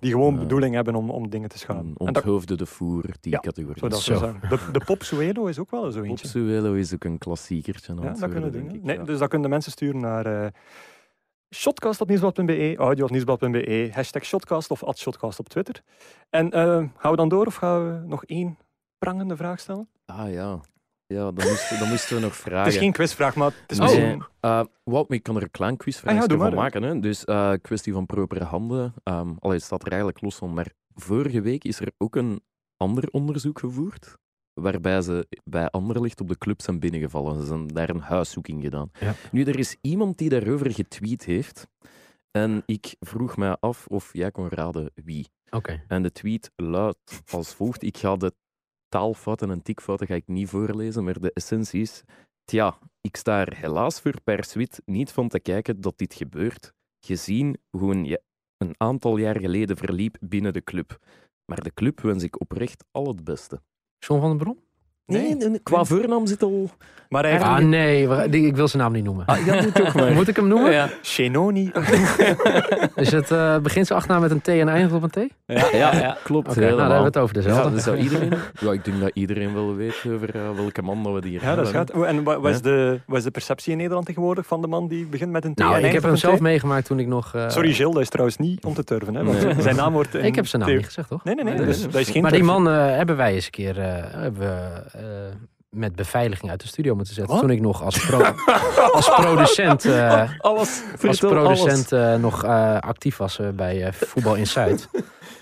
[0.00, 0.44] die gewoon Ja.
[0.54, 1.92] Bedoeling hebben om, om dingen te schaden.
[1.96, 3.78] Onthoofde de voer, die Ja, categorie.
[3.80, 4.34] zo dat Zo.
[4.48, 6.24] De, de Pop Suelo is ook wel zo eentje.
[6.26, 7.94] Opsuelo is ook een klassiekertje.
[7.94, 9.04] Ja, dat kunnen ik, Nee, ja.
[9.04, 10.50] Dus dat kunnen mensen sturen naar eh
[11.54, 15.82] shotcast.nieuwsblad.be, audio.nieuwsblad.be, hashtag shotcast of @shotcast op Twitter.
[16.30, 18.58] En eh, gaan we dan door of gaan we nog één
[18.98, 19.88] prangende vraag stellen?
[20.06, 20.60] Ah ja.
[21.06, 22.64] Ja, dan moesten, dan moesten we nog vragen.
[22.64, 23.86] Het is geen quizvraag, maar het is Nee.
[23.86, 24.24] misschien...
[24.40, 26.82] Eh, wat, ik kan er een klein quizvraagje Ah ja, van maken.
[26.82, 27.00] Hè.
[27.00, 28.94] Dus eh kwestie van propere handen.
[29.02, 30.54] Ehm allee, het staat er eigenlijk los van.
[30.54, 32.42] Maar vorige week is er ook een
[32.76, 34.16] ander onderzoek gevoerd.
[34.60, 37.40] Waarbij ze bij Anderlicht op de club zijn binnengevallen.
[37.40, 38.90] Ze zijn daar een huiszoeking gedaan.
[39.00, 39.14] Ja.
[39.32, 41.66] Nu, er is iemand die daarover getweet heeft.
[42.30, 45.28] En ik vroeg mij af of jij kon raden wie.
[45.50, 45.82] Oké.
[45.88, 47.82] En de tweet luidt als volgt.
[47.82, 48.34] Ik ga de
[48.94, 52.02] taalfouten en tikfouten ga ik niet voorlezen, maar de essentie is...
[52.44, 56.72] Tja, ik sta er helaas voor per swit niet van te kijken dat dit gebeurt,
[57.00, 58.18] gezien hoe een,
[58.56, 60.98] een aantal jaar geleden verliep binnen de club.
[61.44, 63.62] Maar de club wens ik oprecht al het beste.
[63.98, 64.58] John van den Bron?
[65.06, 66.70] Nee, nee, qua voornaam zit al...
[67.08, 69.26] Maar hij Ah nee, ik wil zijn naam niet noemen.
[69.26, 70.12] Ah, ja, moet toch maar.
[70.12, 70.72] Moet ik hem noemen?
[70.72, 71.70] Ja, Shenoni.
[72.94, 75.16] Is het, eh, begint zijn achternaam met een T en eindigt op een T?
[75.46, 76.16] Ja, ja, ja.
[76.24, 76.46] klopt.
[76.56, 77.70] nou, dan hebben we het over Ja, dezelfde.
[77.70, 78.32] dat zou iedereen...
[78.60, 81.54] Ja, ik denk dat iedereen wel weet over eh, welke man dat we hier Ja,
[81.54, 81.96] dat hebben.
[81.96, 82.06] gaat.
[82.08, 82.62] En wat, is Ja.
[82.62, 85.54] de, wat is de perceptie in Nederland tegenwoordig van de man die begint met een
[85.54, 87.34] T en nou, ik heb hem zelf meegemaakt toen ik nog...
[87.34, 89.14] eh, Sorry Gilles, dat is trouwens niet om te turven.
[89.14, 89.54] Hè, want Nee.
[89.62, 90.14] zijn naam wordt...
[90.14, 91.24] in Ik heb zijn naam niet gezegd, toch?
[91.24, 91.54] Nee, nee, nee.
[91.54, 93.86] Nee, dus, nee, dat is geen Maar die man hebben wij eens een keer eh,
[94.10, 94.82] hebben we,
[95.74, 97.32] met beveiliging uit de studio moeten zetten.
[97.32, 97.42] Wat?
[97.42, 98.22] Toen ik nog als, pro
[98.92, 104.34] als producent, eh, Alles, als producent eh, nog eh, actief was eh, bij eh, Voetbal
[104.34, 104.88] Insight.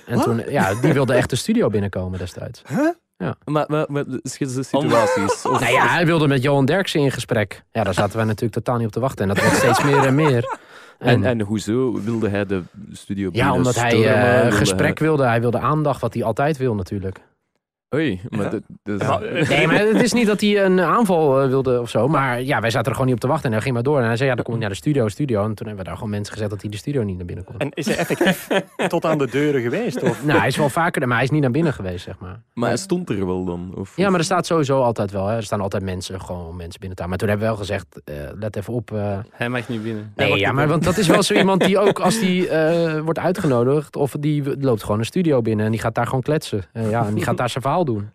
[0.06, 0.24] En Wat?
[0.24, 2.62] toen, ja, die wilde echt de studio binnenkomen destijds.
[2.66, 3.34] alles.
[3.44, 4.20] Maar, maar, maar de
[4.62, 5.42] situaties.
[5.46, 7.62] Of, Nou ja, hij wilde met Johan Derksen in gesprek.
[7.72, 9.28] Ja, daar zaten wij natuurlijk totaal niet op te wachten.
[9.28, 10.58] En dat werd steeds meer en meer.
[10.98, 15.24] En, en hoezo wilde hij de studio ja, binnen omdat hij eh, gesprek wilde.
[15.24, 17.20] Hij wilde aandacht, wat hij altijd wil natuurlijk.
[17.94, 18.52] Oei, maar
[18.84, 22.08] is- Nee, maar het is niet dat hij een aanval eh, wilde of zo.
[22.08, 23.46] Maar ja, wij zaten er gewoon niet op te wachten.
[23.46, 23.98] En hij ging maar door.
[23.98, 25.38] En hij zei, ja, dan kom ik naar de studio, studio.
[25.44, 27.44] En toen hebben we daar gewoon mensen gezet dat hij de studio niet naar binnen
[27.44, 27.54] kon.
[27.58, 28.48] En is hij effectief
[28.88, 30.02] tot aan de deuren geweest?
[30.02, 30.24] Of?
[30.24, 32.40] Nou, hij is wel vaker, maar hij is niet naar binnen geweest, zeg maar.
[32.54, 33.72] maar hij stond er wel dan?
[33.76, 35.26] Of, Ja, maar er staat sowieso altijd wel.
[35.26, 35.36] Hè.
[35.36, 37.08] Er staan altijd mensen, gewoon mensen binnen te houden.
[37.08, 38.90] Maar toen hebben we wel gezegd, eh, let even op.
[38.92, 39.18] eh.
[39.30, 40.12] Hij mag niet binnen.
[40.16, 43.18] Nee, ja, maar want dat is wel zo iemand die ook als die eh, wordt
[43.18, 46.62] uitgenodigd, of die loopt gewoon een studio binnen en die gaat daar gewoon kletsen.
[46.72, 48.10] Eh, ja, en die gaat daar zijn verhaal doen.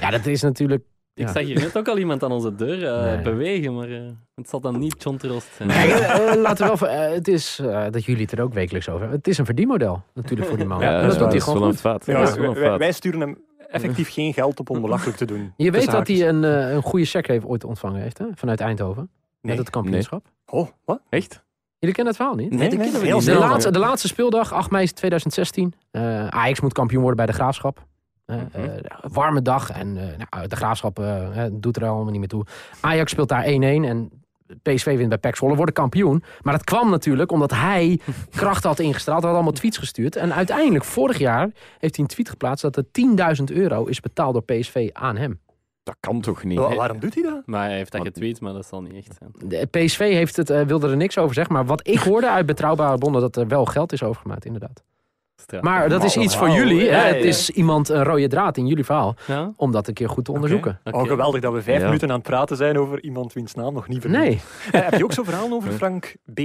[0.00, 0.82] Ja, dat is natuurlijk.
[1.14, 1.32] Ik Ja.
[1.32, 3.22] zag hier net ook al iemand aan onze deur eh, Nee.
[3.22, 4.00] bewegen, maar eh,
[4.34, 5.68] het zal dan niet John Troost zijn.
[5.68, 6.76] Kijk, eh, laten we wel.
[6.76, 9.18] voor- het is eh, dat jullie het er ook wekelijks over hebben.
[9.18, 10.80] Het is een verdienmodel natuurlijk voor die man.
[10.80, 12.04] Ja, dat, doet hij is wel gewoon goed.
[12.06, 13.38] Ja, wel wij, sturen hem
[13.70, 15.52] effectief geen geld op om belachelijk te doen.
[15.56, 18.24] Je weet dat hij een, een goede check heeft ooit ontvangen heeft, hè?
[18.34, 19.02] Vanuit Eindhoven.
[19.40, 19.56] Nee.
[19.56, 20.26] Met het kampioenschap.
[20.46, 21.00] Oh, wat?
[21.08, 21.42] Echt?
[21.78, 22.50] Jullie kennen het verhaal niet?
[22.50, 23.26] Nee, dat nee, kennen we heel niet.
[23.26, 25.74] De laatste, de laatste speeldag, 8 mei 2016.
[25.90, 27.84] Eh Ajax moet kampioen worden bij de Graafschap.
[28.24, 28.68] Eh, Mhm.
[28.68, 28.70] eh,
[29.12, 31.02] warme dag en eh, nou, de Graafschap
[31.52, 32.44] doet er allemaal niet meer toe.
[32.80, 34.10] Ajax speelt daar 1-1 en
[34.62, 36.22] PSV wint bij PEC Zwolle, worden kampioen.
[36.42, 38.00] Maar dat kwam natuurlijk omdat hij
[38.30, 39.18] kracht had ingestraald.
[39.20, 40.16] Hij had allemaal tweets gestuurd.
[40.16, 42.62] En uiteindelijk, vorig jaar, heeft hij een tweet geplaatst...
[42.62, 42.84] dat er
[43.38, 45.40] 10.000 euro is betaald door PSV aan hem.
[45.82, 46.58] Dat kan toch niet?
[46.58, 47.42] Wa- waarom doet hij dat?
[47.46, 49.30] Maar hij heeft dat getweet, maar dat zal niet echt zijn.
[49.50, 51.54] De PSV heeft het, wilde er niks over zeggen.
[51.54, 53.20] Maar wat ik hoorde uit betrouwbare bronnen...
[53.20, 54.82] dat er wel geld is overgemaakt, inderdaad.
[55.42, 55.62] Straf.
[55.62, 56.80] Maar dat is iets voor jullie.
[56.90, 57.06] Hè?
[57.08, 59.14] ja, Het is iemand een rode draad in jullie verhaal.
[59.26, 59.52] Ja?
[59.56, 60.80] Om dat een keer goed te onderzoeken.
[60.84, 60.96] Oké.
[60.96, 61.84] Oh, geweldig dat we vijf Ja.
[61.84, 64.40] minuten aan het praten zijn over iemand wiens naam nog niet vernoemd Nee.
[64.72, 66.38] Eh, heb je ook zo'n verhaal over Frank B.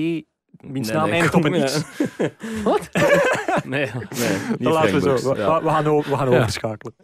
[0.57, 1.83] Wiens naam nee, eindigt op een iets?
[2.63, 2.89] Wat?
[3.63, 3.91] Nee.
[4.19, 4.27] Nee,
[4.57, 5.33] niet laten we zo.
[5.33, 5.61] We, ja.
[5.63, 6.37] we gaan, we gaan Ja.
[6.37, 6.95] overschakelen.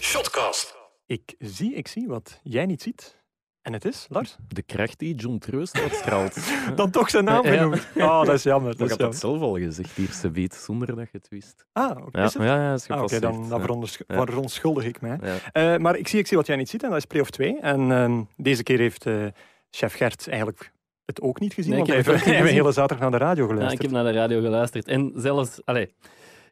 [0.00, 0.74] Shotcast.
[1.06, 3.20] Ik zie, ik zie wat jij niet ziet.
[3.62, 4.36] En het is, Lars?
[4.48, 6.38] De kracht die John Troost uitstraalt.
[6.76, 7.52] Dan toch zijn naam Ja,
[7.94, 8.20] ja.
[8.20, 8.70] Oh, dat is jammer.
[8.72, 9.38] Ik Dat is had dat jammer.
[9.40, 11.64] zelf al gezegd, hier ze weet, zonder dat je het wist.
[11.72, 12.18] Ah, oké.
[12.18, 12.32] Ja, het?
[12.32, 13.58] ja, ja, is Ah, Oké, dan, ja.
[14.06, 14.24] Ja.
[14.24, 15.18] verontschuldig ik mij.
[15.22, 15.36] Ja.
[15.74, 17.60] Eh, maar ik zie, ik zie wat jij niet ziet en dat is play-off 2.
[17.60, 19.24] En ehm, deze keer heeft eh,
[19.70, 20.72] chef Gert eigenlijk
[21.04, 23.42] het ook niet gezien, Nee, ik want hij heeft het hele zaterdag naar de radio
[23.42, 23.82] Ja, geluisterd.
[23.84, 24.88] ik heb naar de radio geluisterd.
[24.88, 25.94] En zelfs, allee,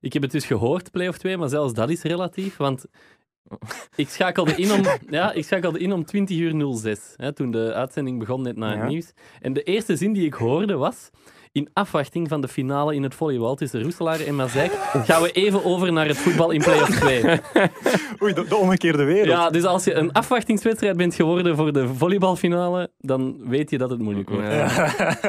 [0.01, 2.57] ik heb het dus gehoord, Play of 2, maar zelfs dat is relatief.
[2.57, 2.85] Want
[3.95, 4.81] ik schakelde in om,
[5.11, 8.73] ja, ik schakelde in om 20 uur 06, hè, toen de uitzending begon net na
[8.73, 8.79] Ja.
[8.79, 9.13] het nieuws.
[9.41, 11.11] En de eerste zin die ik hoorde was.
[11.53, 14.73] In afwachting van de finale in het volleybal tussen Roeselaar en Mazijk
[15.05, 17.23] gaan we even over naar het voetbal in play-off 2.
[18.23, 19.27] Oei, de, de omgekeerde wereld.
[19.29, 23.91] Ja, dus als je een afwachtingswedstrijd bent geworden voor de volleybalfinale, dan weet je dat
[23.91, 24.47] het moeilijk wordt.
[24.53, 24.67] Ja.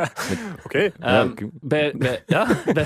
[0.65, 0.79] Oké.
[0.79, 1.31] Ja, Ehm,
[1.61, 2.85] bij, bij, ja, bij,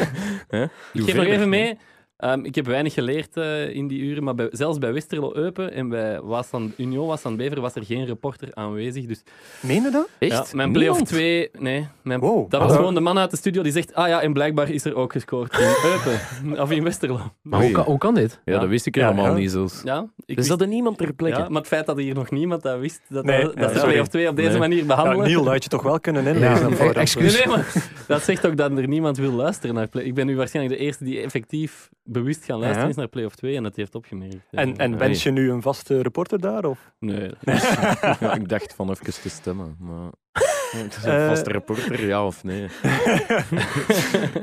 [0.93, 1.77] ik geef nog even mee.
[2.25, 5.73] Ehm, ik heb weinig geleerd eh, in die uren, maar bij, zelfs bij Westerlo Eupen
[5.73, 9.05] en bij Waasland, Union Waasland Bever was er geen reporter aanwezig.
[9.05, 9.23] Dus
[9.61, 10.07] Meen je dat?
[10.19, 10.53] ja, Echt?
[10.53, 11.17] mijn play-off Niemand?
[11.17, 11.87] 2, nee.
[12.01, 12.49] Mijn, Wow.
[12.51, 12.77] Dat was Ah.
[12.77, 15.11] gewoon de man uit de studio die zegt, ah ja, en blijkbaar is er ook
[15.11, 15.59] gescoord in
[15.91, 16.61] Eupen.
[16.61, 17.19] of in Westerlo.
[17.41, 18.39] Maar hoe kan, hoe kan dit?
[18.45, 19.33] Ja, dat wist ik helemaal ja.
[19.33, 19.81] niet zelfs.
[19.83, 21.39] Ja, ik Dus wist- dat er niemand ter plekke.
[21.39, 23.69] ja, maar het feit dat hier nog niemand dat wist, dat, Nee, dat, ja, dat
[23.69, 23.89] ze sorry.
[23.89, 24.59] play-off 2 op deze Nee.
[24.59, 25.27] manier Ja, behandelen.
[25.27, 26.69] Niel, dat had je toch wel kunnen inlezen.
[26.69, 27.37] Ja, excuus.
[27.37, 27.73] Nee, nee, maar
[28.07, 30.03] dat zegt ook dat er niemand wil luisteren naar Play.
[30.03, 31.89] Ik ben nu waarschijnlijk de eerste die effectief
[32.19, 32.89] bewust gaan luisteren Ja.
[32.91, 34.35] is naar Play of 2 en dat heeft opgemerkt.
[34.51, 36.65] En, en wens je nu een vaste reporter daar?
[36.65, 36.91] Of?
[36.99, 37.31] Nee.
[38.19, 39.75] Ja, ik dacht van even te stemmen.
[39.79, 40.09] Maar...
[40.83, 41.27] Het is een Eh.
[41.27, 42.61] vaste reporter, ja of nee?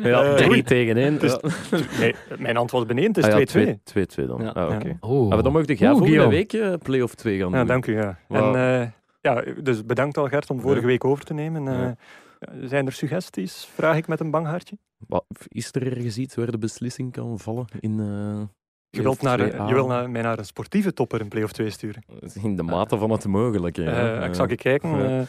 [0.03, 0.63] ja, Eh, drie oei.
[0.63, 1.13] tegen één.
[1.13, 1.39] Het is-
[1.71, 1.79] ja.
[1.99, 3.81] Nee, mijn hand was beneden, het is Ah, ja, 2-2.
[3.85, 4.43] 2-2 dan.
[4.43, 4.49] Ja.
[4.49, 4.89] Ah, oké.
[4.89, 4.97] Ja.
[5.03, 5.23] Oeh.
[5.29, 6.35] Ah, maar dan mocht jij Oeh, volgende Guillaume.
[6.35, 7.67] week eh, play-off 2 gaan Ja, doen.
[7.67, 7.97] dank u.
[7.97, 8.19] Ja.
[8.29, 8.55] Wauw.
[8.55, 8.89] En, eh,
[9.21, 10.87] ja, dus bedankt al Gert om vorige Ja.
[10.87, 11.97] week over te nemen.
[12.43, 13.65] Eh, zijn er suggesties?
[13.65, 14.79] Vraag ik met een bang hartje.
[15.09, 18.43] Wat, is er ergens iets waar de beslissing kan vallen in eh,
[18.91, 19.75] Je wilt, naar, je 2A?
[19.75, 22.03] wil naar, mij naar een sportieve topper in play-off 2 sturen.
[22.43, 23.83] In de mate van het mogelijke.
[23.83, 24.21] ja.
[24.21, 24.91] Eh, ik zal even kijken.
[25.05, 25.21] Eh,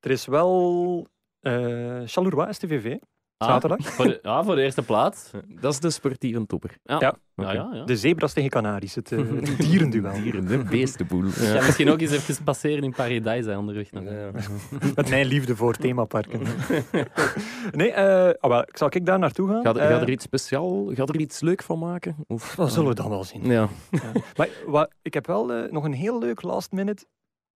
[0.00, 1.06] er is wel...
[1.40, 2.96] eh Charleroi STVV.
[3.36, 3.78] Ah, zaterdag.
[3.80, 5.30] Voor de, ja, voor de eerste plaats.
[5.60, 6.76] Dat is de sportieve topper.
[6.82, 7.14] Ja, Ja.
[7.34, 7.84] ja, ja, ja.
[7.84, 9.20] De zebras tegen Canaries, het, eh,
[9.58, 10.12] dierenduel.
[10.12, 11.24] Dieren, de beestenboel.
[11.24, 13.92] Ja, misschien ook eens even passeren in Paradise hè, onderweg.
[13.92, 14.04] nog.
[14.94, 16.40] Met mijn liefde voor themaparken.
[17.72, 19.62] nee, eh, ah, wel, zal ik daar naartoe gaan?
[19.62, 22.16] Gaat, Eh, gaat er iets speciaal, gaat er iets leuk van maken?
[22.26, 23.44] Of, dat zullen we dan wel zien.
[23.44, 23.68] Ja.
[24.36, 27.04] Maar wat, ik heb wel eh, nog een heel leuk last minute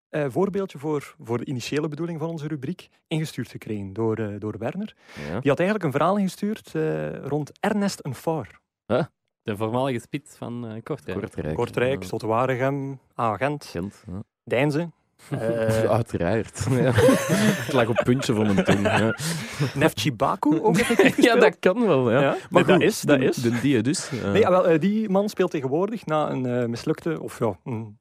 [0.09, 4.55] eh, voorbeeldje voor, voor de initiële bedoeling van onze rubriek ingestuurd gekregen door, eh, door
[4.57, 4.95] Werner.
[5.29, 5.39] ja.
[5.39, 8.59] Die had eigenlijk een verhaal ingestuurd eh, rond Ernest een Faar.
[9.43, 11.19] De voormalige spits van eh Kortrijk.
[11.19, 11.55] Kortrijk.
[11.55, 12.05] Kortrijk, Ja.
[12.07, 14.03] Stotwaregem, Agent, Gent.
[14.07, 14.23] Ja.
[14.43, 14.89] Deinze.
[15.29, 16.65] eh Uiteraard.
[16.71, 16.91] Ja.
[16.93, 18.81] Het lag op puntje van mijn tong.
[18.81, 19.15] Ja,
[19.75, 20.77] Neftchi Baku ook
[21.17, 22.11] ja dat kan wel.
[22.11, 22.21] Ja.
[22.21, 23.35] Ja, Maar nee, dat is, dat de- is.
[23.35, 24.09] De die dus.
[24.11, 27.97] Nee, ah, wel, die man speelt tegenwoordig na een eh, mislukte, of ja, een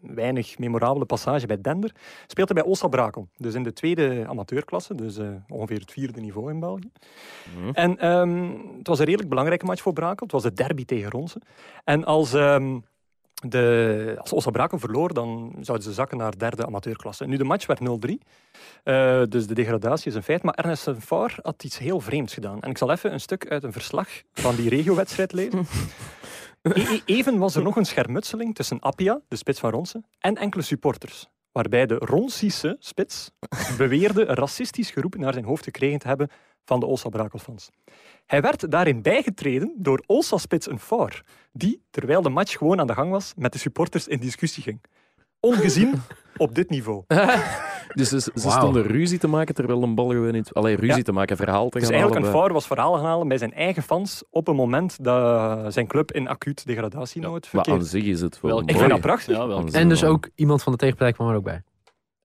[0.00, 1.94] weinig memorabele passage bij Dender,
[2.26, 3.28] speelt hij bij Oosta Brakel.
[3.36, 6.90] Dus in de tweede amateurklasse, dus eh, ongeveer het vierde niveau in België.
[7.54, 7.70] Hm.
[7.72, 10.26] En ehm, het was een redelijk belangrijke match voor Brakel.
[10.26, 11.42] Het was de derby tegen Ronsen.
[11.84, 12.78] En als, ehm
[13.48, 17.26] de, als Oosta Brakel verloor, dan zouden ze zakken naar derde amateurklasse.
[17.26, 18.12] Nu, de match werd 0-3.
[18.82, 20.42] Eh, dus de degradatie is een feit.
[20.42, 22.60] Maar Ernest Faar had iets heel vreemds gedaan.
[22.60, 25.66] En ik zal even een stuk uit een verslag van die regiowedstrijd lezen.
[26.64, 30.36] E- e- Even was er nog een schermutseling tussen Appia, de spits van Ronsen, en
[30.36, 31.28] enkele supporters.
[31.52, 33.30] Waarbij de Ronsische spits
[33.78, 36.28] beweerde racistisch geroep naar zijn hoofd gekregen te hebben
[36.64, 37.70] van de Olsa Brakelfans.
[38.26, 42.94] Hij werd daarin bijgetreden door Olsa-spits een Faar, die, terwijl de match gewoon aan de
[42.94, 44.80] gang was, met de supporters in discussie ging.
[45.40, 46.02] Ongezien
[46.36, 47.02] op dit niveau.
[47.94, 50.52] Dus ze, stonden ruzie te maken terwijl een bal gewoon niet...
[50.52, 51.02] Allee, ruzie Ja.
[51.02, 53.52] te maken, verhaal te Dus gaan eigenlijk een Faar was verhaal gaan halen bij zijn
[53.52, 57.80] eigen fans op een moment dat zijn club in acuut degradatienood bij- Maar verkeerde.
[57.80, 59.36] aan zich is het wel Wel, Ik vind dat prachtig.
[59.36, 61.62] Ja, En dus ook iemand van de tegenpartij kwam er ook bij.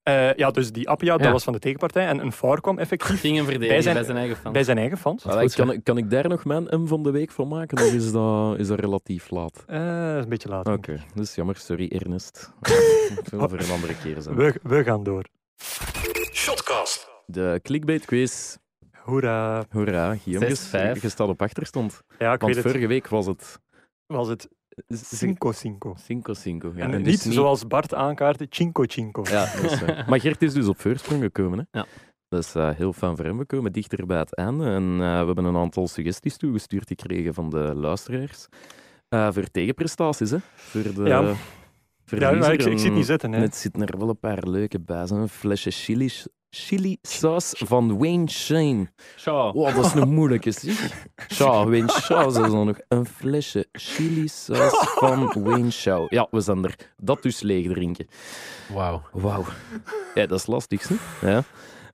[0.04, 2.08] Eh, ja, dus die Appia, dat was van de tegenpartij.
[2.08, 4.54] En een Faar kwam effectief Ging hem verdedigen Bij bij zijn- zijn, eigen fans.
[4.54, 5.24] bij zijn eigen fans.
[5.24, 7.78] Goed, kan, ik- kan ik daar nog mijn M van de week van maken?
[7.78, 9.64] Of is dat, is dat relatief laat?
[9.68, 9.78] Eh,
[10.08, 10.68] dat is een beetje laat.
[10.68, 11.56] Oké, dat is jammer.
[11.56, 12.52] Sorry, Ernest.
[13.30, 14.36] Zal voor een andere keer zijn.
[14.36, 15.24] We, we gaan door.
[16.34, 17.10] Shotcast.
[17.26, 18.56] De clickbait quiz.
[18.98, 19.64] Hoera.
[19.70, 21.02] Hoera, Guillaume, je- 6-5.
[21.02, 22.02] je staat op achterstand.
[22.20, 22.72] Ja, ik Want weet het.
[22.72, 23.60] vorige week was het
[24.08, 24.48] Was het
[24.78, 24.86] 5-5.
[24.86, 26.76] 5-5.
[26.76, 28.50] Ja, en en niet dus zoals Bart aankaartte, 5-5.
[29.32, 31.60] Ja, dat is, eh, maar Gert is dus op voorsprong gekomen.
[31.60, 31.80] Hè?
[31.80, 31.86] Ja.
[32.30, 33.38] Dat is eh, heel fijn voor hem.
[33.38, 34.66] We komen dichter bij het einde.
[34.66, 38.48] En eh, we hebben een aantal suggesties toegestuurd gekregen van de luisteraars.
[39.10, 40.38] Eh, voor tegenprestaties, hè?
[40.56, 41.34] Voor de Ja.
[42.06, 43.32] Ja, maar ik, ik zit niet zitten.
[43.32, 43.40] Hè.
[43.40, 45.08] Het zitten er wel een paar leuke bij.
[45.08, 46.10] Zo'n flesje chili,
[46.50, 48.92] chili saus van Wayne Shane.
[49.16, 49.52] Zo.
[49.52, 51.06] Wow, dat is een moeilijke, zeg.
[51.34, 52.32] Shaw, Wayne Shaw.
[52.32, 56.14] Ze dan nog een flesje chili saus van Wayne Shaw.
[56.14, 56.76] Ja, we zijn er.
[56.98, 58.08] Dat dus leeg drinken.
[58.74, 59.02] Wauw.
[59.12, 59.46] Wauw.
[60.16, 60.96] Ja, dat is lastig, hè?
[61.30, 61.44] Ja.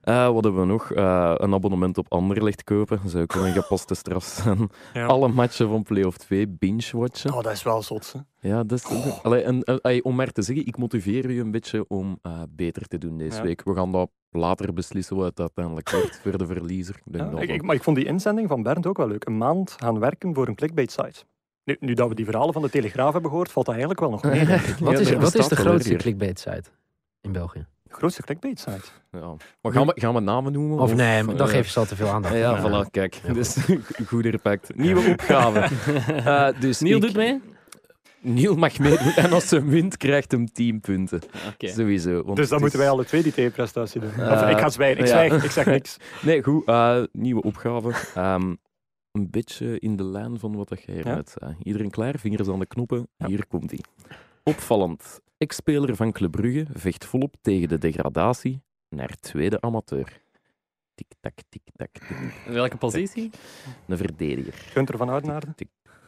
[0.06, 0.91] Eh, wat hebben we nog?
[0.91, 2.99] Eh, een abonnement op Anderlecht kopen.
[3.06, 4.70] Zou ook wel een gepaste straf zijn.
[4.93, 5.06] Ja.
[5.06, 7.34] Alle matchen van Play-off 2 binge-watchen.
[7.34, 8.14] Oh, dat is wel zot.
[8.14, 8.49] hè.
[8.49, 8.86] Ja, dat is...
[9.24, 12.88] Allee, en, allee, om maar te zeggen, ik motiveer u een beetje om eh, beter
[12.88, 13.43] te doen deze Ja.
[13.43, 13.64] week.
[13.64, 16.95] We gaan dat later beslissen wat het uiteindelijk wordt voor de verliezer.
[17.06, 19.26] Ik denk Ja, ik, ik- maar ik vond die inzending van Bernd ook wel leuk.
[19.26, 21.24] Een maand gaan werken voor een clickbait-site.
[21.64, 24.12] Nu, nu dat we die verhalen van de Telegraaf hebben gehoord, valt dat eigenlijk wel
[24.12, 24.39] nog mee.
[24.41, 24.76] ik.
[24.80, 26.70] Wat is, wat is de grootste clickbait-site
[27.22, 27.66] in België?
[27.98, 28.82] Grootste clickbait-site.
[29.12, 29.36] Ja.
[29.62, 30.80] Maar gaan we, gaan we namen noemen?
[30.80, 32.34] Of nee, maar dan eh, geef je ze al te veel aandacht.
[32.34, 32.86] Ja, Ja.
[32.86, 33.14] voilà, kijk.
[33.28, 33.34] Ja.
[33.34, 33.58] Dus
[34.08, 34.76] goed herpakt.
[34.76, 35.60] Nieuwe opgave.
[36.26, 37.41] Eh, dus Niel ik- doet mee?
[38.20, 41.22] Niel mag meedoen en als ze wint, krijgt hem 10 punten.
[41.54, 41.68] Oké.
[41.68, 42.24] Sowieso.
[42.24, 44.14] want Dus dan is- moeten wij alle twee die tegenprestatie doen.
[44.14, 45.00] Eh, Of, ik ga zwijgen.
[45.04, 45.12] Ik, ja.
[45.14, 45.98] zwijg, ik zeg niks.
[46.22, 46.66] Nee, goed.
[46.66, 47.91] eh, nieuwe opgave.
[48.16, 48.54] Ehm,
[49.12, 51.22] een beetje in de lijn van wat dat jij Ja.
[51.26, 51.56] zei.
[51.64, 52.20] Iedereen klaar?
[52.20, 53.08] Vingers aan de knoppen.
[53.18, 53.28] Ja.
[53.28, 53.80] Hier komt hij.
[54.50, 55.20] Opvallend.
[55.38, 60.22] Ex-speler van Club Brugge vecht volop tegen de degradatie naar tweede amateur.
[60.96, 62.54] Tik-tak, tik-tak, tik.
[62.54, 63.30] Welke positie?
[63.88, 64.54] Een verdediger.
[64.54, 65.48] Gunther van Oudenaarde.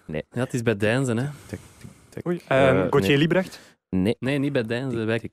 [0.05, 1.27] Ja, het is bij Deinzen, hè?
[1.45, 2.27] Tik, tik, tik.
[2.27, 2.41] Oei.
[2.47, 3.17] Eh, Ehm Gauthier nee.
[3.17, 3.59] Liebrecht.
[3.89, 5.05] Nee, Nee, niet bij Deinzen.
[5.05, 5.29] Bij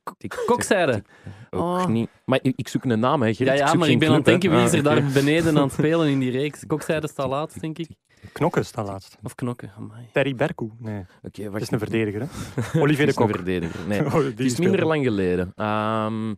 [0.47, 1.03] Kokzijde.
[1.51, 1.87] ook Oh.
[1.87, 2.09] niet.
[2.25, 3.33] Maar ik, ik zoek een naam, hè.
[3.37, 5.57] Ja, ja, zoek maar ik ben aan het denken, wie is er Ah, daar beneden
[5.57, 6.67] aan het spelen in die reeks?
[6.67, 7.89] Kokzijde staat laatst, denk ik.
[8.33, 9.17] Knokken staat laatst.
[9.23, 10.09] Of Knokken, amai.
[10.13, 10.71] Terry Berkoe.
[10.79, 11.63] Nee, Oké, wacht.
[11.63, 12.21] is een verdediger.
[12.21, 12.27] Hè?
[12.81, 13.31] Olivier de Het is een Kok.
[13.35, 13.89] verdediger.
[13.89, 14.05] Nee.
[14.07, 14.87] Oh, die Het is minder er.
[14.87, 15.53] lang geleden.
[15.55, 16.35] Ehm,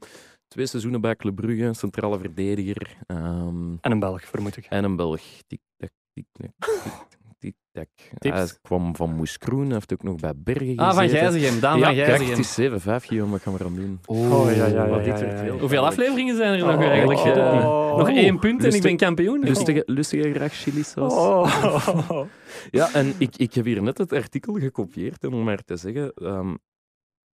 [0.49, 2.97] twee seizoenen bij Club Brugge, centrale verdediger.
[3.07, 4.65] ehm, En een Belg, vermoed ik.
[4.69, 5.21] en een Belg.
[5.47, 7.07] Tik-tak, tik-tak, tik-tak,
[8.19, 11.31] Hij kwam van Moes Kroen, hij heeft ook nog bij Bergen Ah, van gezeten.
[11.31, 11.61] Gijzegem.
[11.61, 12.41] Daan Ja, van kijk, het Gijzegem.
[12.41, 14.01] is 7-5, Guillaume, wat gaan we eraan doen?
[14.07, 15.45] Oh, ja, ja, ja, Wat ja, dit ja, werd ja.
[15.45, 17.19] heel Hoeveel afleveringen zijn er nog Oh, eigenlijk?
[17.21, 17.97] oh.
[17.97, 19.41] Nog één punt en ik ben kampioen.
[19.41, 21.13] Lustige, lustige graag chili saus.
[21.13, 22.25] Oh.
[22.71, 25.25] Ja, en ik, ik heb hier net het artikel gekopieerd.
[25.25, 26.55] En om maar te zeggen, ehm,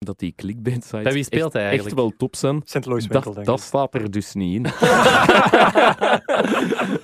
[0.06, 1.86] dat die clickbait sites Bij wie speelt hij echt, eigenlijk?
[1.88, 2.62] echt wel top zijn.
[2.66, 2.86] St.
[2.86, 4.62] Louis Winkel, Dat, denk dat staat er dus niet in.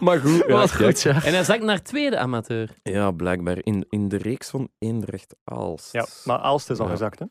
[0.05, 1.25] maar goed, ja, Wat goed zeg.
[1.25, 2.69] En hij zakt naar tweede amateur.
[2.83, 3.57] Ja, blijkbaar.
[3.61, 5.91] In, in de reeks van Eendrecht Aalst.
[5.93, 6.91] Ja, maar Aalst is al Ja.
[6.91, 7.25] gezakt, hè?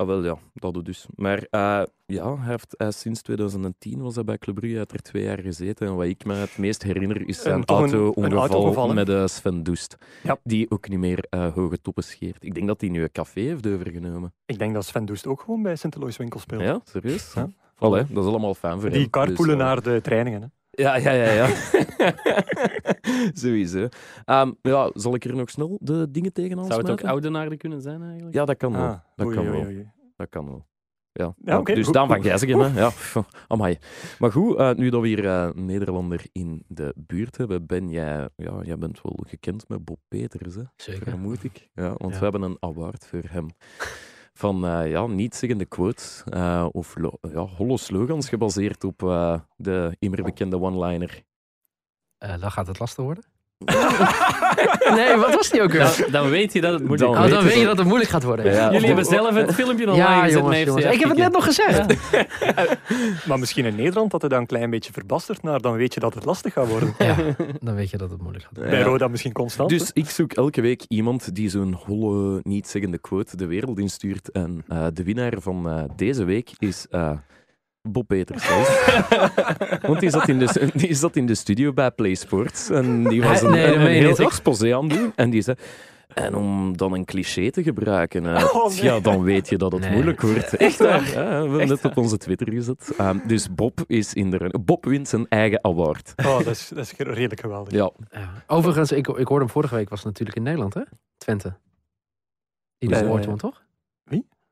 [0.00, 1.06] Ah, wel, ja, dat doet dus.
[1.14, 4.86] Maar eh, ja, hij heeft, hij is sinds 2010 was hij bij Club Brugge, hij
[4.88, 5.86] heeft er twee jaar gezeten.
[5.86, 9.96] En wat ik me het meest herinner is zijn auto-ongeval met eh, Sven Doest.
[10.22, 10.38] Ja.
[10.42, 12.44] Die ook niet meer eh, hoge toppen scheert.
[12.44, 14.32] Ik denk dat hij nu een café heeft overgenomen.
[14.46, 15.76] Ik denk dat Sven Doest ook gewoon bij.
[15.98, 16.62] Louis Winkel speelt.
[16.62, 17.32] Ja, serieus?
[17.34, 17.48] Ja.
[17.78, 19.10] Allee, dat is allemaal fijn voor Die hem.
[19.10, 20.42] carpoolen Dus, eh, naar de trainingen.
[20.42, 20.46] Hè?
[20.70, 21.32] Ja, ja, ja.
[21.32, 21.48] ja.
[23.42, 23.88] Sowieso.
[24.24, 27.08] Ehm, ja, zal ik er nog snel de dingen tegenaan Zou het ook smijten?
[27.08, 28.34] oudenaarden kunnen zijn eigenlijk?
[28.34, 28.80] Ja, dat kan wel.
[28.82, 29.64] Ah, dat oei, kan oei, wel.
[29.66, 29.90] oei.
[30.16, 30.68] Dat kan wel.
[31.12, 32.40] Ja, Ja, oké, dus goed, Daan van goed.
[32.50, 32.80] Hè.
[32.80, 32.90] Ja,
[33.48, 33.78] amai.
[34.18, 37.88] Maar goed, eh, nu dat we hier eh, een Nederlander in de buurt hebben, ben
[37.88, 40.62] jij, ja, jij bent wel gekend met Bob Peters, hè?
[40.76, 41.02] Zeker.
[41.08, 41.68] vermoed ik.
[41.74, 42.18] Ja, want Ja.
[42.18, 43.46] we hebben een award voor hem.
[44.40, 50.22] Van eh, ja, niet-zeggende quotes eh, of ja, holle slogans gebaseerd op eh, de immer
[50.22, 51.22] bekende one-liner.
[52.18, 53.24] Dan gaat het lastig worden.
[54.94, 55.80] Nee, wat was die ook weer?
[56.00, 58.10] Dan, dan weet je dat het moeilijk Dan Oh, dan weet je dat- het moeilijk
[58.10, 58.52] gaat worden.
[58.52, 61.44] Ja, Jullie hebben zelf het filmpje online Ja, gezet jongens, Ik heb het net nog
[61.44, 61.94] gezegd.
[63.28, 66.00] Maar misschien in Nederland dat het dan een klein beetje verbastert naar, dan weet je
[66.00, 66.94] dat het lastig gaat worden.
[66.98, 67.16] Ja,
[67.60, 68.72] dan weet je dat het moeilijk gaat worden.
[68.74, 68.82] Bij.
[68.82, 69.68] Roda misschien constant.
[69.70, 74.30] Dus ik zoek elke week iemand die zo'n holle, niet-zeggende quote de wereld instuurt.
[74.30, 77.10] En eh, de winnaar van eh, deze week is eh,
[77.82, 78.48] Bob Peters.
[79.86, 82.70] Want die zat, in de, die zat in de studio bij Play Sports.
[82.70, 85.12] En die was een, nee, heel exposé aan het doen.
[85.16, 85.56] En die zei...
[86.14, 88.82] En om dan een cliché te gebruiken, eh, Oh, nee.
[88.82, 89.90] ja, dan weet je dat het Nee.
[89.92, 90.56] moeilijk wordt.
[90.56, 91.04] Echt waar?
[91.10, 92.92] Ja, we hebben net op onze Twitter gezet.
[92.98, 96.12] Ehm, dus Bob, is in de, Bob wint zijn eigen award.
[96.16, 97.72] Oh, dat is, dat is redelijk geweldig.
[97.72, 98.30] Ja, Ja.
[98.46, 100.82] Overigens, ik, ik hoorde hem vorige week, was het natuurlijk in Nederland, hè?
[101.18, 101.52] Twente.
[102.78, 103.62] Die de award won, toch?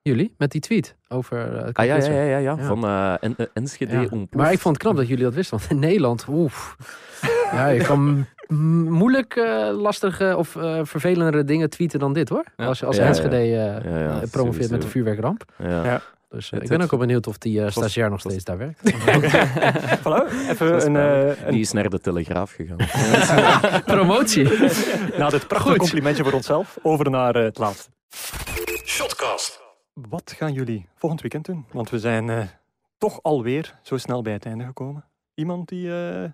[0.09, 3.47] Jullie, met die tweet over uh, ah, ja, ja, ja, ja, van eh, En- eh,
[3.53, 3.99] Enschede Ja.
[4.01, 4.35] ontploft.
[4.35, 6.77] Maar ik vond het knap dat jullie dat wisten, want in Nederland, oef.
[7.53, 8.27] Ja, je kan
[8.89, 12.45] moeilijk eh, lastige of eh vervelendere dingen tweeten dan dit, hoor.
[12.57, 12.67] Ja.
[12.67, 12.99] Als je als.
[12.99, 15.45] Enschede Ja, ja, promoveert met de vuurwerkramp.
[15.59, 15.85] Ja.
[15.85, 16.01] Ja.
[16.31, 18.81] Dus ik ben ook wel benieuwd of die eh, stagiair nog steeds daar werkt.
[20.51, 22.77] Even een, Die is naar de Telegraaf gegaan.
[23.95, 24.49] Promotie.
[25.19, 25.79] na dit prachtige Goed.
[25.79, 27.91] complimentje voor onszelf, over naar eh, het laatste.
[28.85, 29.61] Shotcast.
[30.09, 31.65] Wat gaan jullie volgend weekend doen?
[31.73, 32.47] Want we zijn eh,
[32.99, 35.05] toch alweer zo snel bij het einde gekomen.
[35.35, 36.31] Iemand die eh,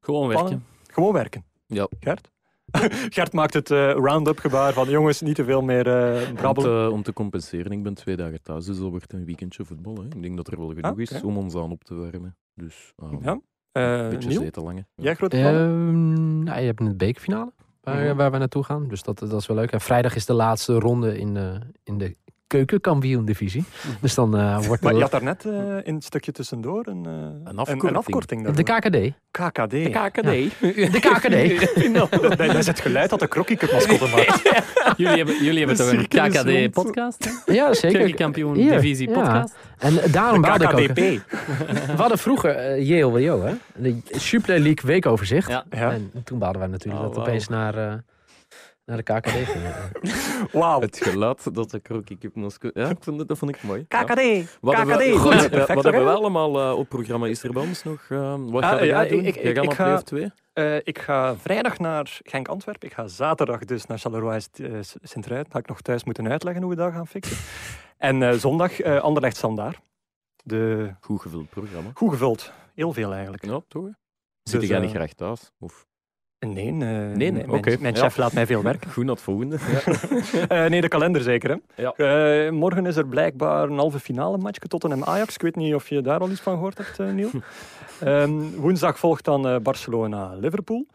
[0.00, 0.64] Gewoon werken.
[0.86, 1.44] gewoon werken.
[1.66, 1.88] Ja.
[2.00, 2.30] Gert?
[3.14, 6.88] Gert maakt het eh, round-up gebaar van jongens, niet te veel meer eh Om te,
[6.92, 9.94] om te compenseren, ik ben twee dagen thuis, dus dat wordt een weekendje voetbal.
[9.96, 10.04] Hè.
[10.04, 12.36] Ik denk dat er wel genoeg Ah, is om ons aan op te warmen.
[12.54, 13.30] Dus Ja.
[13.32, 13.42] een
[13.72, 14.86] Eh beetje Niel, zeten lange.
[14.94, 15.02] Ja.
[15.04, 15.36] jij grote?
[15.36, 17.52] Ehm, nou, je hebt een bekerfinale
[17.82, 18.16] waar, Mhm.
[18.16, 18.88] waar we naartoe gaan.
[18.88, 19.72] Dus dat, dat is wel leuk.
[19.72, 22.16] En vrijdag is de laatste ronde in de, in de
[22.46, 23.64] keukenkampioen-divisie.
[24.00, 27.06] Dus dan eh, wordt Maar de, je had daarnet eh in het stukje tussendoor een,
[27.44, 27.82] eh, afkorting.
[27.82, 28.62] een, afkorting de.
[28.62, 29.14] KKD.
[29.30, 29.90] KKD.
[29.90, 30.60] KKD.
[30.92, 31.94] De KKD.
[32.20, 34.42] dat, dat is het geluid dat de Cup mascotte maakt.
[34.96, 36.68] Jullie hebben, jullie hebben De toch een.
[36.68, 37.42] KKD-podcast?
[37.46, 37.98] Ja, zeker.
[37.98, 39.14] Keukenkampioen Hier, divisie ja.
[39.14, 39.54] podcast?
[39.78, 40.70] En eh, daarom ik ook.
[40.70, 40.96] KKDP.
[40.96, 43.54] We hadden vroeger eh JLWO, hè?
[43.74, 45.48] De Super League weekoverzicht.
[45.48, 45.64] Ja.
[45.70, 45.90] Ja.
[45.92, 47.94] En toen baalden wij natuurlijk Oh, dat opeens naar, eh,
[48.86, 49.32] naar de KKD.
[50.52, 50.80] Wauw.
[50.80, 52.72] Het geluid dat de Crocky Cup Moskou...
[52.80, 53.84] Ja, ik vond het, dat vond ik mooi.
[53.88, 54.02] Ja.
[54.04, 54.58] KKD.
[54.60, 55.22] Wat hebben we, KKD.
[55.22, 55.50] wat, Goed.
[55.50, 57.26] Perfect, wat hebben we allemaal eh, op programma?
[57.26, 58.06] Is er bij ons nog...
[58.08, 59.24] eh, wat Ah, ga ja, jij doen?
[59.24, 60.30] ik- jij ik- gaat ik naar 2?
[60.52, 62.88] Eh, ik ga vrijdag naar Genk-Antwerpen.
[62.88, 64.40] Ik ga zaterdag dus naar Charleroi
[65.02, 65.52] Sint-Truiden.
[65.52, 67.36] Ga ik nog thuis moeten uitleggen hoe we dat gaan fixen.
[67.98, 69.78] En eh, zondag uh, Anderlecht Standaard.
[70.44, 70.90] De...
[71.00, 71.90] Goed gevuld programma.
[71.94, 72.52] Goed gevuld.
[72.74, 73.44] Heel veel eigenlijk.
[73.44, 73.84] Ja, toch?
[73.84, 73.90] hè?
[74.42, 75.52] Zit Dus, jij niet graag thuis?
[75.58, 75.86] Of
[76.38, 78.00] Nee, eh, nee, nee, mijn, mijn Ja.
[78.00, 78.90] chef laat mij veel werken.
[78.92, 79.56] goed naar het volgende?
[80.48, 81.50] Eh, nee, de kalender zeker.
[81.50, 81.82] Hè?
[81.82, 81.92] Ja.
[81.92, 85.34] Eh, morgen is er blijkbaar een halve finale matchje Tottenham-Ajax.
[85.34, 87.30] Ik weet niet of je daar al iets van gehoord hebt, Niel.
[88.00, 90.86] Ehm, woensdag volgt dan Barcelona-Liverpool.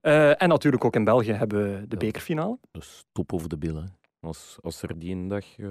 [0.00, 1.96] En natuurlijk ook in België hebben we de Ja.
[1.96, 2.58] bekerfinale.
[2.72, 3.95] Dus top of de billen.
[4.26, 5.68] Als, als er die een dag uh,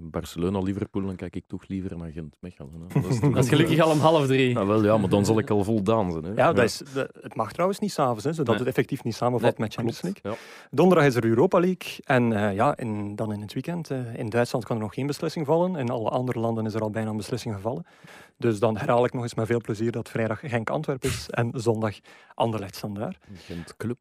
[0.00, 2.70] Barcelona-Liverpool, dan kijk ik toch liever naar Gent-Mechelen.
[2.88, 3.00] hè.
[3.00, 4.54] Dat is, toch- Dat is gelukkig al om half drie.
[4.54, 6.24] Nou, wel, ja, maar dan zal ik al voldaan zijn.
[6.24, 6.32] Hè.
[6.32, 6.82] Ja, Dat is,
[7.20, 8.58] het mag trouwens niet s'avonds, hè, zodat Nee.
[8.58, 10.38] het effectief niet samenvalt Nee, met Champions League.
[10.70, 11.92] Donderdag is er Europa League.
[12.04, 13.90] En eh, ja, in, dan in het weekend.
[13.90, 15.76] eh, in Duitsland kan er nog geen beslissing vallen.
[15.76, 17.84] In alle andere landen is er al bijna een beslissing gevallen.
[18.36, 21.98] Dus dan herhaal ik nog eens met veel plezier dat vrijdag Genk-Antwerpen is en zondag
[22.34, 23.18] Anderlecht Standaard.
[23.28, 23.36] Ja.
[23.36, 23.98] Gent-Club,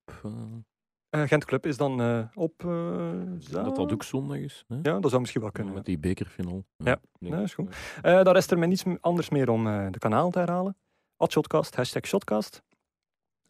[1.14, 2.66] Eh Gent Club is dan eh, op...
[2.66, 3.12] eh,
[3.52, 4.66] dat dat ook zondag is.
[4.68, 4.76] Hè?
[4.82, 5.74] Ja, dat zou misschien wel kunnen.
[5.74, 6.66] Met die bekerfinal.
[6.78, 7.00] Ja.
[7.20, 7.76] Ja, is goed.
[8.02, 10.78] daar is er mij niets anders meer om de kanaal te herhalen.
[11.18, 12.64] At Shotcast, hashtag Shotcast.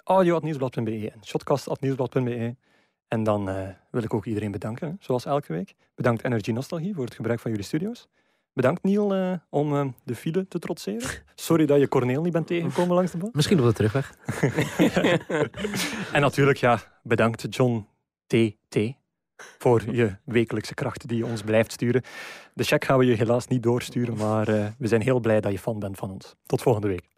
[0.04, 2.56] Audio.nieuwsblad.be en shotcast.nieuwsblad.be.
[3.08, 3.46] En dan
[3.92, 5.76] wil ik ook iedereen bedanken, hè, zoals elke week.
[5.96, 8.08] Bedankt Energy Nostalgie voor het gebruik van jullie studio's.
[8.54, 11.10] Bedankt Niel uh, om uh, de file te trotseren.
[11.36, 13.30] Sorry dat je Corneel niet bent tegengekomen langs de baan.
[13.34, 14.16] Misschien op de terugweg.
[16.14, 17.88] en natuurlijk, ja, bedankt John
[18.28, 18.78] T.T.
[19.36, 22.02] voor je wekelijkse krachten die je ons blijft sturen.
[22.54, 25.52] De check gaan we je helaas niet doorsturen, maar uh, we zijn heel blij dat
[25.52, 26.36] je fan bent van ons.
[26.46, 27.13] Tot volgende week.